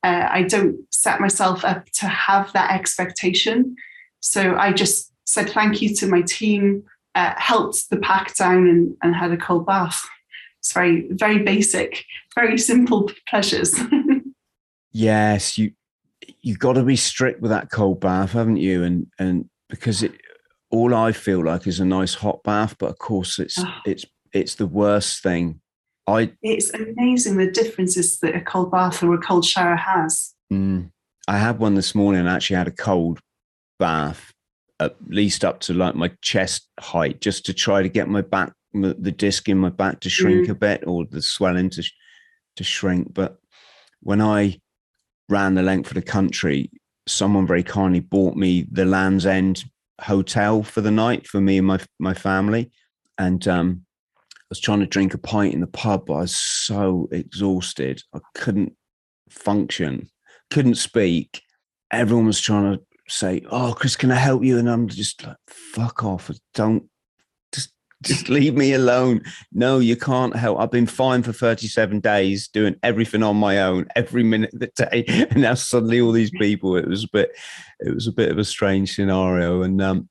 Uh, 0.03 0.27
I 0.29 0.43
don't 0.43 0.77
set 0.91 1.19
myself 1.19 1.65
up 1.65 1.85
to 1.93 2.05
have 2.07 2.53
that 2.53 2.69
expectation. 2.71 3.75
So 4.19 4.55
I 4.55 4.71
just 4.71 5.11
said 5.25 5.49
thank 5.49 5.81
you 5.81 5.95
to 5.95 6.05
my 6.07 6.21
team, 6.21 6.83
uh, 7.15 7.33
helped 7.37 7.89
the 7.89 7.97
pack 7.97 8.35
down, 8.35 8.67
and, 8.67 8.95
and 9.01 9.15
had 9.15 9.31
a 9.31 9.37
cold 9.37 9.65
bath. 9.65 10.07
It's 10.59 10.73
very, 10.73 11.07
very 11.09 11.39
basic, 11.39 12.05
very 12.35 12.59
simple 12.59 13.11
pleasures. 13.27 13.79
yes, 14.91 15.57
you 15.57 15.71
you 16.45 16.55
got 16.55 16.73
to 16.73 16.83
be 16.83 16.95
strict 16.95 17.41
with 17.41 17.49
that 17.49 17.71
cold 17.71 17.99
bath, 17.99 18.33
haven't 18.33 18.57
you? 18.57 18.83
And 18.83 19.07
and 19.17 19.49
because 19.67 20.03
it 20.03 20.13
all 20.69 20.93
I 20.93 21.11
feel 21.11 21.43
like 21.43 21.65
is 21.65 21.79
a 21.79 21.85
nice 21.85 22.13
hot 22.13 22.43
bath, 22.43 22.75
but 22.77 22.91
of 22.91 22.99
course 22.99 23.39
it's 23.39 23.57
oh. 23.57 23.79
it's 23.83 24.05
it's 24.31 24.53
the 24.53 24.67
worst 24.67 25.23
thing. 25.23 25.59
I 26.05 26.31
it's 26.43 26.71
amazing 26.71 27.37
the 27.37 27.49
differences 27.49 28.19
that 28.19 28.35
a 28.35 28.41
cold 28.41 28.71
bath 28.71 29.01
or 29.01 29.15
a 29.15 29.17
cold 29.17 29.43
shower 29.43 29.75
has. 29.75 30.35
Mm, 30.53 30.91
I 31.27 31.39
had 31.39 31.57
one 31.57 31.73
this 31.73 31.95
morning. 31.95 32.27
I 32.27 32.35
actually 32.35 32.57
had 32.57 32.67
a 32.67 32.71
cold 32.71 33.19
bath, 33.79 34.31
at 34.79 34.95
least 35.07 35.43
up 35.43 35.61
to 35.61 35.73
like 35.73 35.95
my 35.95 36.11
chest 36.21 36.69
height, 36.79 37.21
just 37.21 37.47
to 37.47 37.53
try 37.55 37.81
to 37.81 37.89
get 37.89 38.07
my 38.07 38.21
back 38.21 38.53
the 38.71 39.11
disc 39.11 39.49
in 39.49 39.57
my 39.57 39.69
back 39.69 39.99
to 40.01 40.11
shrink 40.11 40.45
mm. 40.45 40.51
a 40.51 40.55
bit 40.55 40.83
or 40.85 41.05
the 41.09 41.23
swelling 41.23 41.71
to 41.71 41.83
to 42.57 42.63
shrink. 42.63 43.15
But 43.15 43.39
when 44.01 44.21
I 44.21 44.59
ran 45.29 45.55
the 45.55 45.63
length 45.63 45.89
of 45.89 45.95
the 45.95 46.01
country, 46.01 46.69
someone 47.07 47.47
very 47.47 47.63
kindly 47.63 47.99
bought 47.99 48.35
me 48.35 48.65
the 48.71 48.85
Land's 48.85 49.25
End 49.25 49.63
hotel 50.01 50.63
for 50.63 50.81
the 50.81 50.91
night 50.91 51.27
for 51.27 51.39
me 51.39 51.57
and 51.57 51.67
my 51.67 51.79
my 51.99 52.13
family, 52.13 52.71
and 53.17 53.47
um, 53.47 53.85
I 54.17 54.49
was 54.49 54.59
trying 54.59 54.81
to 54.81 54.85
drink 54.85 55.13
a 55.13 55.17
pint 55.17 55.53
in 55.53 55.61
the 55.61 55.67
pub, 55.67 56.05
but 56.07 56.13
I 56.13 56.21
was 56.21 56.35
so 56.35 57.07
exhausted 57.11 58.01
I 58.13 58.19
couldn't 58.33 58.73
function, 59.29 60.09
couldn't 60.51 60.75
speak. 60.75 61.41
Everyone 61.91 62.25
was 62.25 62.41
trying 62.41 62.73
to 62.73 62.81
say, 63.07 63.41
"Oh, 63.49 63.73
Chris, 63.77 63.95
can 63.95 64.11
I 64.11 64.15
help 64.15 64.43
you?" 64.43 64.57
And 64.57 64.69
I'm 64.69 64.87
just 64.87 65.25
like, 65.25 65.37
"Fuck 65.47 66.03
off! 66.03 66.29
Don't 66.53 66.89
just 68.05 68.29
leave 68.29 68.55
me 68.55 68.73
alone. 68.73 69.21
No, 69.51 69.79
you 69.79 69.95
can't 69.95 70.35
help. 70.35 70.59
I've 70.59 70.71
been 70.71 70.87
fine 70.87 71.23
for 71.23 71.33
37 71.33 71.99
days 71.99 72.47
doing 72.47 72.75
everything 72.83 73.23
on 73.23 73.35
my 73.35 73.61
own 73.61 73.87
every 73.95 74.23
minute 74.23 74.53
of 74.53 74.59
the 74.59 74.67
day. 74.67 75.05
And 75.29 75.41
now 75.41 75.55
suddenly 75.55 75.99
all 75.99 76.11
these 76.11 76.31
people, 76.31 76.75
it 76.75 76.87
was 76.87 77.03
a 77.03 77.09
bit, 77.11 77.31
it 77.79 77.93
was 77.93 78.07
a 78.07 78.11
bit 78.11 78.31
of 78.31 78.37
a 78.37 78.45
strange 78.45 78.95
scenario. 78.95 79.61
And 79.63 79.81
um, 79.81 80.09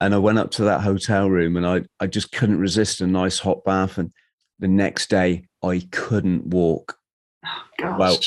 and 0.00 0.14
I 0.14 0.18
went 0.18 0.38
up 0.38 0.50
to 0.52 0.64
that 0.64 0.82
hotel 0.82 1.30
room 1.30 1.56
and 1.56 1.66
I, 1.66 1.82
I 2.00 2.06
just 2.06 2.30
couldn't 2.32 2.60
resist 2.60 3.00
a 3.00 3.06
nice 3.06 3.38
hot 3.38 3.64
bath. 3.64 3.98
And 3.98 4.12
the 4.58 4.68
next 4.68 5.08
day 5.08 5.48
I 5.62 5.86
couldn't 5.90 6.46
walk. 6.48 6.98
Oh, 7.82 7.96
well, 7.98 8.18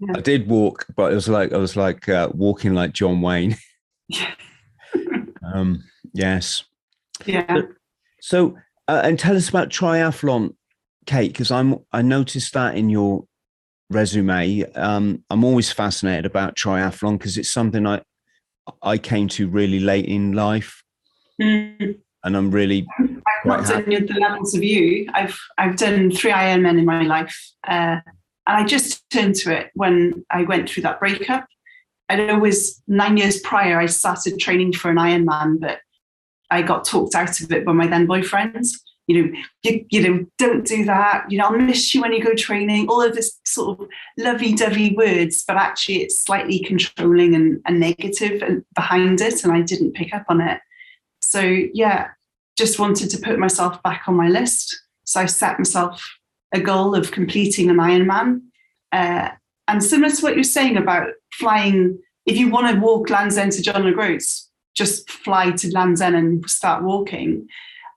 yeah. 0.00 0.14
I 0.16 0.20
did 0.20 0.48
walk, 0.48 0.86
but 0.96 1.12
it 1.12 1.14
was 1.14 1.28
like 1.28 1.52
I 1.52 1.58
was 1.58 1.76
like 1.76 2.08
uh, 2.08 2.30
walking 2.34 2.74
like 2.74 2.92
John 2.92 3.20
Wayne. 3.20 3.56
Um, 5.54 5.84
yes. 6.12 6.64
Yeah. 7.26 7.44
But, 7.46 7.68
so, 8.22 8.56
uh, 8.86 9.00
and 9.02 9.18
tell 9.18 9.36
us 9.36 9.48
about 9.48 9.68
triathlon, 9.68 10.54
Kate, 11.06 11.32
because 11.32 11.50
I'm 11.50 11.78
I 11.92 12.02
noticed 12.02 12.54
that 12.54 12.76
in 12.76 12.88
your 12.88 13.24
resume. 13.90 14.62
Um, 14.76 15.24
I'm 15.28 15.42
always 15.42 15.72
fascinated 15.72 16.24
about 16.24 16.54
triathlon 16.54 17.18
because 17.18 17.36
it's 17.36 17.50
something 17.50 17.84
I 17.84 18.02
I 18.80 18.98
came 18.98 19.26
to 19.30 19.48
really 19.48 19.80
late 19.80 20.06
in 20.06 20.34
life, 20.34 20.84
mm. 21.40 21.98
and 22.22 22.36
I'm 22.36 22.52
really. 22.52 22.86
I've 23.00 23.44
not 23.44 23.66
done 23.66 23.86
the 23.86 24.18
levels 24.20 24.54
of 24.54 24.62
you. 24.62 25.08
I've 25.12 25.36
I've 25.58 25.76
done 25.76 26.12
three 26.12 26.30
Ironman 26.30 26.78
in 26.78 26.84
my 26.84 27.02
life, 27.02 27.36
uh, 27.66 27.98
and 28.04 28.04
I 28.46 28.64
just 28.64 29.02
turned 29.10 29.34
to 29.36 29.52
it 29.52 29.70
when 29.74 30.24
I 30.30 30.44
went 30.44 30.70
through 30.70 30.84
that 30.84 31.00
breakup. 31.00 31.48
I 32.08 32.14
know 32.14 32.36
it 32.36 32.40
was 32.40 32.80
nine 32.86 33.16
years 33.16 33.40
prior 33.40 33.80
I 33.80 33.86
started 33.86 34.38
training 34.38 34.74
for 34.74 34.92
an 34.92 34.98
Ironman, 34.98 35.58
but 35.58 35.80
I 36.52 36.62
got 36.62 36.84
talked 36.84 37.14
out 37.14 37.40
of 37.40 37.50
it 37.50 37.64
by 37.64 37.72
my 37.72 37.86
then 37.86 38.06
boyfriend. 38.06 38.64
You 39.08 39.14
know, 39.22 39.32
you, 39.64 39.84
you 39.90 40.00
know, 40.02 40.26
don't 40.38 40.64
do 40.64 40.84
that. 40.84 41.28
You 41.28 41.38
know, 41.38 41.46
I'll 41.46 41.58
miss 41.58 41.92
you 41.92 42.02
when 42.02 42.12
you 42.12 42.22
go 42.22 42.34
training. 42.34 42.88
All 42.88 43.02
of 43.02 43.14
this 43.14 43.40
sort 43.44 43.80
of 43.80 43.88
lovey-dovey 44.16 44.94
words, 44.94 45.44
but 45.46 45.56
actually 45.56 46.02
it's 46.02 46.22
slightly 46.22 46.60
controlling 46.60 47.34
and, 47.34 47.60
and 47.66 47.80
negative 47.80 48.42
and 48.42 48.64
behind 48.74 49.20
it, 49.20 49.42
and 49.42 49.52
I 49.52 49.60
didn't 49.60 49.94
pick 49.94 50.14
up 50.14 50.26
on 50.28 50.40
it. 50.40 50.60
So 51.20 51.40
yeah, 51.40 52.10
just 52.56 52.78
wanted 52.78 53.10
to 53.10 53.18
put 53.18 53.38
myself 53.38 53.82
back 53.82 54.04
on 54.06 54.14
my 54.14 54.28
list. 54.28 54.80
So 55.04 55.20
I 55.20 55.26
set 55.26 55.58
myself 55.58 56.18
a 56.52 56.60
goal 56.60 56.94
of 56.94 57.10
completing 57.10 57.70
an 57.70 57.78
Ironman. 57.78 58.42
Uh, 58.92 59.30
and 59.66 59.82
similar 59.82 60.14
to 60.14 60.22
what 60.22 60.34
you're 60.34 60.44
saying 60.44 60.76
about 60.76 61.08
flying 61.32 61.98
if 62.26 62.36
you 62.36 62.50
want 62.50 62.72
to 62.72 62.80
walk 62.80 63.10
Land's 63.10 63.36
End 63.36 63.52
to 63.52 63.62
John 63.62 63.86
O'Groats, 63.86 64.50
just 64.74 65.10
fly 65.10 65.50
to 65.50 65.70
Land's 65.72 66.00
End 66.00 66.16
and 66.16 66.48
start 66.50 66.82
walking. 66.82 67.48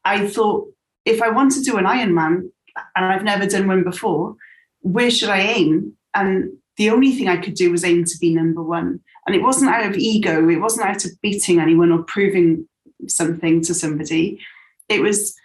I 0.04 0.28
thought 0.28 0.68
if 1.06 1.22
I 1.22 1.30
want 1.30 1.52
to 1.54 1.62
do 1.62 1.78
an 1.78 1.86
Ironman 1.86 2.50
and 2.96 3.06
I've 3.06 3.24
never 3.24 3.48
done 3.48 3.68
one 3.68 3.84
before, 3.84 4.36
where 4.82 5.12
should 5.12 5.30
I 5.30 5.40
aim? 5.40 5.94
And 6.14 6.52
the 6.78 6.90
only 6.90 7.14
thing 7.14 7.28
I 7.28 7.38
could 7.38 7.56
do 7.56 7.72
was 7.72 7.84
aim 7.84 8.04
to 8.06 8.18
be 8.20 8.34
number 8.34 8.62
one. 8.62 9.00
And 9.26 9.36
it 9.36 9.42
wasn't 9.42 9.72
out 9.72 9.86
of 9.86 9.98
ego, 9.98 10.48
it 10.50 10.58
wasn't 10.58 10.88
out 10.88 11.06
of 11.06 11.12
beating 11.22 11.60
anyone 11.60 11.92
or 11.92 12.04
proving 12.04 12.68
something 13.08 13.62
to 13.62 13.74
somebody. 13.74 14.40
It 14.90 15.02
was, 15.02 15.36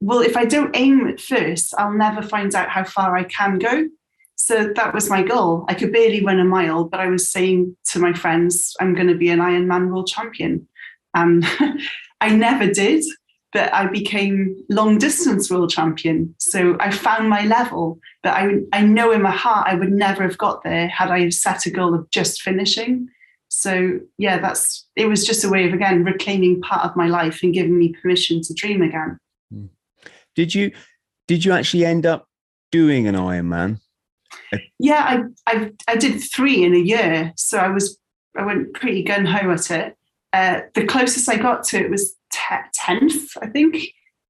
well, 0.00 0.20
if 0.20 0.36
I 0.36 0.44
don't 0.44 0.76
aim 0.76 1.06
at 1.06 1.20
first, 1.20 1.74
I'll 1.78 1.92
never 1.92 2.22
find 2.22 2.54
out 2.54 2.68
how 2.68 2.84
far 2.84 3.16
I 3.16 3.24
can 3.24 3.58
go. 3.58 3.88
So 4.36 4.72
that 4.74 4.92
was 4.92 5.08
my 5.08 5.22
goal. 5.22 5.64
I 5.68 5.74
could 5.74 5.92
barely 5.92 6.24
run 6.24 6.40
a 6.40 6.44
mile, 6.44 6.84
but 6.84 7.00
I 7.00 7.06
was 7.06 7.30
saying 7.30 7.76
to 7.90 7.98
my 7.98 8.12
friends, 8.12 8.74
I'm 8.80 8.94
going 8.94 9.08
to 9.08 9.14
be 9.14 9.30
an 9.30 9.38
Ironman 9.38 9.88
world 9.88 10.08
champion. 10.08 10.66
And 11.14 11.44
I 12.20 12.34
never 12.34 12.66
did, 12.72 13.04
but 13.52 13.72
I 13.72 13.86
became 13.86 14.56
long 14.68 14.98
distance 14.98 15.50
world 15.50 15.70
champion. 15.70 16.34
So 16.38 16.76
I 16.80 16.90
found 16.90 17.28
my 17.28 17.44
level, 17.44 18.00
but 18.22 18.34
I, 18.34 18.48
I 18.72 18.82
know 18.82 19.12
in 19.12 19.22
my 19.22 19.30
heart 19.30 19.68
I 19.68 19.74
would 19.74 19.92
never 19.92 20.22
have 20.22 20.38
got 20.38 20.64
there 20.64 20.88
had 20.88 21.10
I 21.10 21.28
set 21.28 21.66
a 21.66 21.70
goal 21.70 21.94
of 21.94 22.08
just 22.10 22.42
finishing. 22.42 23.08
So 23.48 24.00
yeah, 24.16 24.38
that's 24.38 24.88
it 24.96 25.06
was 25.06 25.26
just 25.26 25.44
a 25.44 25.50
way 25.50 25.68
of 25.68 25.74
again 25.74 26.04
reclaiming 26.04 26.62
part 26.62 26.86
of 26.86 26.96
my 26.96 27.06
life 27.06 27.42
and 27.42 27.52
giving 27.52 27.78
me 27.78 27.94
permission 28.00 28.40
to 28.40 28.54
dream 28.54 28.80
again. 28.80 29.18
Hmm. 29.52 29.66
Did 30.34 30.54
you 30.54 30.72
did 31.28 31.44
you 31.44 31.52
actually 31.52 31.84
end 31.84 32.06
up 32.06 32.26
doing 32.70 33.06
an 33.06 33.14
Ironman? 33.14 33.81
Yeah, 34.78 35.24
I, 35.46 35.52
I 35.54 35.70
I 35.88 35.96
did 35.96 36.20
three 36.20 36.64
in 36.64 36.74
a 36.74 36.78
year, 36.78 37.32
so 37.36 37.58
I 37.58 37.68
was 37.68 37.98
I 38.36 38.44
went 38.44 38.74
pretty 38.74 39.02
gun 39.02 39.24
ho 39.24 39.50
at 39.50 39.70
it. 39.70 39.96
Uh, 40.32 40.60
the 40.74 40.86
closest 40.86 41.28
I 41.28 41.36
got 41.36 41.64
to 41.64 41.78
it 41.78 41.90
was 41.90 42.16
tenth, 42.74 43.36
I 43.40 43.46
think, 43.46 43.76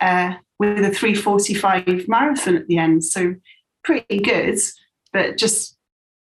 uh, 0.01 0.35
with 0.59 0.85
a 0.85 0.91
three 0.91 1.15
forty 1.15 1.55
five 1.55 2.09
marathon 2.09 2.57
at 2.57 2.67
the 2.67 2.79
end. 2.79 3.05
So 3.05 3.35
pretty 3.85 4.19
good, 4.19 4.59
but 5.13 5.37
just 5.37 5.77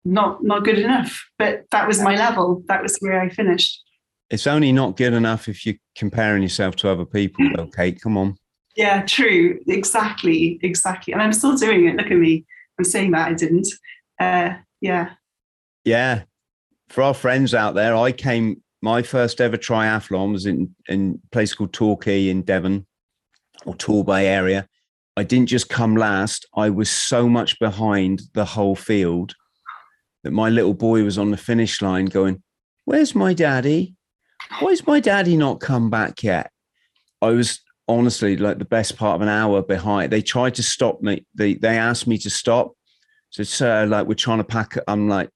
not 0.04 0.42
not 0.42 0.64
good 0.64 0.78
enough. 0.78 1.28
But 1.38 1.64
that 1.70 1.86
was 1.86 2.00
my 2.00 2.16
level. 2.16 2.62
That 2.68 2.82
was 2.82 2.96
where 2.98 3.20
I 3.20 3.28
finished. 3.28 3.82
It's 4.30 4.46
only 4.46 4.72
not 4.72 4.96
good 4.96 5.12
enough 5.12 5.48
if 5.48 5.66
you're 5.66 5.76
comparing 5.96 6.42
yourself 6.42 6.76
to 6.76 6.88
other 6.88 7.04
people, 7.04 7.46
Okay, 7.58 7.92
Come 7.92 8.16
on. 8.16 8.36
Yeah, 8.76 9.02
true. 9.02 9.60
Exactly, 9.68 10.58
exactly. 10.62 11.12
And 11.12 11.22
I'm 11.22 11.32
still 11.32 11.56
doing 11.56 11.86
it. 11.86 11.96
Look 11.96 12.10
at 12.10 12.16
me. 12.16 12.44
I'm 12.78 12.84
saying 12.84 13.12
that 13.12 13.28
I 13.28 13.34
didn't. 13.34 13.68
Uh, 14.18 14.54
yeah. 14.80 15.10
Yeah. 15.84 16.22
For 16.88 17.02
our 17.02 17.14
friends 17.14 17.54
out 17.54 17.74
there, 17.74 17.96
I 17.96 18.12
came. 18.12 18.62
My 18.82 19.02
first 19.02 19.40
ever 19.40 19.56
triathlon 19.56 20.32
was 20.32 20.46
in 20.46 20.74
in 20.88 21.20
a 21.24 21.30
place 21.30 21.54
called 21.54 21.72
Torquay 21.72 22.28
in 22.28 22.42
Devon, 22.42 22.86
or 23.64 23.74
Torbay 23.74 24.24
area. 24.24 24.68
I 25.16 25.22
didn't 25.22 25.48
just 25.48 25.68
come 25.68 25.96
last. 25.96 26.46
I 26.56 26.70
was 26.70 26.90
so 26.90 27.28
much 27.28 27.58
behind 27.60 28.22
the 28.34 28.44
whole 28.44 28.74
field 28.74 29.34
that 30.24 30.32
my 30.32 30.50
little 30.50 30.74
boy 30.74 31.04
was 31.04 31.18
on 31.18 31.30
the 31.30 31.36
finish 31.36 31.80
line 31.80 32.06
going, 32.06 32.42
Where's 32.84 33.14
my 33.14 33.32
daddy? 33.32 33.94
Why's 34.60 34.86
my 34.86 35.00
daddy 35.00 35.36
not 35.36 35.60
come 35.60 35.88
back 35.88 36.22
yet? 36.22 36.50
I 37.22 37.28
was 37.28 37.60
honestly 37.88 38.36
like 38.36 38.58
the 38.58 38.64
best 38.64 38.96
part 38.96 39.16
of 39.16 39.22
an 39.22 39.28
hour 39.28 39.62
behind. 39.62 40.12
They 40.12 40.22
tried 40.22 40.54
to 40.56 40.62
stop 40.62 41.02
me. 41.02 41.26
They 41.34 41.54
they 41.54 41.76
asked 41.78 42.06
me 42.06 42.18
to 42.18 42.30
stop. 42.30 42.72
So 43.30 43.42
sir, 43.42 43.86
like 43.86 44.06
we're 44.06 44.14
trying 44.14 44.38
to 44.38 44.44
pack 44.44 44.76
it. 44.76 44.84
I'm 44.86 45.08
like 45.08 45.30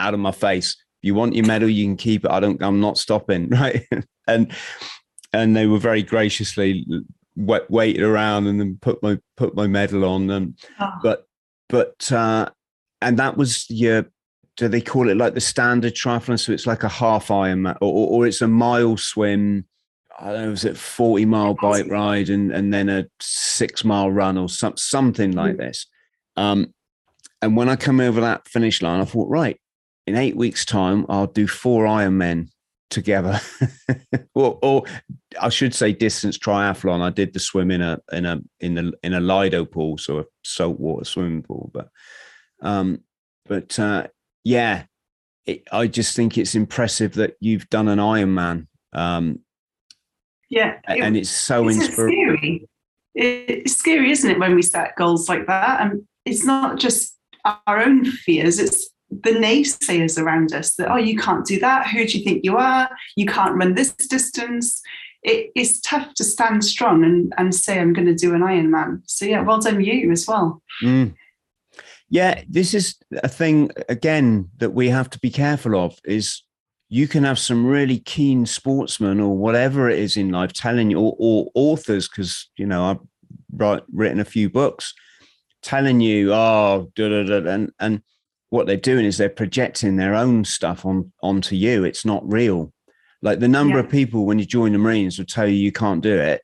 out 0.00 0.14
of 0.14 0.20
my 0.20 0.32
face. 0.32 0.76
If 1.02 1.08
you 1.08 1.14
want 1.14 1.34
your 1.34 1.46
medal, 1.46 1.68
you 1.68 1.84
can 1.84 1.96
keep 1.96 2.24
it. 2.24 2.30
I 2.30 2.40
don't. 2.40 2.62
I'm 2.62 2.80
not 2.80 2.98
stopping. 2.98 3.48
Right. 3.50 3.86
and 4.26 4.52
and 5.32 5.56
they 5.56 5.66
were 5.66 5.78
very 5.78 6.02
graciously 6.02 6.86
wait, 7.36 7.68
waited 7.70 8.02
around 8.02 8.46
and 8.46 8.60
then 8.60 8.78
put 8.80 9.02
my 9.02 9.18
put 9.36 9.54
my 9.54 9.66
medal 9.66 10.04
on. 10.04 10.30
And 10.30 10.58
oh. 10.80 10.92
but 11.02 11.26
but 11.68 12.10
uh, 12.12 12.48
and 13.00 13.18
that 13.18 13.36
was 13.36 13.68
your 13.70 14.06
do 14.56 14.68
they 14.68 14.80
call 14.80 15.08
it 15.08 15.16
like 15.16 15.34
the 15.34 15.40
standard 15.40 15.94
triathlon? 15.94 16.38
So 16.38 16.52
it's 16.52 16.66
like 16.66 16.84
a 16.84 16.88
half 16.88 17.28
Ironman, 17.28 17.76
or, 17.80 18.08
or 18.08 18.26
it's 18.26 18.42
a 18.42 18.48
mile 18.48 18.96
swim. 18.96 19.66
I 20.18 20.32
don't 20.32 20.42
know, 20.42 20.50
was 20.50 20.64
it 20.64 20.76
40 20.76 21.24
mile 21.24 21.54
bike 21.54 21.86
ride 21.88 22.30
and, 22.30 22.52
and 22.52 22.72
then 22.72 22.88
a 22.88 23.06
six 23.20 23.84
mile 23.84 24.10
run 24.10 24.38
or 24.38 24.48
some, 24.48 24.76
something 24.76 25.32
like 25.32 25.56
mm. 25.56 25.58
this. 25.58 25.86
Um, 26.36 26.72
and 27.42 27.56
when 27.56 27.68
I 27.68 27.76
come 27.76 28.00
over 28.00 28.20
that 28.20 28.48
finish 28.48 28.80
line, 28.80 29.00
I 29.00 29.04
thought, 29.04 29.28
right, 29.28 29.60
in 30.06 30.16
eight 30.16 30.36
weeks' 30.36 30.64
time, 30.64 31.06
I'll 31.08 31.26
do 31.26 31.46
four 31.46 31.84
Ironmen 31.84 32.48
together, 32.90 33.40
or, 34.34 34.58
or, 34.62 34.84
I 35.40 35.48
should 35.48 35.74
say 35.74 35.92
distance 35.92 36.38
triathlon. 36.38 37.00
I 37.00 37.10
did 37.10 37.32
the 37.32 37.40
swim 37.40 37.70
in 37.70 37.82
a 37.82 38.00
in 38.12 38.24
a 38.24 38.40
in 38.60 38.78
a 38.78 38.92
in 39.02 39.14
a 39.14 39.20
Lido 39.20 39.64
pool, 39.64 39.98
so 39.98 40.20
a 40.20 40.24
saltwater 40.44 41.04
swimming 41.04 41.42
pool. 41.42 41.70
But 41.72 41.88
um, 42.62 43.00
but 43.46 43.78
uh, 43.78 44.06
yeah, 44.44 44.84
it, 45.46 45.64
I 45.72 45.86
just 45.86 46.16
think 46.16 46.38
it's 46.38 46.54
impressive 46.54 47.14
that 47.14 47.34
you've 47.40 47.68
done 47.68 47.88
an 47.88 47.98
Ironman. 47.98 48.68
Um, 48.92 49.40
yeah, 50.50 50.78
it, 50.88 51.00
and 51.00 51.16
it's 51.16 51.30
so 51.30 51.68
inspiring. 51.68 52.36
Scary. 52.36 52.68
It's 53.14 53.76
scary, 53.76 54.10
isn't 54.10 54.30
it, 54.30 54.38
when 54.38 54.54
we 54.54 54.62
set 54.62 54.96
goals 54.96 55.28
like 55.28 55.46
that? 55.46 55.80
And 55.80 56.02
it's 56.24 56.44
not 56.44 56.78
just 56.78 57.16
our 57.44 57.80
own 57.80 58.04
fears; 58.04 58.58
it's 58.58 58.90
the 59.10 59.30
naysayers 59.30 60.20
around 60.20 60.52
us 60.52 60.74
that 60.74 60.90
oh, 60.90 60.96
you 60.96 61.16
can't 61.16 61.46
do 61.46 61.58
that. 61.60 61.88
Who 61.88 62.06
do 62.06 62.18
you 62.18 62.24
think 62.24 62.44
you 62.44 62.56
are? 62.56 62.88
You 63.16 63.26
can't 63.26 63.56
run 63.56 63.74
this 63.74 63.92
distance. 63.92 64.80
It, 65.22 65.50
it's 65.54 65.80
tough 65.80 66.12
to 66.14 66.24
stand 66.24 66.64
strong 66.64 67.02
and, 67.02 67.32
and 67.38 67.54
say 67.54 67.80
I'm 67.80 67.94
going 67.94 68.06
to 68.06 68.14
do 68.14 68.34
an 68.34 68.42
Ironman. 68.42 69.00
So 69.06 69.24
yeah, 69.24 69.40
well 69.40 69.58
done 69.58 69.82
you 69.82 70.10
as 70.10 70.26
well. 70.26 70.62
Mm 70.82 71.14
yeah, 72.14 72.42
this 72.48 72.74
is 72.74 72.96
a 73.24 73.28
thing 73.28 73.70
again 73.88 74.48
that 74.58 74.70
we 74.70 74.88
have 74.88 75.10
to 75.10 75.18
be 75.18 75.30
careful 75.30 75.74
of 75.76 75.98
is 76.04 76.42
you 76.88 77.08
can 77.08 77.24
have 77.24 77.38
some 77.38 77.66
really 77.66 77.98
keen 77.98 78.46
sportsmen 78.46 79.20
or 79.20 79.36
whatever 79.36 79.88
it 79.88 79.98
is 79.98 80.16
in 80.16 80.30
life 80.30 80.52
telling 80.52 80.90
you 80.90 80.98
or, 80.98 81.16
or 81.18 81.50
authors 81.54 82.08
because 82.08 82.48
you 82.56 82.66
know 82.66 82.84
I've 82.84 82.98
write, 83.52 83.82
written 83.92 84.20
a 84.20 84.24
few 84.24 84.50
books 84.50 84.94
telling 85.62 86.00
you 86.00 86.32
oh 86.32 86.90
da, 86.94 87.08
da, 87.08 87.40
da, 87.40 87.50
and 87.50 87.72
and 87.80 88.02
what 88.50 88.66
they're 88.66 88.76
doing 88.76 89.04
is 89.04 89.16
they're 89.16 89.28
projecting 89.28 89.96
their 89.96 90.14
own 90.14 90.44
stuff 90.44 90.84
on 90.84 91.12
onto 91.22 91.56
you 91.56 91.84
it's 91.84 92.04
not 92.04 92.22
real 92.30 92.72
like 93.22 93.40
the 93.40 93.48
number 93.48 93.78
yeah. 93.78 93.84
of 93.84 93.90
people 93.90 94.26
when 94.26 94.38
you 94.38 94.44
join 94.44 94.72
the 94.72 94.78
marines 94.78 95.18
will 95.18 95.24
tell 95.24 95.48
you 95.48 95.56
you 95.56 95.72
can't 95.72 96.02
do 96.02 96.14
it 96.14 96.42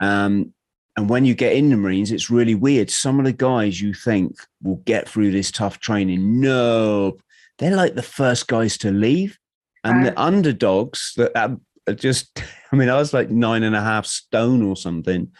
um 0.00 0.54
and 0.96 1.08
when 1.08 1.24
you 1.24 1.34
get 1.34 1.54
in 1.54 1.70
the 1.70 1.76
Marines, 1.76 2.12
it's 2.12 2.30
really 2.30 2.54
weird. 2.54 2.90
Some 2.90 3.18
of 3.18 3.24
the 3.24 3.32
guys 3.32 3.80
you 3.80 3.94
think 3.94 4.36
will 4.62 4.76
get 4.84 5.08
through 5.08 5.30
this 5.30 5.50
tough 5.50 5.80
training, 5.80 6.38
no, 6.40 7.16
they're 7.62 7.76
like 7.76 7.94
the 7.94 8.02
first 8.02 8.48
guys 8.48 8.76
to 8.78 8.90
leave. 8.90 9.38
And 9.84 10.06
the 10.06 10.20
underdogs 10.20 11.12
that 11.16 11.36
are 11.36 11.58
just, 11.94 12.40
I 12.72 12.76
mean, 12.76 12.88
I 12.88 12.96
was 12.96 13.12
like 13.12 13.30
nine 13.30 13.64
and 13.64 13.74
a 13.74 13.80
half 13.80 14.06
stone 14.06 14.62
or 14.62 14.76
something. 14.76 15.32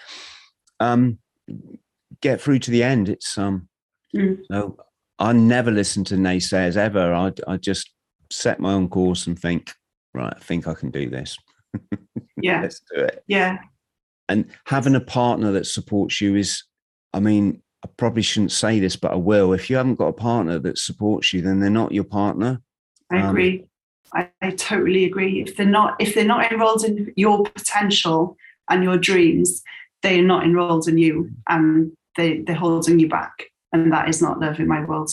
Um, 0.81 1.19
get 2.21 2.41
through 2.41 2.59
to 2.61 2.71
the 2.71 2.83
end. 2.83 3.09
It's 3.09 3.39
um, 3.39 3.69
mm. 4.15 4.39
so 4.51 4.77
I 5.21 5.33
never 5.33 5.71
listen 5.71 6.03
to 6.05 6.17
naysayers 6.17 6.77
ever. 6.77 7.15
I 7.15 7.33
I 7.47 7.57
just 7.57 7.93
set 8.33 8.59
my 8.59 8.73
own 8.73 8.89
course 8.89 9.29
and 9.29 9.39
think, 9.39 9.73
right, 10.13 10.35
I 10.37 10.41
think 10.41 10.67
I 10.67 10.75
can 10.75 10.91
do 10.91 11.09
this. 11.09 11.37
Yeah, 12.41 12.63
let's 12.63 12.81
do 12.93 13.03
it. 13.03 13.23
Yeah, 13.29 13.59
and 14.29 14.47
having 14.67 14.95
a 14.95 15.01
partner 15.01 15.53
that 15.53 15.67
supports 15.67 16.21
you 16.21 16.37
is 16.37 16.65
i 17.13 17.21
mean 17.21 17.63
i 17.85 17.89
probably 17.97 18.23
shouldn't 18.23 18.53
say 18.53 18.79
this 18.79 18.97
but 18.97 19.13
i 19.13 19.17
will. 19.17 19.53
If 19.53 19.69
you 19.71 19.77
haven't 19.77 19.97
got 19.97 20.09
a 20.09 20.13
partner 20.13 20.59
that 20.61 20.79
supports 20.79 21.33
you 21.33 21.43
then 21.43 21.61
they're 21.61 21.71
not 21.71 21.93
your 21.93 22.05
partner. 22.05 22.61
I 23.11 23.21
um, 23.21 23.31
agree. 23.31 23.67
I, 24.15 24.31
I 24.41 24.51
totally 24.51 25.05
agree. 25.05 25.43
If 25.43 25.57
they're 25.57 25.67
not 25.67 26.01
if 26.01 26.15
they're 26.15 26.25
not 26.25 26.51
enrolled 26.51 26.85
in 26.85 27.13
your 27.17 27.45
potential 27.45 28.37
and 28.69 28.83
your 28.83 28.99
dreams 28.99 29.63
they 30.03 30.19
are 30.19 30.25
not 30.25 30.45
enrolled 30.45 30.89
in 30.89 30.99
you 30.99 31.31
and 31.49 31.93
they, 32.17 32.39
they're 32.41 32.57
holding 32.57 32.99
you 32.99 33.09
back. 33.09 33.45
And 33.73 33.93
that 33.93 34.09
is 34.09 34.21
not 34.21 34.41
love 34.41 34.59
in 34.59 34.67
my 34.67 34.85
world. 34.85 35.11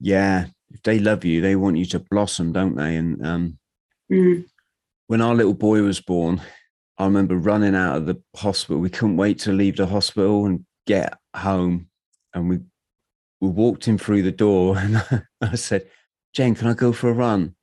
Yeah. 0.00 0.46
If 0.70 0.82
they 0.82 0.98
love 0.98 1.24
you 1.24 1.40
they 1.40 1.56
want 1.56 1.76
you 1.76 1.84
to 1.86 1.98
blossom 1.98 2.52
don't 2.52 2.76
they? 2.76 2.96
And 2.96 3.26
um, 3.26 3.58
mm. 4.10 4.44
when 5.06 5.20
our 5.20 5.34
little 5.34 5.54
boy 5.54 5.82
was 5.82 6.00
born 6.00 6.40
I 6.98 7.04
remember 7.04 7.36
running 7.36 7.74
out 7.74 7.96
of 7.96 8.06
the 8.06 8.20
hospital. 8.36 8.78
We 8.78 8.90
couldn't 8.90 9.16
wait 9.16 9.40
to 9.40 9.52
leave 9.52 9.76
the 9.76 9.86
hospital 9.86 10.46
and 10.46 10.64
get 10.86 11.18
home. 11.34 11.88
And 12.34 12.48
we 12.48 12.58
we 13.40 13.48
walked 13.48 13.88
in 13.88 13.98
through 13.98 14.22
the 14.22 14.32
door 14.32 14.76
and 14.78 15.02
I 15.40 15.54
said, 15.54 15.88
Jane, 16.32 16.54
can 16.54 16.68
I 16.68 16.74
go 16.74 16.92
for 16.92 17.08
a 17.10 17.12
run? 17.12 17.54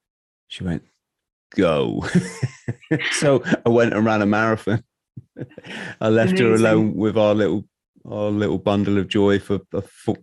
She 0.48 0.64
went, 0.64 0.84
Go. 1.56 2.06
so 3.12 3.44
I 3.66 3.70
went 3.70 3.94
and 3.94 4.06
ran 4.06 4.22
a 4.22 4.26
marathon. 4.26 4.84
I 6.02 6.08
left 6.10 6.32
Amazing. 6.32 6.48
her 6.48 6.54
alone 6.56 6.96
with 6.96 7.18
our 7.18 7.34
little 7.36 7.66
our 8.10 8.32
little 8.32 8.58
bundle 8.58 8.98
of 8.98 9.08
joy 9.08 9.38
for 9.38 9.60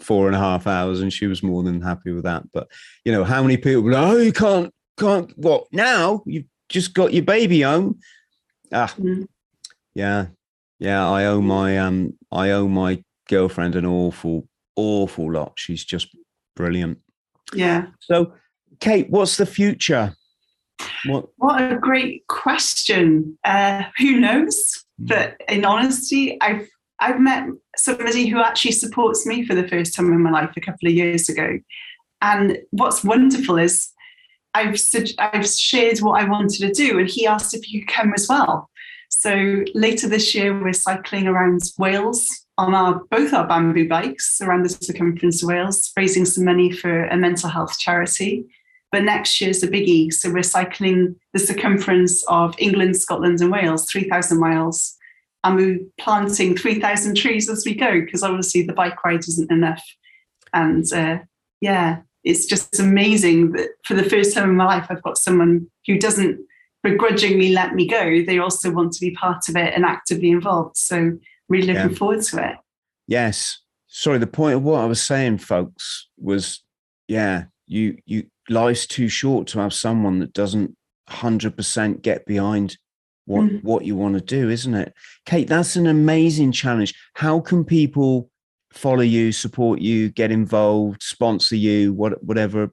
four 0.00 0.26
and 0.26 0.34
a 0.34 0.38
half 0.38 0.66
hours, 0.66 1.00
and 1.00 1.12
she 1.12 1.26
was 1.28 1.44
more 1.44 1.62
than 1.62 1.80
happy 1.80 2.10
with 2.10 2.24
that. 2.24 2.42
But 2.52 2.68
you 3.04 3.12
know, 3.12 3.22
how 3.24 3.40
many 3.42 3.56
people? 3.56 3.94
oh, 3.94 4.16
you 4.16 4.32
can't 4.32 4.72
can't. 4.98 5.30
What 5.38 5.66
now? 5.72 6.22
You've 6.26 6.46
just 6.68 6.92
got 6.94 7.12
your 7.12 7.24
baby 7.24 7.60
home. 7.62 7.98
Ah, 8.72 8.92
Mm. 8.98 9.26
yeah, 9.94 10.26
yeah. 10.78 11.08
I 11.08 11.26
owe 11.26 11.40
my 11.40 11.78
um, 11.78 12.14
I 12.32 12.50
owe 12.50 12.68
my 12.68 13.02
girlfriend 13.28 13.76
an 13.76 13.86
awful, 13.86 14.48
awful 14.76 15.32
lot. 15.32 15.52
She's 15.56 15.84
just 15.84 16.08
brilliant. 16.56 16.98
Yeah. 17.54 17.86
So, 18.00 18.32
Kate, 18.80 19.08
what's 19.10 19.36
the 19.36 19.46
future? 19.46 20.14
What? 21.06 21.28
What 21.36 21.72
a 21.72 21.76
great 21.76 22.26
question. 22.26 23.38
Uh, 23.44 23.84
who 23.98 24.20
knows? 24.20 24.84
But 24.98 25.40
in 25.48 25.64
honesty, 25.64 26.40
I've 26.40 26.68
I've 27.00 27.20
met 27.20 27.46
somebody 27.76 28.26
who 28.26 28.40
actually 28.40 28.72
supports 28.72 29.24
me 29.24 29.46
for 29.46 29.54
the 29.54 29.68
first 29.68 29.94
time 29.94 30.12
in 30.12 30.22
my 30.22 30.30
life 30.30 30.50
a 30.56 30.60
couple 30.60 30.88
of 30.88 30.94
years 30.94 31.28
ago. 31.28 31.58
And 32.20 32.58
what's 32.70 33.04
wonderful 33.04 33.58
is 33.58 33.90
I've 34.54 34.80
I've 35.18 35.46
shared 35.46 35.98
what 35.98 36.20
I 36.20 36.28
wanted 36.28 36.60
to 36.60 36.72
do, 36.72 36.98
and 36.98 37.08
he 37.08 37.26
asked 37.26 37.54
if 37.54 37.70
you 37.70 37.84
could 37.84 37.94
come 37.94 38.12
as 38.14 38.28
well. 38.28 38.68
So 39.10 39.64
later 39.74 40.08
this 40.08 40.34
year, 40.34 40.60
we're 40.60 40.72
cycling 40.72 41.26
around 41.26 41.62
Wales 41.78 42.46
on 42.58 42.74
our 42.74 43.00
both 43.10 43.32
our 43.32 43.46
bamboo 43.46 43.88
bikes 43.88 44.40
around 44.42 44.64
the 44.64 44.68
circumference 44.68 45.42
of 45.42 45.48
Wales, 45.48 45.92
raising 45.96 46.24
some 46.24 46.44
money 46.44 46.70
for 46.70 47.04
a 47.04 47.16
mental 47.16 47.48
health 47.48 47.78
charity. 47.78 48.44
But 48.90 49.04
next 49.04 49.40
year's 49.40 49.62
a 49.62 49.68
biggie, 49.68 50.12
so 50.12 50.32
we're 50.32 50.42
cycling 50.42 51.14
the 51.32 51.38
circumference 51.38 52.24
of 52.26 52.54
England, 52.58 52.96
Scotland, 52.96 53.40
and 53.40 53.52
Wales, 53.52 53.88
three 53.88 54.08
thousand 54.08 54.40
miles, 54.40 54.96
and 55.44 55.56
we're 55.56 55.78
planting 56.00 56.56
three 56.56 56.80
thousand 56.80 57.16
trees 57.16 57.48
as 57.48 57.64
we 57.64 57.74
go 57.74 58.00
because 58.00 58.22
obviously 58.22 58.62
the 58.62 58.72
bike 58.72 59.04
ride 59.04 59.20
isn't 59.20 59.52
enough. 59.52 59.84
And 60.52 60.90
uh, 60.92 61.18
yeah, 61.60 62.00
it's 62.24 62.46
just 62.46 62.80
amazing 62.80 63.52
that 63.52 63.70
for 63.84 63.94
the 63.94 64.08
first 64.08 64.34
time 64.34 64.50
in 64.50 64.56
my 64.56 64.64
life, 64.64 64.86
I've 64.90 65.02
got 65.02 65.18
someone 65.18 65.70
who 65.86 65.98
doesn't 65.98 66.40
begrudgingly 66.82 67.52
let 67.52 67.74
me 67.74 67.86
go. 67.86 68.22
They 68.22 68.38
also 68.38 68.70
want 68.70 68.92
to 68.94 69.00
be 69.00 69.12
part 69.12 69.48
of 69.48 69.56
it 69.56 69.74
and 69.74 69.84
actively 69.84 70.30
involved. 70.30 70.76
So 70.76 71.18
really 71.48 71.72
looking 71.72 71.90
Yeah. 71.90 71.96
forward 71.96 72.22
to 72.22 72.50
it. 72.50 72.56
Yes. 73.06 73.58
Sorry. 73.86 74.18
The 74.18 74.26
point 74.26 74.56
of 74.56 74.62
what 74.62 74.80
I 74.80 74.86
was 74.86 75.02
saying, 75.02 75.38
folks, 75.38 76.08
was 76.18 76.62
yeah. 77.08 77.44
You 77.66 77.98
you 78.06 78.24
life's 78.48 78.86
too 78.86 79.08
short 79.08 79.46
to 79.48 79.58
have 79.60 79.72
someone 79.74 80.18
that 80.20 80.32
doesn't 80.32 80.74
hundred 81.08 81.56
percent 81.56 82.02
get 82.02 82.24
behind 82.26 82.76
what 83.26 83.44
Mhm. 83.44 83.62
what 83.64 83.84
you 83.84 83.94
want 83.96 84.14
to 84.14 84.20
do, 84.22 84.48
isn't 84.50 84.74
it? 84.74 84.92
Kate, 85.26 85.48
that's 85.48 85.76
an 85.76 85.86
amazing 85.86 86.52
challenge. 86.52 86.94
How 87.14 87.40
can 87.40 87.64
people 87.64 88.30
follow 88.72 89.02
you, 89.02 89.32
support 89.32 89.80
you, 89.80 90.10
get 90.10 90.30
involved, 90.30 91.02
sponsor 91.02 91.56
you, 91.56 91.92
what 91.92 92.22
whatever? 92.24 92.70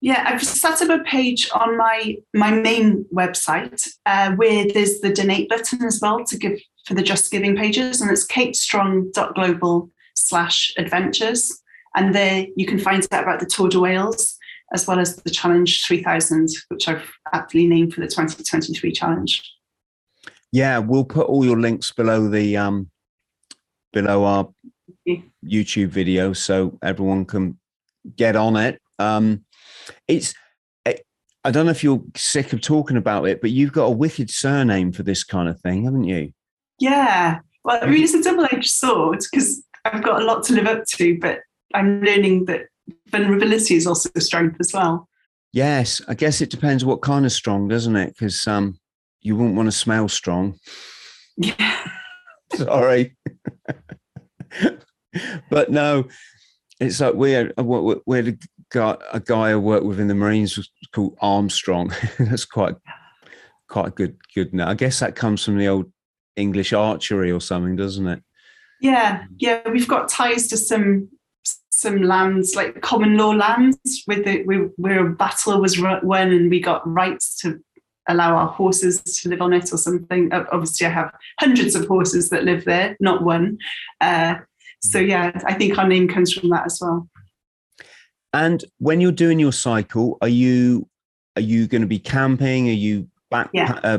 Yeah, 0.00 0.22
I've 0.26 0.42
set 0.44 0.80
up 0.82 1.00
a 1.00 1.02
page 1.04 1.50
on 1.52 1.76
my 1.76 2.16
my 2.34 2.50
main 2.52 3.04
website 3.12 3.86
uh, 4.06 4.32
where 4.32 4.66
there's 4.72 5.00
the 5.00 5.12
donate 5.12 5.48
button 5.48 5.82
as 5.84 6.00
well 6.00 6.24
to 6.24 6.38
give 6.38 6.58
for 6.88 6.94
the 6.94 7.02
Just 7.02 7.30
Giving 7.30 7.54
pages, 7.54 8.00
and 8.00 8.10
it's 8.10 8.26
katestrong.global 8.26 9.90
slash 10.14 10.72
adventures. 10.78 11.62
And 11.94 12.14
there 12.14 12.46
you 12.56 12.66
can 12.66 12.78
find 12.78 13.06
out 13.12 13.22
about 13.22 13.40
the 13.40 13.46
Tour 13.46 13.68
de 13.68 13.78
Wales 13.78 14.36
as 14.72 14.86
well 14.86 14.98
as 14.98 15.16
the 15.16 15.30
Challenge 15.30 15.84
3000, 15.86 16.48
which 16.68 16.88
I've 16.88 17.10
aptly 17.32 17.66
named 17.66 17.92
for 17.92 18.00
the 18.00 18.06
2023 18.06 18.92
challenge. 18.92 19.42
Yeah, 20.50 20.78
we'll 20.78 21.04
put 21.04 21.26
all 21.26 21.44
your 21.44 21.60
links 21.60 21.92
below 21.92 22.28
the 22.28 22.56
um 22.56 22.90
below 23.92 24.24
our 24.24 24.48
you. 25.04 25.22
YouTube 25.44 25.88
video 25.88 26.32
so 26.32 26.78
everyone 26.82 27.26
can 27.26 27.58
get 28.16 28.34
on 28.36 28.56
it. 28.56 28.80
Um 28.98 29.44
it's 30.06 30.34
I 30.86 30.98
I 31.44 31.50
don't 31.50 31.66
know 31.66 31.72
if 31.72 31.84
you're 31.84 32.02
sick 32.14 32.52
of 32.54 32.62
talking 32.62 32.96
about 32.96 33.26
it, 33.26 33.42
but 33.42 33.50
you've 33.50 33.72
got 33.72 33.86
a 33.86 33.90
wicked 33.90 34.30
surname 34.30 34.92
for 34.92 35.02
this 35.02 35.24
kind 35.24 35.48
of 35.48 35.60
thing, 35.60 35.84
haven't 35.84 36.04
you? 36.04 36.32
Yeah, 36.78 37.40
well, 37.64 37.78
I 37.82 37.86
mean, 37.86 38.02
it's 38.02 38.14
a 38.14 38.22
double 38.22 38.46
edged 38.52 38.70
sword 38.70 39.20
because 39.30 39.62
I've 39.84 40.02
got 40.02 40.22
a 40.22 40.24
lot 40.24 40.44
to 40.44 40.54
live 40.54 40.66
up 40.66 40.84
to, 40.86 41.18
but 41.18 41.40
I'm 41.74 42.00
learning 42.00 42.46
that 42.46 42.66
vulnerability 43.08 43.74
is 43.74 43.86
also 43.86 44.10
strength 44.18 44.56
as 44.60 44.72
well. 44.72 45.08
Yes, 45.52 46.00
I 46.08 46.14
guess 46.14 46.40
it 46.40 46.50
depends 46.50 46.84
what 46.84 47.02
kind 47.02 47.24
of 47.24 47.32
strong, 47.32 47.68
doesn't 47.68 47.96
it? 47.96 48.08
Because 48.08 48.46
um 48.46 48.78
you 49.20 49.36
wouldn't 49.36 49.56
want 49.56 49.66
to 49.66 49.72
smell 49.72 50.08
strong. 50.08 50.58
Yeah. 51.36 51.90
Sorry. 52.54 53.16
but 55.50 55.70
no, 55.70 56.08
it's 56.80 57.00
like 57.00 57.14
we 57.14 57.32
had, 57.32 57.52
we 57.58 57.96
we 58.06 58.16
had 58.16 58.28
a 58.28 58.38
guy, 58.70 58.96
a 59.12 59.20
guy 59.20 59.50
I 59.50 59.56
worked 59.56 59.84
with 59.84 60.00
in 60.00 60.08
the 60.08 60.14
Marines 60.14 60.58
called 60.92 61.16
Armstrong. 61.20 61.92
That's 62.18 62.44
quite 62.44 62.76
quite 63.68 63.88
a 63.88 63.90
good 63.90 64.16
good. 64.34 64.54
Now 64.54 64.68
I 64.68 64.74
guess 64.74 65.00
that 65.00 65.16
comes 65.16 65.44
from 65.44 65.58
the 65.58 65.68
old 65.68 65.92
English 66.38 66.72
archery 66.72 67.30
or 67.30 67.40
something, 67.40 67.76
doesn't 67.76 68.06
it? 68.06 68.22
Yeah, 68.80 69.24
yeah, 69.38 69.68
we've 69.68 69.88
got 69.88 70.08
ties 70.08 70.46
to 70.48 70.56
some 70.56 71.08
some 71.70 72.02
lands 72.02 72.56
like 72.56 72.80
common 72.80 73.16
law 73.16 73.30
lands 73.30 74.02
with 74.08 74.24
the 74.24 74.42
we, 74.44 74.56
where 74.76 75.06
a 75.06 75.10
battle 75.10 75.60
was 75.60 75.80
won 75.80 76.32
and 76.32 76.50
we 76.50 76.60
got 76.60 76.86
rights 76.88 77.38
to 77.40 77.60
allow 78.08 78.34
our 78.36 78.48
horses 78.48 79.00
to 79.02 79.28
live 79.28 79.40
on 79.40 79.52
it 79.52 79.72
or 79.72 79.76
something. 79.76 80.32
Obviously, 80.32 80.86
I 80.86 80.90
have 80.90 81.14
hundreds 81.38 81.74
of 81.74 81.86
horses 81.86 82.30
that 82.30 82.44
live 82.44 82.64
there, 82.64 82.96
not 83.00 83.22
one. 83.22 83.58
Uh, 84.00 84.36
so 84.80 84.98
yeah, 84.98 85.38
I 85.44 85.54
think 85.54 85.78
our 85.78 85.86
name 85.86 86.08
comes 86.08 86.32
from 86.32 86.50
that 86.50 86.66
as 86.66 86.78
well. 86.80 87.08
And 88.32 88.64
when 88.78 89.00
you're 89.00 89.12
doing 89.12 89.38
your 89.38 89.52
cycle, 89.52 90.18
are 90.20 90.28
you 90.28 90.88
are 91.36 91.42
you 91.42 91.68
going 91.68 91.82
to 91.82 91.88
be 91.88 91.98
camping? 92.00 92.68
Are 92.68 92.72
you 92.72 93.08
back 93.30 93.50
Yeah. 93.52 93.78
uh, 93.84 93.98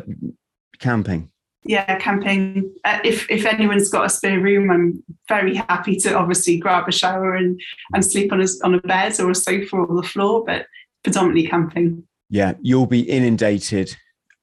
camping? 0.79 1.31
Yeah, 1.63 1.97
camping. 1.97 2.73
Uh, 2.85 2.99
if 3.03 3.29
if 3.29 3.45
anyone's 3.45 3.89
got 3.89 4.05
a 4.05 4.09
spare 4.09 4.39
room, 4.39 4.71
I'm 4.71 5.03
very 5.27 5.55
happy 5.55 5.97
to 5.97 6.17
obviously 6.17 6.57
grab 6.57 6.87
a 6.87 6.91
shower 6.91 7.35
and 7.35 7.59
and 7.93 8.03
sleep 8.03 8.31
on 8.31 8.41
a 8.41 8.47
on 8.63 8.75
a 8.75 8.81
bed 8.81 9.19
or 9.19 9.29
a 9.29 9.35
sofa 9.35 9.75
or 9.75 9.95
the 10.01 10.07
floor, 10.07 10.43
but 10.45 10.65
predominantly 11.03 11.47
camping. 11.47 12.03
Yeah, 12.29 12.53
you'll 12.61 12.85
be 12.85 13.01
inundated. 13.01 13.95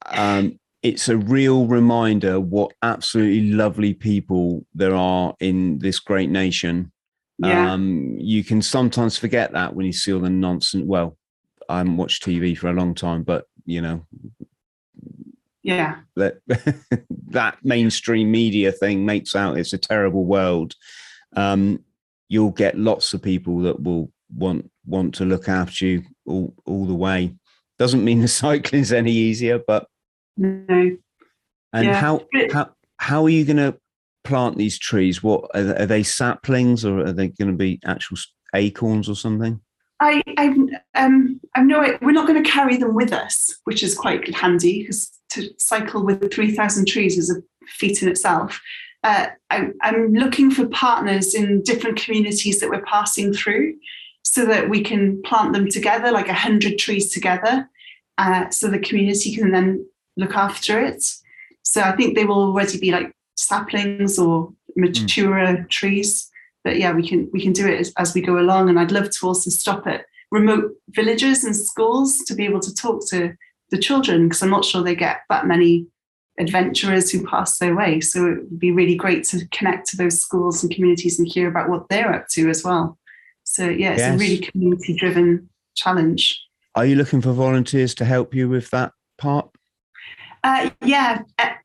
Um, 0.07 0.59
it's 0.83 1.09
a 1.09 1.17
real 1.17 1.67
reminder 1.67 2.39
what 2.39 2.73
absolutely 2.83 3.53
lovely 3.53 3.95
people 3.95 4.65
there 4.75 4.95
are 4.95 5.35
in 5.41 5.79
this 5.79 5.99
great 5.99 6.31
nation. 6.31 6.93
Yeah, 7.39 7.73
Um, 7.73 8.17
you 8.19 8.45
can 8.45 8.63
sometimes 8.63 9.19
forget 9.19 9.53
that 9.53 9.75
when 9.75 9.87
you 9.87 9.93
see 9.93 10.13
all 10.13 10.21
the 10.21 10.31
nonsense. 10.31 10.85
Well, 10.87 11.17
I 11.69 11.79
haven't 11.79 11.97
watched 11.97 12.25
TV 12.25 12.57
for 12.57 12.69
a 12.69 12.73
long 12.73 12.95
time, 12.95 13.23
but 13.23 13.47
you 13.65 13.81
know 13.81 14.07
yeah, 15.67 15.97
that 16.15 16.37
that 17.29 17.59
mainstream 17.65 18.31
media 18.31 18.71
thing 18.71 19.05
makes 19.05 19.35
out 19.35 19.59
it's 19.59 19.73
a 19.73 19.79
terrible 19.79 20.25
world. 20.25 20.75
Um, 21.35 21.85
you'll 22.29 22.53
get 22.53 22.79
lots 22.79 23.13
of 23.15 23.23
people 23.23 23.59
that 23.63 23.83
will 23.83 24.13
want 24.35 24.71
want 24.85 25.15
to 25.17 25.25
look 25.25 25.49
after 25.49 25.85
you 25.87 26.03
all 26.25 26.55
all 26.67 26.87
the 26.87 26.95
way. 26.95 27.35
Doesn't 27.79 28.05
mean 28.05 28.21
the 28.23 28.29
cycling's 28.29 28.93
any 28.93 29.11
easier, 29.13 29.59
but 29.67 29.87
no. 30.37 30.97
and 31.73 31.85
Yeah. 31.85 32.01
how 32.01 32.21
how 32.53 32.71
how 32.99 33.25
are 33.25 33.29
you 33.29 33.45
going 33.45 33.57
to 33.57 33.77
plant 34.23 34.57
these 34.57 34.79
trees? 34.79 35.23
What 35.23 35.51
are, 35.55 35.77
are 35.83 35.87
they 35.87 36.05
saplings 36.05 36.85
or 36.85 37.01
are 37.01 37.13
they 37.13 37.29
going 37.29 37.51
to 37.51 37.57
be 37.57 37.81
actual 37.85 38.19
acorns 38.55 39.09
or 39.09 39.17
something? 39.17 39.61
I, 40.01 40.23
I've, 40.37 40.57
um, 40.95 41.41
I've 41.55 41.67
no, 41.67 41.81
we're 42.03 42.13
not 42.13 42.27
going 42.27 42.43
to 42.43 42.51
carry 42.51 42.77
them 42.77 42.95
with 42.95 43.13
us, 43.13 43.57
which 43.65 43.83
is 43.83 43.95
quite 43.95 44.35
handy 44.35 44.83
because 44.83 45.11
to 45.31 45.49
cycle 45.59 46.05
with 46.05 46.33
3,000 46.33 46.87
trees 46.87 47.17
is 47.17 47.31
a 47.31 47.43
feat 47.67 48.03
in 48.03 48.09
itself. 48.09 48.61
Uh, 49.03 49.29
I, 49.51 49.69
I'm 49.83 50.13
looking 50.13 50.51
for 50.51 50.67
partners 50.69 51.35
in 51.35 51.63
different 51.63 52.01
communities 52.01 52.61
that 52.61 52.69
we're 52.69 52.83
passing 52.83 53.33
through 53.33 53.77
so 54.23 54.45
that 54.47 54.69
we 54.69 54.83
can 54.83 55.23
plant 55.23 55.53
them 55.53 55.69
together, 55.71 56.11
like 56.11 56.27
100 56.27 56.79
trees 56.79 57.13
together, 57.13 57.69
uh, 58.19 58.51
so 58.51 58.69
the 58.69 58.79
community 58.79 59.35
can 59.35 59.53
then 59.53 59.87
look 60.17 60.35
after 60.35 60.81
it. 60.81 61.05
So 61.63 61.83
I 61.83 61.93
think 61.93 62.15
they 62.15 62.25
will 62.25 62.49
already 62.49 62.79
be 62.79 62.91
like 62.91 63.13
saplings 63.37 64.19
or 64.19 64.53
mature 64.77 65.65
trees 65.71 66.31
but 66.67 66.81
yeah, 66.81 66.93
we 66.93 67.09
can 67.09 67.31
we 67.33 67.41
can 67.41 67.53
do 67.53 67.65
it 67.69 67.79
as, 67.79 67.93
as 67.97 68.13
we 68.13 68.21
go 68.21 68.41
along. 68.41 68.69
And 68.69 68.77
I'd 68.77 68.91
love 68.91 69.09
to 69.09 69.27
also 69.29 69.51
stop 69.51 69.87
at 69.87 70.05
remote 70.33 70.73
villages 70.89 71.45
and 71.45 71.55
schools 71.55 72.19
to 72.27 72.35
be 72.35 72.45
able 72.45 72.59
to 72.59 72.75
talk 72.75 73.09
to 73.11 73.35
the 73.71 73.79
children 73.79 74.25
because 74.25 74.43
I'm 74.43 74.51
not 74.51 74.65
sure 74.65 74.83
they 74.83 74.97
get 74.97 75.19
that 75.31 75.47
many 75.47 75.87
adventurers 76.41 77.09
who 77.09 77.25
pass 77.25 77.59
their 77.59 77.77
way. 77.77 78.01
So 78.01 78.27
it 78.27 78.39
would 78.39 78.59
be 78.59 78.73
really 78.73 78.97
great 78.97 79.23
to 79.29 79.47
connect 79.53 79.87
to 79.91 79.97
those 79.97 80.21
schools 80.21 80.65
and 80.65 80.75
communities 80.75 81.21
and 81.21 81.29
hear 81.29 81.49
about 81.49 81.69
what 81.69 81.89
they're 81.89 82.13
up 82.13 82.27
to 82.31 82.51
as 82.51 82.65
well. 82.65 82.99
So 83.45 83.69
yeah, 83.69 83.93
it's 83.93 84.01
Yes. 84.01 84.17
a 84.17 84.19
really 84.19 84.39
community 84.39 84.93
driven 84.97 85.49
challenge. 85.77 86.37
Are 86.75 86.85
you 86.85 86.97
looking 86.97 87.21
for 87.21 87.33
volunteers 87.33 87.95
to 87.95 88.05
help 88.05 88.35
you 88.35 88.49
with 88.49 88.71
that 88.71 88.91
part? 89.19 89.49
Uh, 90.43 90.71
yeah, 90.83 91.23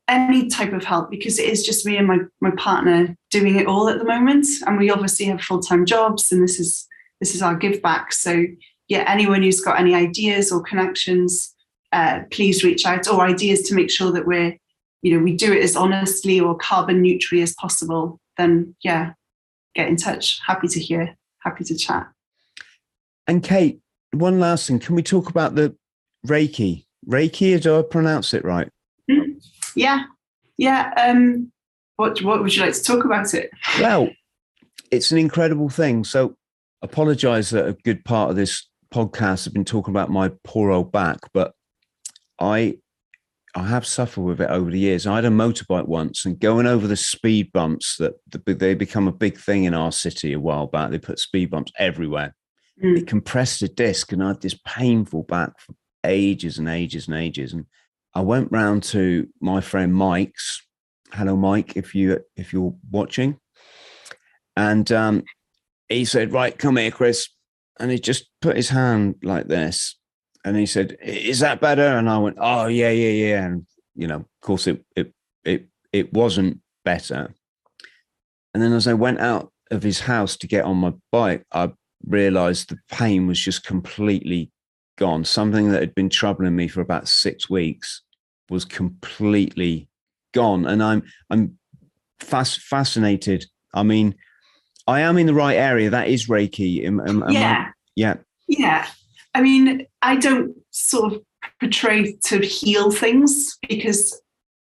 any 0.08 0.48
type 0.48 0.72
of 0.72 0.84
help 0.84 1.10
because 1.10 1.38
it 1.38 1.48
is 1.48 1.64
just 1.64 1.86
me 1.86 1.96
and 1.96 2.06
my 2.06 2.18
my 2.40 2.50
partner 2.52 3.16
doing 3.30 3.56
it 3.56 3.66
all 3.66 3.88
at 3.88 3.98
the 3.98 4.04
moment, 4.04 4.46
and 4.66 4.78
we 4.78 4.90
obviously 4.90 5.26
have 5.26 5.40
full 5.40 5.60
time 5.60 5.86
jobs, 5.86 6.32
and 6.32 6.42
this 6.42 6.58
is 6.58 6.86
this 7.20 7.34
is 7.34 7.42
our 7.42 7.54
give 7.54 7.80
back. 7.82 8.12
So 8.12 8.44
yeah, 8.88 9.04
anyone 9.06 9.42
who's 9.42 9.60
got 9.60 9.78
any 9.78 9.94
ideas 9.94 10.52
or 10.52 10.60
connections 10.62 11.54
uh, 11.92 12.20
please 12.30 12.64
reach 12.64 12.86
out 12.86 13.06
or 13.06 13.20
ideas 13.20 13.62
to 13.62 13.74
make 13.74 13.90
sure 13.90 14.10
that 14.12 14.26
we're, 14.26 14.56
you 15.02 15.12
know, 15.12 15.22
we 15.22 15.36
do 15.36 15.52
it 15.52 15.62
as 15.62 15.76
honestly 15.76 16.40
or 16.40 16.56
carbon 16.56 17.02
neutrally 17.02 17.42
as 17.42 17.54
possible, 17.54 18.18
then 18.38 18.74
yeah, 18.82 19.12
get 19.74 19.88
in 19.88 19.96
touch. 19.96 20.40
Happy 20.46 20.68
to 20.68 20.80
hear, 20.80 21.16
happy 21.40 21.64
to 21.64 21.76
chat. 21.76 22.08
And 23.26 23.42
Kate, 23.42 23.80
one 24.12 24.40
last 24.40 24.66
thing. 24.66 24.78
Can 24.78 24.94
we 24.94 25.02
talk 25.02 25.28
about 25.28 25.54
the 25.54 25.76
Reiki? 26.26 26.86
Reiki, 27.06 27.60
do 27.60 27.78
I 27.78 27.82
pronounce 27.82 28.32
it 28.32 28.44
right? 28.44 28.68
Yeah. 29.74 30.04
Yeah. 30.56 30.92
Um, 30.96 31.52
what, 31.96 32.20
what 32.22 32.42
would 32.42 32.54
you 32.54 32.62
like 32.62 32.74
to 32.74 32.82
talk 32.82 33.04
about 33.04 33.34
it? 33.34 33.50
Well, 33.80 34.10
it's 34.90 35.10
an 35.10 35.18
incredible 35.18 35.68
thing. 35.68 36.04
So 36.04 36.36
apologize 36.82 37.50
that 37.50 37.66
a 37.66 37.72
good 37.84 38.04
part 38.04 38.30
of 38.30 38.36
this 38.36 38.68
podcast 38.92 39.44
has 39.44 39.48
been 39.48 39.64
talking 39.64 39.92
about 39.92 40.10
my 40.10 40.30
poor 40.44 40.70
old 40.70 40.92
back, 40.92 41.18
but 41.32 41.54
I 42.38 42.78
I 43.54 43.66
have 43.66 43.86
suffered 43.86 44.22
with 44.22 44.40
it 44.40 44.48
over 44.48 44.70
the 44.70 44.78
years. 44.78 45.06
I 45.06 45.16
had 45.16 45.26
a 45.26 45.30
motorbike 45.30 45.86
once, 45.86 46.24
and 46.24 46.40
going 46.40 46.66
over 46.66 46.86
the 46.86 46.96
speed 46.96 47.52
bumps 47.52 47.96
that 47.98 48.14
they 48.46 48.74
become 48.74 49.08
a 49.08 49.12
big 49.12 49.38
thing 49.38 49.64
in 49.64 49.74
our 49.74 49.92
city 49.92 50.32
a 50.32 50.40
while 50.40 50.66
back. 50.66 50.90
They 50.90 50.98
put 50.98 51.18
speed 51.18 51.50
bumps 51.50 51.72
everywhere. 51.78 52.34
Mm. 52.82 52.98
It 52.98 53.06
compressed 53.06 53.60
the 53.60 53.68
disc, 53.68 54.12
and 54.12 54.22
I 54.22 54.28
had 54.28 54.40
this 54.40 54.58
painful 54.66 55.24
back 55.24 55.60
for 55.60 55.74
ages 56.04 56.58
and 56.58 56.68
ages 56.68 57.08
and 57.08 57.16
ages. 57.16 57.52
And 57.52 57.66
I 58.14 58.20
went 58.20 58.52
round 58.52 58.82
to 58.84 59.28
my 59.40 59.60
friend 59.60 59.94
Mike's. 59.94 60.62
Hello, 61.12 61.36
Mike, 61.36 61.76
if 61.76 61.94
you 61.94 62.20
if 62.36 62.52
you're 62.52 62.74
watching. 62.90 63.38
And 64.56 64.90
um, 64.92 65.24
he 65.88 66.04
said, 66.04 66.32
"Right, 66.32 66.56
come 66.56 66.76
here, 66.76 66.90
Chris." 66.90 67.28
And 67.80 67.90
he 67.90 67.98
just 67.98 68.28
put 68.40 68.56
his 68.56 68.68
hand 68.68 69.16
like 69.22 69.48
this 69.48 69.96
and 70.44 70.56
he 70.56 70.66
said, 70.66 70.96
"Is 71.02 71.40
that 71.40 71.60
better?" 71.60 71.82
And 71.82 72.08
I 72.08 72.18
went, 72.18 72.36
"Oh 72.40 72.66
yeah, 72.66 72.90
yeah, 72.90 73.10
yeah." 73.10 73.46
And 73.46 73.66
you 73.94 74.06
know, 74.06 74.16
of 74.16 74.40
course, 74.40 74.66
it 74.66 74.84
it 74.96 75.12
it 75.44 75.68
it 75.92 76.12
wasn't 76.12 76.60
better. 76.84 77.34
And 78.54 78.62
then 78.62 78.72
as 78.72 78.86
I 78.86 78.94
went 78.94 79.20
out 79.20 79.52
of 79.70 79.82
his 79.82 80.00
house 80.00 80.36
to 80.38 80.46
get 80.46 80.64
on 80.64 80.76
my 80.76 80.92
bike, 81.10 81.44
I 81.52 81.72
realized 82.06 82.68
the 82.68 82.78
pain 82.90 83.26
was 83.26 83.38
just 83.38 83.64
completely 83.64 84.50
gone. 84.96 85.24
Something 85.24 85.70
that 85.70 85.80
had 85.80 85.94
been 85.94 86.08
troubling 86.08 86.56
me 86.56 86.68
for 86.68 86.80
about 86.80 87.08
six 87.08 87.48
weeks 87.48 88.02
was 88.50 88.64
completely 88.64 89.88
gone. 90.32 90.66
And 90.66 90.82
I'm 90.82 91.02
I'm 91.30 91.58
fast 92.20 92.60
fascinated. 92.60 93.46
I 93.74 93.82
mean, 93.82 94.14
I 94.86 95.00
am 95.00 95.18
in 95.18 95.26
the 95.26 95.34
right 95.34 95.56
area. 95.56 95.90
That 95.90 96.08
is 96.08 96.28
Reiki. 96.28 96.84
Am, 96.84 97.00
am, 97.00 97.22
am 97.22 97.30
yeah. 97.30 97.66
I, 97.68 97.72
yeah. 97.96 98.14
Yeah. 98.48 98.86
I 99.34 99.42
mean, 99.42 99.86
I 100.02 100.16
don't 100.16 100.54
sort 100.70 101.12
of 101.12 101.22
portray 101.60 102.16
to 102.24 102.38
heal 102.38 102.90
things 102.90 103.56
because 103.68 104.20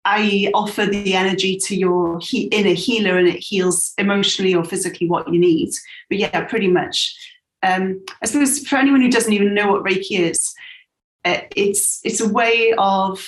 I 0.05 0.51
offer 0.55 0.87
the 0.87 1.14
energy 1.14 1.59
to 1.64 1.77
your 1.77 2.19
he- 2.21 2.47
inner 2.47 2.75
healer 2.75 3.19
and 3.19 3.29
it 3.29 3.39
heals 3.39 3.93
emotionally 3.99 4.55
or 4.55 4.64
physically 4.64 5.09
what 5.09 5.31
you 5.33 5.39
need. 5.39 5.71
But 6.09 6.19
yeah, 6.19 6.45
pretty 6.45 6.69
much. 6.69 7.14
Um, 7.63 8.05
I 8.23 8.27
suppose 8.27 8.67
for 8.67 8.77
anyone 8.77 9.01
who 9.01 9.11
doesn't 9.11 9.33
even 9.33 9.55
know 9.55 9.73
what 9.73 9.85
Reiki 9.85 10.19
is, 10.19 10.55
uh, 11.25 11.39
it's 11.57 12.01
it's 12.05 12.21
a 12.21 12.29
way 12.29 12.73
of 12.79 13.27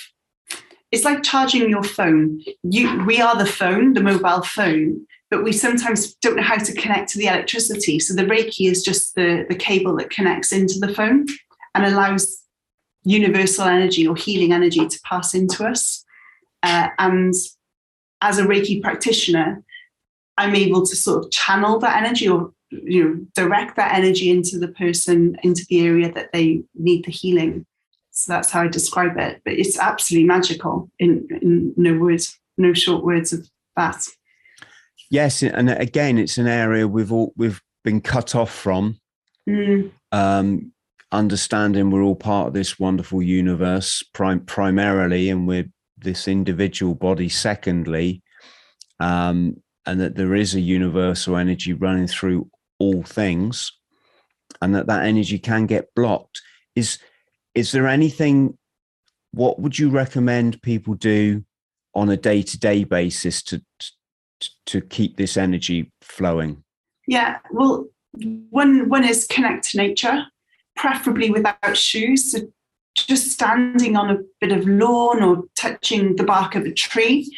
it's 0.91 1.05
like 1.05 1.23
charging 1.23 1.69
your 1.69 1.83
phone. 1.83 2.41
You 2.63 3.03
we 3.05 3.21
are 3.21 3.37
the 3.37 3.45
phone, 3.45 3.93
the 3.93 4.03
mobile 4.03 4.41
phone, 4.41 5.05
but 5.29 5.43
we 5.43 5.53
sometimes 5.53 6.13
don't 6.15 6.35
know 6.35 6.43
how 6.43 6.57
to 6.57 6.73
connect 6.73 7.09
to 7.11 7.17
the 7.17 7.27
electricity. 7.27 7.99
So 7.99 8.13
the 8.13 8.25
Reiki 8.25 8.69
is 8.69 8.83
just 8.83 9.15
the, 9.15 9.45
the 9.47 9.55
cable 9.55 9.95
that 9.95 10.09
connects 10.09 10.51
into 10.51 10.77
the 10.79 10.93
phone 10.93 11.25
and 11.73 11.85
allows 11.85 12.43
universal 13.03 13.65
energy 13.65 14.05
or 14.05 14.15
healing 14.15 14.51
energy 14.51 14.85
to 14.87 14.99
pass 15.03 15.33
into 15.33 15.65
us. 15.65 16.03
Uh, 16.63 16.89
and 16.99 17.33
as 18.21 18.37
a 18.37 18.43
Reiki 18.43 18.81
practitioner, 18.81 19.63
I'm 20.37 20.53
able 20.53 20.85
to 20.85 20.95
sort 20.95 21.25
of 21.25 21.31
channel 21.31 21.79
that 21.79 22.03
energy 22.03 22.27
or 22.27 22.51
you 22.71 23.03
know 23.03 23.25
direct 23.35 23.75
that 23.75 23.93
energy 23.93 24.29
into 24.29 24.57
the 24.57 24.69
person 24.69 25.35
into 25.43 25.65
the 25.69 25.85
area 25.85 26.11
that 26.11 26.31
they 26.31 26.63
need 26.75 27.05
the 27.05 27.11
healing. 27.11 27.65
So 28.11 28.33
that's 28.33 28.51
how 28.51 28.61
I 28.61 28.67
describe 28.67 29.17
it. 29.17 29.41
But 29.45 29.53
it's 29.53 29.79
absolutely 29.79 30.27
magical 30.27 30.89
in, 30.99 31.27
in 31.41 31.73
no 31.77 31.97
words, 31.97 32.37
no 32.57 32.73
short 32.73 33.03
words 33.03 33.31
of 33.33 33.47
that. 33.77 34.05
Yes, 35.09 35.43
and 35.43 35.69
again, 35.69 36.17
it's 36.17 36.37
an 36.37 36.47
area 36.47 36.87
we've 36.87 37.11
all 37.11 37.33
we've 37.35 37.61
been 37.83 38.01
cut 38.01 38.35
off 38.35 38.53
from. 38.53 38.99
Mm. 39.49 39.91
Um, 40.11 40.71
understanding 41.11 41.89
we're 41.89 42.03
all 42.03 42.15
part 42.15 42.47
of 42.47 42.53
this 42.53 42.79
wonderful 42.79 43.21
universe, 43.21 44.03
prim- 44.13 44.45
primarily, 44.45 45.29
and 45.29 45.47
we're 45.47 45.69
this 45.97 46.27
individual 46.27 46.95
body. 46.95 47.27
Secondly, 47.27 48.21
um, 48.99 49.61
and 49.85 49.99
that 49.99 50.15
there 50.15 50.35
is 50.35 50.55
a 50.55 50.61
universal 50.61 51.35
energy 51.35 51.73
running 51.73 52.07
through 52.07 52.49
all 52.81 53.03
things, 53.03 53.71
and 54.61 54.73
that 54.75 54.87
that 54.87 55.05
energy 55.05 55.39
can 55.39 55.65
get 55.65 55.93
blocked. 55.95 56.41
Is 56.75 56.99
is 57.53 57.71
there 57.71 57.87
anything? 57.87 58.57
What 59.33 59.59
would 59.59 59.79
you 59.79 59.89
recommend 59.89 60.61
people 60.61 60.95
do 60.95 61.43
on 61.93 62.09
a 62.09 62.17
day 62.17 62.41
to 62.41 62.59
day 62.59 62.83
basis 62.83 63.43
to 63.43 63.61
to 64.65 64.81
keep 64.81 65.17
this 65.17 65.37
energy 65.37 65.91
flowing? 66.01 66.63
Yeah, 67.07 67.37
well, 67.51 67.87
one 68.49 68.89
one 68.89 69.03
is 69.03 69.27
connect 69.27 69.69
to 69.69 69.77
nature, 69.77 70.25
preferably 70.75 71.29
without 71.29 71.77
shoes. 71.77 72.31
So 72.31 72.39
just 72.95 73.31
standing 73.31 73.95
on 73.95 74.09
a 74.09 74.19
bit 74.41 74.51
of 74.51 74.67
lawn 74.67 75.23
or 75.23 75.43
touching 75.55 76.15
the 76.15 76.23
bark 76.23 76.55
of 76.55 76.65
a 76.65 76.73
tree, 76.73 77.29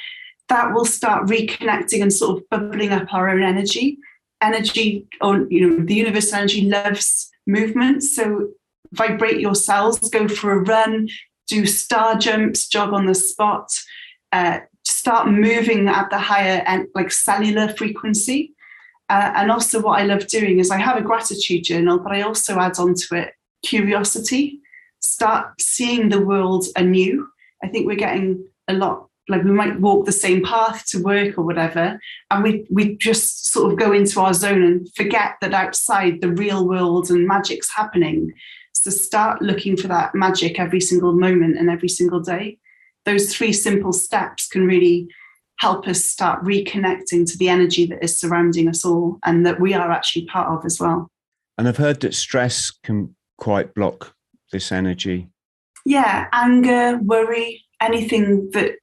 that 0.50 0.74
will 0.74 0.86
start 0.86 1.28
reconnecting 1.28 2.02
and 2.02 2.12
sort 2.12 2.38
of 2.38 2.50
bubbling 2.50 2.92
up 2.92 3.14
our 3.14 3.30
own 3.30 3.44
energy. 3.44 3.98
Energy, 4.44 5.08
or 5.22 5.48
you 5.50 5.68
know, 5.68 5.86
the 5.86 5.96
universal 5.96 6.36
energy 6.36 6.70
loves 6.70 7.32
movement. 7.48 8.04
So 8.04 8.50
vibrate 8.92 9.40
your 9.40 9.56
cells, 9.56 10.00
go 10.10 10.28
for 10.28 10.52
a 10.52 10.60
run, 10.60 11.10
do 11.48 11.66
star 11.66 12.18
jumps, 12.18 12.68
jog 12.68 12.94
on 12.94 13.06
the 13.06 13.16
spot. 13.16 13.72
Uh, 14.32 14.60
start 14.86 15.30
moving 15.30 15.88
at 15.88 16.10
the 16.10 16.18
higher 16.18 16.64
and 16.66 16.88
like 16.96 17.12
cellular 17.12 17.70
frequency. 17.70 18.54
Uh, 19.10 19.32
and 19.36 19.52
also, 19.52 19.82
what 19.82 20.00
I 20.00 20.06
love 20.06 20.28
doing 20.28 20.60
is 20.60 20.72
I 20.72 20.80
have 20.80 20.98
a 20.98 21.02
gratitude 21.02 21.64
journal, 21.64 22.00
but 22.00 22.12
I 22.12 22.22
also 22.22 22.60
add 22.60 22.80
onto 22.80 23.16
it 23.16 23.34
curiosity. 23.64 24.60
Start 25.00 25.62
seeing 25.62 26.10
the 26.10 26.22
world 26.22 26.66
anew. 26.76 27.28
I 27.64 27.68
think 27.68 27.86
we're 27.86 27.96
getting 27.96 28.46
a 28.68 28.74
lot 28.74 29.10
like 29.30 29.44
we 29.44 29.52
might 29.52 29.80
walk 29.80 30.06
the 30.06 30.12
same 30.12 30.44
path 30.44 30.86
to 30.88 31.02
work 31.02 31.38
or 31.38 31.44
whatever, 31.44 32.00
and 32.32 32.44
we 32.44 32.66
we 32.70 32.98
just 32.98 33.52
sort 33.52 33.72
of 33.72 33.80
go 33.80 33.92
into 33.92 34.20
our 34.20 34.34
zone 34.34 34.64
and 34.64 34.90
forget 34.96 35.36
that 35.42 35.54
outside 35.54 36.22
the 36.22 36.32
real 36.32 36.68
world 36.68 37.10
and 37.10 37.28
magic's 37.28 37.74
happening. 37.74 38.34
So 38.74 38.90
start 38.90 39.42
looking 39.42 39.78
for 39.78 39.88
that 39.88 40.14
magic 40.14 40.60
every 40.60 40.82
single 40.82 41.14
moment 41.14 41.58
and 41.58 41.70
every 41.70 41.88
single 41.88 42.20
day 42.20 42.58
those 43.06 43.36
three 43.36 43.54
simple 43.54 43.94
steps 43.94 44.48
can 44.48 44.66
really 44.66 45.08
help 45.58 45.88
us 45.88 46.04
start 46.04 46.44
reconnecting 46.44 47.30
to 47.30 47.38
the 47.38 47.50
energy 47.50 47.86
that 47.86 48.04
is 48.04 48.18
surrounding 48.18 48.68
us 48.68 48.84
all 48.84 49.20
and 49.24 49.46
that 49.46 49.60
we 49.60 49.74
are 49.74 49.92
actually 49.92 50.26
part 50.26 50.50
of 50.50 50.66
as 50.66 50.80
well. 50.80 51.08
And 51.58 51.68
I've 51.68 51.78
heard 51.78 52.02
that 52.02 52.16
stress 52.16 52.72
can 52.72 53.16
quite 53.38 53.74
block 53.74 54.16
this 54.52 54.72
energy. 54.72 55.30
Yeah, 55.86 56.28
anger, 56.32 56.98
worry, 56.98 57.64
anything 57.82 58.50
that 58.52 58.76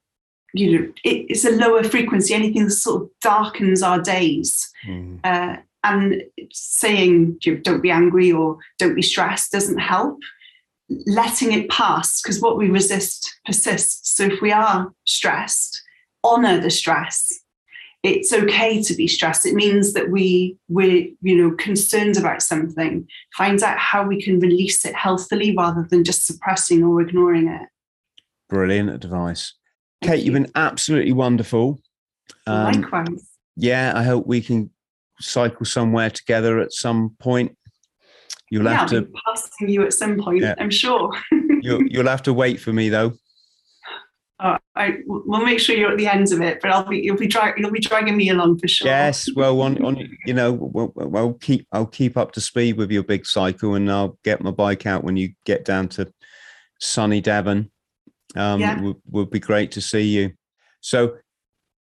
you 0.54 0.78
know 0.78 0.92
it's 1.04 1.44
a 1.44 1.50
lower 1.50 1.84
frequency, 1.84 2.34
anything 2.34 2.64
that 2.64 2.70
sort 2.72 3.02
of 3.02 3.10
darkens 3.20 3.82
our 3.82 4.00
days. 4.00 4.70
Mm. 4.86 5.20
Uh, 5.24 5.56
and 5.82 6.22
saying 6.52 7.38
don't 7.62 7.80
be 7.80 7.90
angry 7.90 8.30
or 8.30 8.58
don't 8.78 8.94
be 8.94 9.00
stressed 9.00 9.50
doesn't 9.50 9.78
help 9.78 10.18
letting 11.06 11.52
it 11.52 11.70
pass 11.70 12.20
because 12.20 12.40
what 12.40 12.56
we 12.56 12.68
resist 12.68 13.38
persists. 13.44 14.10
So 14.10 14.24
if 14.24 14.40
we 14.40 14.52
are 14.52 14.92
stressed, 15.06 15.82
honor 16.24 16.60
the 16.60 16.70
stress. 16.70 17.32
It's 18.02 18.32
okay 18.32 18.82
to 18.82 18.94
be 18.94 19.06
stressed. 19.06 19.44
It 19.44 19.54
means 19.54 19.92
that 19.92 20.10
we 20.10 20.56
we're 20.68 21.08
you 21.20 21.36
know 21.36 21.54
concerned 21.56 22.16
about 22.16 22.42
something. 22.42 23.06
Find 23.36 23.62
out 23.62 23.78
how 23.78 24.06
we 24.06 24.22
can 24.22 24.40
release 24.40 24.84
it 24.86 24.94
healthily 24.94 25.54
rather 25.54 25.86
than 25.88 26.02
just 26.02 26.26
suppressing 26.26 26.82
or 26.82 27.02
ignoring 27.02 27.48
it. 27.48 27.68
Brilliant 28.48 28.90
advice, 28.90 29.52
Thank 30.02 30.12
Kate. 30.12 30.18
You. 30.20 30.32
You've 30.32 30.42
been 30.42 30.52
absolutely 30.54 31.12
wonderful. 31.12 31.80
Um, 32.46 32.82
Likewise. 32.82 33.30
Yeah, 33.56 33.92
I 33.94 34.02
hope 34.02 34.26
we 34.26 34.40
can 34.40 34.70
cycle 35.20 35.66
somewhere 35.66 36.10
together 36.10 36.60
at 36.60 36.72
some 36.72 37.16
point 37.18 37.56
You'll 38.50 38.64
yeah, 38.64 38.80
have 38.80 38.90
to 38.90 39.08
passing 39.24 39.68
you 39.68 39.82
at 39.84 39.92
some 39.92 40.18
point. 40.18 40.40
Yeah. 40.40 40.56
I'm 40.58 40.70
sure. 40.70 41.12
you'll, 41.62 41.82
you'll 41.86 42.08
have 42.08 42.22
to 42.24 42.32
wait 42.32 42.60
for 42.60 42.72
me 42.72 42.88
though. 42.88 43.12
Uh, 44.40 44.58
I, 44.74 44.98
we'll 45.06 45.44
make 45.44 45.60
sure 45.60 45.76
you're 45.76 45.92
at 45.92 45.98
the 45.98 46.06
end 46.06 46.32
of 46.32 46.40
it, 46.40 46.60
but 46.60 46.70
I'll 46.70 46.88
be 46.88 46.98
you'll 46.98 47.16
be 47.16 47.26
drag, 47.26 47.58
you'll 47.58 47.70
be 47.70 47.78
dragging 47.78 48.16
me 48.16 48.30
along 48.30 48.58
for 48.58 48.68
sure. 48.68 48.88
Yes, 48.88 49.28
well, 49.36 49.60
on, 49.60 49.84
on 49.84 49.96
you 50.26 50.34
know, 50.34 50.52
we'll, 50.52 50.92
we'll 50.96 51.34
keep 51.34 51.68
I'll 51.72 51.86
keep 51.86 52.16
up 52.16 52.32
to 52.32 52.40
speed 52.40 52.76
with 52.76 52.90
your 52.90 53.02
big 53.02 53.26
cycle, 53.26 53.74
and 53.74 53.92
I'll 53.92 54.18
get 54.24 54.40
my 54.40 54.50
bike 54.50 54.86
out 54.86 55.04
when 55.04 55.16
you 55.16 55.34
get 55.44 55.64
down 55.64 55.88
to 55.90 56.10
sunny 56.80 57.20
Devon. 57.20 57.70
Um, 58.36 58.60
yeah. 58.60 58.80
would, 58.80 58.96
would 59.10 59.30
be 59.30 59.40
great 59.40 59.72
to 59.72 59.80
see 59.80 60.02
you. 60.02 60.32
So 60.80 61.16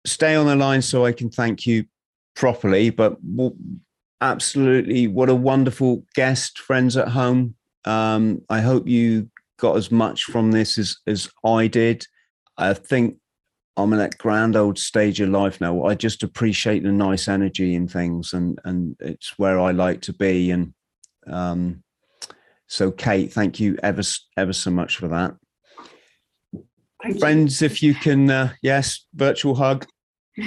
stay 0.06 0.34
on 0.34 0.46
the 0.46 0.56
line 0.56 0.82
so 0.82 1.04
I 1.04 1.12
can 1.12 1.30
thank 1.30 1.66
you 1.66 1.84
properly. 2.34 2.90
But 2.90 3.16
absolutely, 4.20 5.08
what 5.08 5.28
a 5.28 5.34
wonderful 5.34 6.04
guest, 6.14 6.58
friends 6.58 6.96
at 6.96 7.08
home. 7.08 7.54
Um, 7.84 8.42
I 8.48 8.60
hope 8.60 8.88
you 8.88 9.30
got 9.58 9.76
as 9.76 9.90
much 9.90 10.24
from 10.24 10.52
this 10.52 10.78
as 10.78 10.96
as 11.06 11.28
I 11.44 11.66
did. 11.66 12.06
I 12.56 12.74
think 12.74 13.16
I'm 13.76 13.92
in 13.92 13.98
that 13.98 14.18
grand 14.18 14.56
old 14.56 14.78
stage 14.78 15.20
of 15.20 15.28
life 15.28 15.60
now. 15.60 15.84
I 15.84 15.94
just 15.94 16.22
appreciate 16.22 16.82
the 16.82 16.92
nice 16.92 17.28
energy 17.28 17.74
in 17.74 17.86
things, 17.88 18.32
and 18.32 18.58
and 18.64 18.96
it's 19.00 19.38
where 19.38 19.60
I 19.60 19.70
like 19.70 20.00
to 20.02 20.12
be. 20.12 20.50
And 20.50 20.74
um, 21.26 21.82
so, 22.66 22.90
Kate, 22.90 23.32
thank 23.32 23.60
you 23.60 23.78
ever 23.82 24.02
ever 24.36 24.52
so 24.52 24.70
much 24.70 24.96
for 24.96 25.08
that. 25.08 25.34
Thank 27.02 27.18
Friends, 27.20 27.60
you. 27.60 27.66
if 27.66 27.82
you 27.82 27.94
can, 27.94 28.30
uh, 28.30 28.52
yes, 28.62 29.06
virtual 29.14 29.54
hug. 29.54 29.86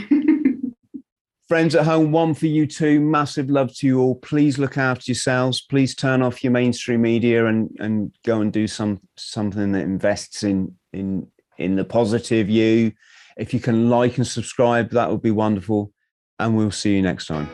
Friends 1.48 1.76
at 1.76 1.86
home, 1.86 2.14
one 2.14 2.34
for 2.34 2.48
you 2.48 2.66
too. 2.66 3.02
Massive 3.02 3.50
love 3.50 3.76
to 3.76 3.88
you 3.88 4.00
all. 4.00 4.16
Please 4.16 4.58
look 4.58 4.78
after 4.78 5.04
yourselves. 5.12 5.60
Please 5.60 5.94
turn 5.94 6.22
off 6.22 6.46
your 6.46 6.52
mainstream 6.52 7.02
media 7.02 7.46
and 7.48 7.76
and 7.80 8.16
go 8.24 8.40
and 8.40 8.54
do 8.54 8.68
some 8.68 9.02
something 9.18 9.74
that 9.74 9.82
invests 9.82 10.44
in 10.44 10.74
in 10.94 11.28
in 11.58 11.76
the 11.76 11.84
positive 11.84 12.50
you. 12.50 12.94
If 13.38 13.54
you 13.54 13.60
can 13.60 13.90
like 13.90 14.18
and 14.18 14.26
subscribe, 14.26 14.92
that 14.92 15.12
would 15.12 15.22
be 15.22 15.32
wonderful. 15.32 15.92
And 16.40 16.56
we'll 16.56 16.72
see 16.72 16.96
you 16.96 17.02
next 17.02 17.28
time. 17.28 17.50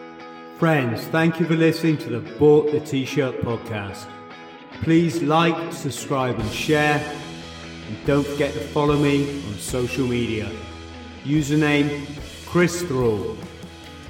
Friends, 0.59 1.01
thank 1.05 1.39
you 1.39 1.47
for 1.47 1.55
listening 1.55 1.97
to 1.97 2.09
the 2.09 2.19
Bought 2.37 2.71
the 2.71 2.79
T-shirt 2.79 3.41
podcast. 3.41 4.07
Please 4.83 5.23
like, 5.23 5.73
subscribe, 5.73 6.39
and 6.39 6.51
share. 6.51 6.99
And 7.87 8.05
don't 8.05 8.27
forget 8.27 8.53
to 8.53 8.59
follow 8.59 8.97
me 8.97 9.41
on 9.45 9.53
social 9.55 10.05
media. 10.05 10.51
Username 11.23 12.05
Chris 12.45 12.81
Thrall. 12.83 13.37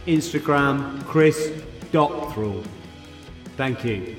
Instagram 0.07 1.05
chris.thrall. 1.05 2.63
Thank 3.55 3.83
you. 3.83 4.15